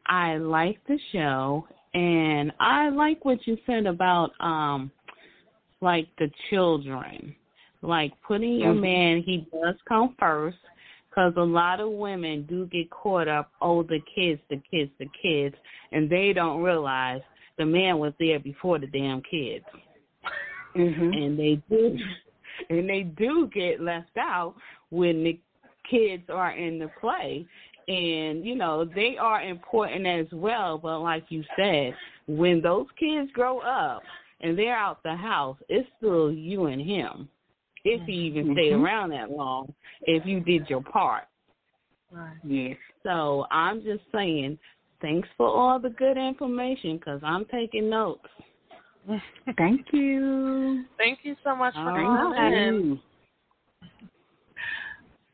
I 0.06 0.36
like 0.36 0.78
the 0.86 0.98
show 1.12 1.66
and 1.94 2.52
I 2.60 2.90
like 2.90 3.24
what 3.24 3.46
you 3.46 3.56
said 3.66 3.86
about 3.86 4.30
um 4.40 4.90
like 5.80 6.08
the 6.18 6.30
children. 6.50 7.34
Like 7.80 8.12
putting 8.26 8.58
your 8.58 8.72
mm-hmm. 8.72 8.80
man, 8.80 9.22
he 9.24 9.46
does 9.52 9.76
come 9.88 10.16
first 10.18 10.58
because 11.08 11.32
a 11.36 11.40
lot 11.40 11.80
of 11.80 11.90
women 11.90 12.44
do 12.48 12.66
get 12.66 12.90
caught 12.90 13.28
up, 13.28 13.50
oh, 13.60 13.82
the 13.82 14.00
kids, 14.14 14.40
the 14.50 14.60
kids, 14.70 14.90
the 14.98 15.08
kids, 15.20 15.54
and 15.92 16.10
they 16.10 16.32
don't 16.32 16.62
realize 16.62 17.20
the 17.56 17.64
man 17.64 17.98
was 17.98 18.12
there 18.18 18.38
before 18.38 18.78
the 18.78 18.86
damn 18.86 19.22
kids. 19.22 19.64
Mm-hmm. 20.76 21.12
And 21.12 21.38
they 21.38 21.62
do, 21.70 21.98
and 22.68 22.88
they 22.88 23.02
do 23.02 23.48
get 23.52 23.80
left 23.80 24.16
out 24.18 24.54
when 24.90 25.24
the 25.24 25.38
kids 25.88 26.24
are 26.28 26.52
in 26.52 26.78
the 26.78 26.90
play. 27.00 27.46
And, 27.88 28.44
you 28.44 28.54
know, 28.54 28.84
they 28.84 29.16
are 29.18 29.42
important 29.42 30.06
as 30.06 30.26
well, 30.30 30.76
but 30.76 31.00
like 31.00 31.24
you 31.30 31.42
said, 31.56 31.94
when 32.26 32.60
those 32.60 32.86
kids 33.00 33.30
grow 33.32 33.60
up 33.60 34.02
and 34.42 34.58
they're 34.58 34.76
out 34.76 35.02
the 35.02 35.16
house, 35.16 35.56
it's 35.70 35.88
still 35.96 36.30
you 36.30 36.66
and 36.66 36.82
him. 36.82 37.28
If 37.84 38.02
he 38.06 38.12
even 38.12 38.44
mm-hmm. 38.44 38.52
stayed 38.52 38.72
around 38.72 39.10
that 39.10 39.30
long, 39.30 39.72
if 40.02 40.26
you 40.26 40.40
did 40.40 40.68
your 40.68 40.82
part. 40.82 41.24
Right. 42.12 42.36
Yes. 42.44 42.76
So 43.04 43.46
I'm 43.50 43.82
just 43.82 44.02
saying, 44.12 44.58
thanks 45.00 45.28
for 45.38 45.48
all 45.48 45.78
the 45.78 45.90
good 45.90 46.18
information 46.18 46.98
because 46.98 47.20
I'm 47.24 47.46
taking 47.46 47.88
notes. 47.88 48.28
Thank 49.56 49.86
you. 49.92 50.84
Thank 50.98 51.20
you 51.22 51.36
so 51.42 51.56
much 51.56 51.72
for 51.72 51.94
Thank 51.94 52.06
calling 52.06 52.52
in. 52.52 52.74
you. 52.74 52.98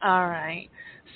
All 0.03 0.29
right. 0.29 0.69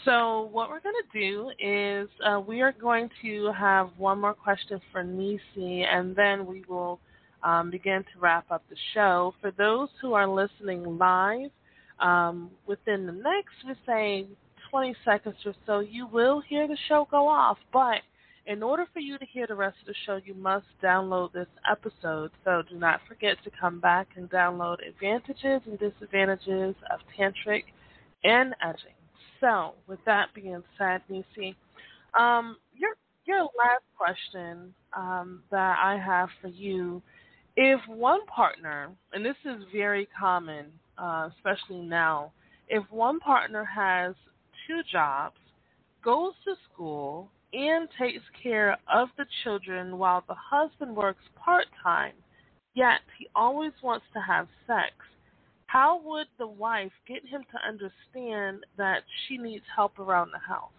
So 0.05 0.49
what 0.53 0.71
we're 0.71 0.81
going 0.81 0.95
to 1.11 1.21
do 1.21 1.51
is 1.59 2.09
uh, 2.25 2.41
we 2.41 2.61
are 2.61 2.73
going 2.73 3.11
to 3.23 3.53
have 3.59 3.91
one 3.97 4.21
more 4.21 4.35
question 4.35 4.81
for 4.93 5.03
Nisi, 5.03 5.83
and 5.83 6.15
then 6.15 6.47
we 6.47 6.65
will 6.69 7.01
um, 7.43 7.71
begin 7.71 8.05
to 8.15 8.21
wrap 8.21 8.51
up 8.51 8.63
the 8.71 8.77
show. 8.95 9.35
For 9.41 9.51
those 9.53 9.89
who 10.01 10.15
are 10.15 10.29
listening 10.29 10.99
live, 10.99 11.51
um, 12.01 12.51
within 12.67 13.07
the 13.07 13.13
next, 13.13 13.55
we 13.67 13.75
say, 13.87 14.27
20 14.71 14.95
seconds 15.05 15.37
or 15.45 15.55
so, 15.67 15.81
you 15.81 16.07
will 16.07 16.43
hear 16.49 16.69
the 16.69 16.77
show 16.89 17.09
go 17.11 17.27
off. 17.27 17.59
But 17.73 18.03
in 18.47 18.63
order 18.63 18.87
for 18.93 19.01
you 19.01 19.19
to 19.19 19.27
hear 19.27 19.47
the 19.47 19.55
rest 19.55 19.77
of 19.81 19.87
the 19.87 19.95
show, 20.07 20.21
you 20.25 20.35
must 20.35 20.67
download 20.83 21.33
this 21.33 21.49
episode. 21.71 22.31
So 22.45 22.63
do 22.69 22.77
not 22.77 23.01
forget 23.09 23.37
to 23.45 23.51
come 23.59 23.81
back 23.81 24.09
and 24.17 24.29
download 24.31 24.77
advantages 24.87 25.61
and 25.67 25.79
disadvantages 25.79 26.75
of 26.91 27.01
tantric 27.19 27.65
and 28.25 28.55
edging. 28.63 28.98
So, 29.41 29.75
with 29.87 30.01
that 30.07 30.29
being 30.35 30.63
said, 30.77 31.03
Nisi, 31.09 31.57
um, 32.19 32.57
your 32.75 32.91
your 33.25 33.43
last 33.43 33.85
question 33.97 34.75
um, 34.97 35.43
that 35.51 35.79
I 35.83 35.99
have 35.99 36.29
for 36.41 36.49
you: 36.49 37.03
If 37.57 37.81
one 37.89 38.25
partner, 38.27 38.91
and 39.13 39.25
this 39.25 39.37
is 39.45 39.63
very 39.73 40.09
common, 40.19 40.67
uh, 40.97 41.29
especially 41.37 41.83
now, 41.83 42.33
if 42.69 42.85
one 42.91 43.21
partner 43.21 43.65
has 43.65 44.15
two 44.67 44.81
jobs, 44.91 45.37
goes 46.03 46.33
to 46.45 46.55
school, 46.73 47.31
and 47.53 47.89
takes 47.99 48.25
care 48.43 48.77
of 48.93 49.09
the 49.17 49.25
children 49.45 49.99
while 49.99 50.25
the 50.29 50.35
husband 50.35 50.95
works 50.95 51.23
part 51.37 51.67
time, 51.83 52.13
yet 52.75 53.01
he 53.19 53.29
always 53.35 53.73
wants 53.83 54.07
to 54.13 54.21
have 54.21 54.49
sex. 54.67 54.93
How 55.69 56.01
would 56.03 56.27
the 56.39 56.47
wife 56.47 56.93
get 57.07 57.25
him 57.27 57.43
to 57.53 57.69
understand 57.69 58.65
that 58.79 59.03
she 59.27 59.37
needs 59.37 59.65
help 59.75 59.99
around 59.99 60.31
the 60.33 60.39
house? 60.39 60.71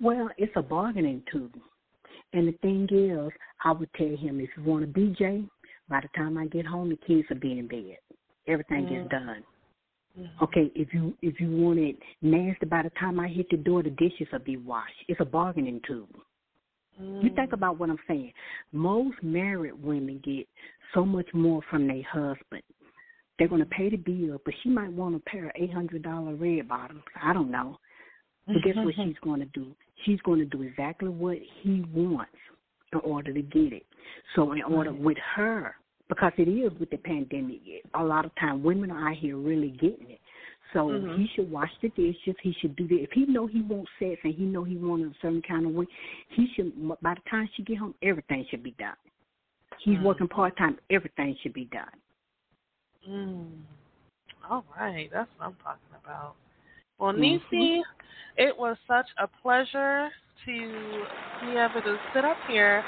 Well, 0.00 0.30
it's 0.38 0.52
a 0.56 0.62
bargaining 0.62 1.22
tool. 1.30 1.50
And 2.32 2.48
the 2.48 2.52
thing 2.62 2.88
is, 2.90 3.30
I 3.62 3.72
would 3.72 3.92
tell 3.94 4.16
him 4.16 4.40
if 4.40 4.48
you 4.56 4.64
want 4.64 4.84
a 4.84 4.86
BJ, 4.86 5.46
by 5.90 6.00
the 6.00 6.08
time 6.16 6.38
I 6.38 6.46
get 6.46 6.64
home, 6.64 6.88
the 6.88 6.98
kids 7.06 7.28
will 7.28 7.38
be 7.38 7.58
in 7.58 7.68
bed. 7.68 7.98
Everything 8.48 8.84
mm-hmm. 8.84 8.94
gets 8.94 9.10
done. 9.10 9.44
Mm-hmm. 10.18 10.44
Okay, 10.44 10.72
if 10.74 10.94
you 10.94 11.14
if 11.20 11.38
you 11.38 11.50
want 11.50 11.78
it 11.78 11.96
nasty, 12.22 12.64
by 12.64 12.82
the 12.82 12.90
time 12.98 13.20
I 13.20 13.28
hit 13.28 13.50
the 13.50 13.58
door, 13.58 13.82
the 13.82 13.90
dishes 13.90 14.28
will 14.32 14.38
be 14.38 14.56
washed. 14.56 14.94
It's 15.08 15.20
a 15.20 15.26
bargaining 15.26 15.82
tool. 15.86 16.08
Mm. 17.00 17.22
You 17.22 17.30
think 17.34 17.50
mm. 17.50 17.54
about 17.54 17.78
what 17.78 17.90
I'm 17.90 17.98
saying. 18.08 18.32
Most 18.72 19.16
married 19.22 19.82
women 19.82 20.20
get 20.24 20.48
so 20.94 21.04
much 21.04 21.26
more 21.34 21.60
from 21.70 21.86
their 21.86 22.02
husband. 22.10 22.62
They're 23.38 23.48
going 23.48 23.60
to 23.60 23.66
pay 23.66 23.90
the 23.90 23.96
bill, 23.96 24.40
but 24.44 24.54
she 24.62 24.70
might 24.70 24.92
want 24.92 25.14
a 25.14 25.18
pair 25.20 25.46
of 25.46 25.52
eight 25.56 25.72
hundred 25.72 26.02
dollar 26.02 26.34
red 26.34 26.68
bottoms. 26.68 27.02
I 27.22 27.32
don't 27.32 27.50
know. 27.50 27.78
But 28.46 28.62
guess 28.64 28.76
what 28.76 28.94
she's 28.94 29.16
going 29.22 29.40
to 29.40 29.46
do? 29.46 29.74
She's 30.04 30.20
going 30.20 30.38
to 30.38 30.44
do 30.44 30.62
exactly 30.62 31.08
what 31.08 31.38
he 31.62 31.84
wants 31.92 32.30
in 32.92 33.00
order 33.00 33.32
to 33.32 33.42
get 33.42 33.72
it. 33.72 33.84
So 34.34 34.52
in 34.52 34.62
order 34.62 34.92
with 34.92 35.18
her, 35.34 35.74
because 36.08 36.32
it 36.38 36.48
is 36.48 36.72
with 36.78 36.90
the 36.90 36.98
pandemic, 36.98 37.60
a 37.94 38.04
lot 38.04 38.24
of 38.24 38.30
time 38.36 38.62
women 38.62 38.90
are 38.92 39.10
out 39.10 39.16
here 39.16 39.36
really 39.36 39.70
getting 39.70 40.10
it. 40.10 40.20
So 40.72 40.80
mm-hmm. 40.80 41.20
he 41.20 41.28
should 41.34 41.50
wash 41.50 41.70
the 41.82 41.88
dishes. 41.90 42.36
He 42.42 42.54
should 42.60 42.76
do 42.76 42.86
that. 42.88 43.02
If 43.02 43.10
he 43.12 43.26
know 43.26 43.46
he 43.46 43.62
wants 43.62 43.90
sex 43.98 44.20
and 44.24 44.34
he 44.34 44.44
know 44.44 44.64
he 44.64 44.76
wants 44.76 45.16
a 45.16 45.22
certain 45.22 45.42
kind 45.42 45.66
of 45.66 45.72
way, 45.72 45.86
he 46.30 46.46
should. 46.54 46.72
By 47.02 47.14
the 47.14 47.30
time 47.30 47.48
she 47.56 47.62
get 47.62 47.78
home, 47.78 47.94
everything 48.02 48.46
should 48.50 48.62
be 48.62 48.72
done. 48.78 48.94
He's 49.82 49.96
mm-hmm. 49.96 50.04
working 50.04 50.28
part 50.28 50.56
time. 50.56 50.78
Everything 50.90 51.36
should 51.42 51.52
be 51.52 51.66
done. 51.66 51.84
Mm. 53.08 53.48
All 54.48 54.64
right, 54.78 55.08
that's 55.12 55.28
what 55.36 55.46
I'm 55.46 55.56
talking 55.62 55.96
about. 56.04 56.34
Well, 56.98 57.12
mm-hmm. 57.12 57.20
Nisi, 57.20 57.82
it 58.36 58.56
was 58.56 58.76
such 58.86 59.06
a 59.18 59.28
pleasure 59.42 60.08
to 60.44 61.04
be 61.42 61.50
able 61.52 61.82
to 61.82 61.96
sit 62.14 62.24
up 62.24 62.36
here 62.48 62.84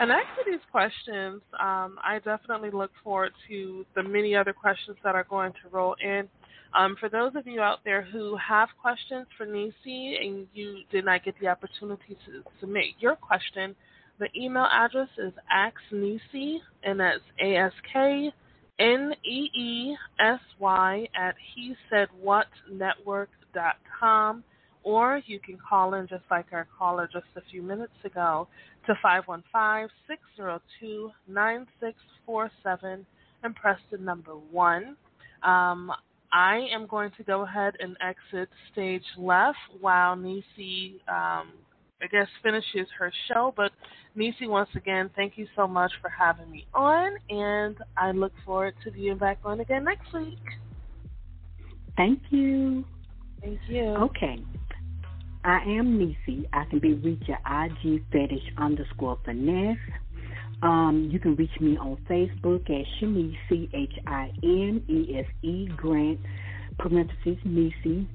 and 0.00 0.10
answer 0.10 0.42
these 0.46 0.60
questions. 0.70 1.42
Um, 1.60 1.98
I 2.02 2.20
definitely 2.24 2.70
look 2.70 2.90
forward 3.04 3.32
to 3.48 3.84
the 3.94 4.02
many 4.02 4.34
other 4.34 4.52
questions 4.52 4.96
that 5.04 5.14
are 5.14 5.26
going 5.28 5.52
to 5.52 5.68
roll 5.70 5.94
in. 6.02 6.28
Um, 6.72 6.96
for 7.00 7.08
those 7.08 7.32
of 7.34 7.46
you 7.46 7.60
out 7.60 7.80
there 7.84 8.02
who 8.02 8.36
have 8.36 8.68
questions 8.80 9.26
for 9.36 9.44
Nisi 9.44 10.16
and 10.22 10.46
you 10.54 10.78
did 10.92 11.04
not 11.04 11.24
get 11.24 11.34
the 11.40 11.48
opportunity 11.48 12.16
to 12.26 12.42
submit 12.60 12.84
your 13.00 13.16
question, 13.16 13.74
the 14.20 14.28
email 14.40 14.68
address 14.70 15.08
is 15.18 15.32
askneesy, 15.52 16.58
and 16.84 17.00
that's 17.00 17.20
A 17.42 17.56
S 17.56 17.72
K 17.92 18.32
N 18.78 19.12
E 19.24 19.50
E 19.54 19.96
S 20.20 20.40
Y 20.60 21.08
at 21.16 21.34
he 21.54 21.74
said 21.90 22.06
what 22.20 22.46
network.com 22.70 24.44
or 24.82 25.20
you 25.26 25.38
can 25.38 25.58
call 25.68 25.94
in 25.94 26.06
just 26.08 26.24
like 26.30 26.46
our 26.52 26.66
caller 26.78 27.08
just 27.12 27.26
a 27.36 27.42
few 27.50 27.62
minutes 27.62 27.92
ago 28.04 28.48
to 28.86 28.94
515-602-9647 31.28 33.04
and 33.42 33.54
press 33.54 33.78
the 33.90 33.98
number 33.98 34.32
1. 34.32 34.96
Um, 35.42 35.92
I 36.32 36.66
am 36.72 36.86
going 36.86 37.10
to 37.16 37.24
go 37.24 37.42
ahead 37.42 37.74
and 37.80 37.96
exit 38.00 38.48
stage 38.72 39.04
left 39.18 39.58
while 39.80 40.16
Nisi, 40.16 41.00
um, 41.08 41.52
I 42.02 42.06
guess, 42.06 42.26
finishes 42.42 42.88
her 42.98 43.12
show. 43.28 43.52
But 43.56 43.72
Nisi, 44.14 44.46
once 44.46 44.70
again, 44.74 45.10
thank 45.14 45.36
you 45.36 45.46
so 45.54 45.66
much 45.66 45.92
for 46.00 46.08
having 46.08 46.50
me 46.50 46.66
on, 46.74 47.12
and 47.28 47.76
I 47.96 48.12
look 48.12 48.32
forward 48.44 48.74
to 48.84 48.90
being 48.90 49.18
back 49.18 49.38
on 49.44 49.60
again 49.60 49.84
next 49.84 50.12
week. 50.12 50.38
Thank 51.96 52.20
you. 52.30 52.84
Thank 53.42 53.58
you. 53.68 53.82
Okay. 53.82 54.42
I 55.44 55.58
am 55.66 55.98
Nisi. 55.98 56.46
I 56.52 56.64
can 56.66 56.78
be 56.80 56.94
reached 56.94 57.30
at 57.30 57.40
IG 57.46 58.02
fetish 58.12 58.52
underscore 58.58 59.18
finesse. 59.24 59.78
Um, 60.62 61.08
you 61.10 61.18
can 61.18 61.36
reach 61.36 61.58
me 61.60 61.78
on 61.78 61.96
Facebook 62.08 62.68
at 62.68 62.84
Chinese, 63.00 63.34
C 63.48 63.70
H 63.72 63.94
I 64.06 64.30
N 64.42 64.82
E 64.88 65.16
S 65.18 65.26
E 65.42 65.66
Grant, 65.76 66.20
parentheses, 66.78 67.38
Nisi. 67.44 68.06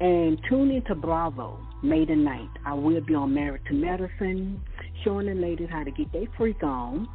And 0.00 0.38
tune 0.48 0.70
into 0.70 0.94
Bravo 0.94 1.58
May 1.82 2.04
the 2.04 2.12
9th. 2.12 2.48
I 2.66 2.74
will 2.74 3.00
be 3.00 3.14
on 3.14 3.34
Married 3.34 3.62
to 3.68 3.74
Medicine, 3.74 4.60
showing 5.04 5.26
the 5.26 5.34
ladies 5.34 5.68
how 5.70 5.84
to 5.84 5.90
get 5.90 6.12
their 6.12 6.26
freak 6.36 6.62
on. 6.62 7.08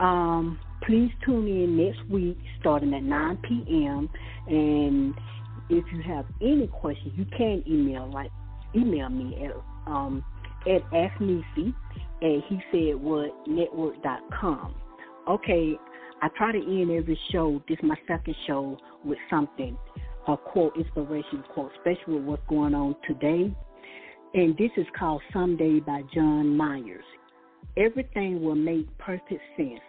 Um, 0.00 0.58
please 0.86 1.10
tune 1.24 1.46
in 1.46 1.76
next 1.76 2.08
week 2.10 2.38
starting 2.60 2.92
at 2.94 3.02
9 3.02 3.38
p.m. 3.48 4.08
And 4.46 5.14
if 5.70 5.84
you 5.92 6.02
have 6.02 6.26
any 6.40 6.66
questions, 6.66 7.12
you 7.16 7.24
can 7.36 7.62
email 7.68 8.10
like 8.10 8.30
email 8.74 9.08
me 9.08 9.44
at 9.44 9.52
um, 9.90 10.24
at 10.66 10.82
askneesy 10.90 11.74
at 12.22 12.42
he 12.48 12.60
said 12.72 12.96
what 13.00 13.30
network.com. 13.46 14.74
Okay, 15.28 15.74
I 16.22 16.28
try 16.36 16.52
to 16.52 16.58
end 16.58 16.90
every 16.90 17.18
show, 17.30 17.62
this 17.68 17.78
is 17.78 17.84
my 17.84 17.96
second 18.06 18.34
show, 18.46 18.76
with 19.04 19.18
something, 19.30 19.76
a 20.28 20.36
quote, 20.36 20.76
inspiration 20.76 21.42
quote, 21.54 21.72
especially 21.78 22.14
with 22.14 22.24
what's 22.24 22.42
going 22.48 22.74
on 22.74 22.94
today. 23.06 23.52
And 24.34 24.56
this 24.58 24.70
is 24.76 24.86
called 24.98 25.22
Someday 25.32 25.80
by 25.80 26.02
John 26.14 26.54
Myers. 26.54 27.04
Everything 27.78 28.42
will 28.42 28.54
make 28.54 28.86
perfect 28.98 29.40
sense. 29.56 29.80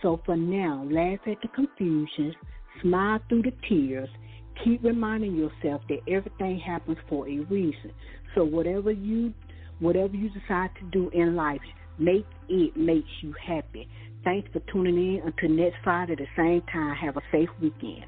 So 0.00 0.20
for 0.24 0.36
now, 0.36 0.86
laugh 0.88 1.18
at 1.26 1.38
the 1.42 1.48
confusion, 1.54 2.34
smile 2.82 3.18
through 3.28 3.42
the 3.42 3.52
tears, 3.68 4.08
keep 4.62 4.82
reminding 4.84 5.34
yourself 5.34 5.82
that 5.88 5.98
everything 6.08 6.60
happens 6.60 6.98
for 7.08 7.28
a 7.28 7.38
reason. 7.38 7.90
So 8.34 8.44
whatever 8.44 8.92
you 8.92 9.32
whatever 9.80 10.14
you 10.14 10.30
decide 10.30 10.70
to 10.78 10.88
do 10.92 11.10
in 11.12 11.34
life, 11.34 11.60
make 11.98 12.26
it 12.48 12.76
makes 12.76 13.08
you 13.22 13.34
happy. 13.44 13.88
Thanks 14.22 14.48
for 14.52 14.60
tuning 14.72 14.96
in. 14.96 15.22
Until 15.26 15.48
next 15.56 15.76
Friday 15.82 16.12
at 16.12 16.18
the 16.18 16.26
same 16.36 16.62
time, 16.72 16.94
have 16.94 17.16
a 17.16 17.22
safe 17.32 17.48
weekend. 17.60 18.04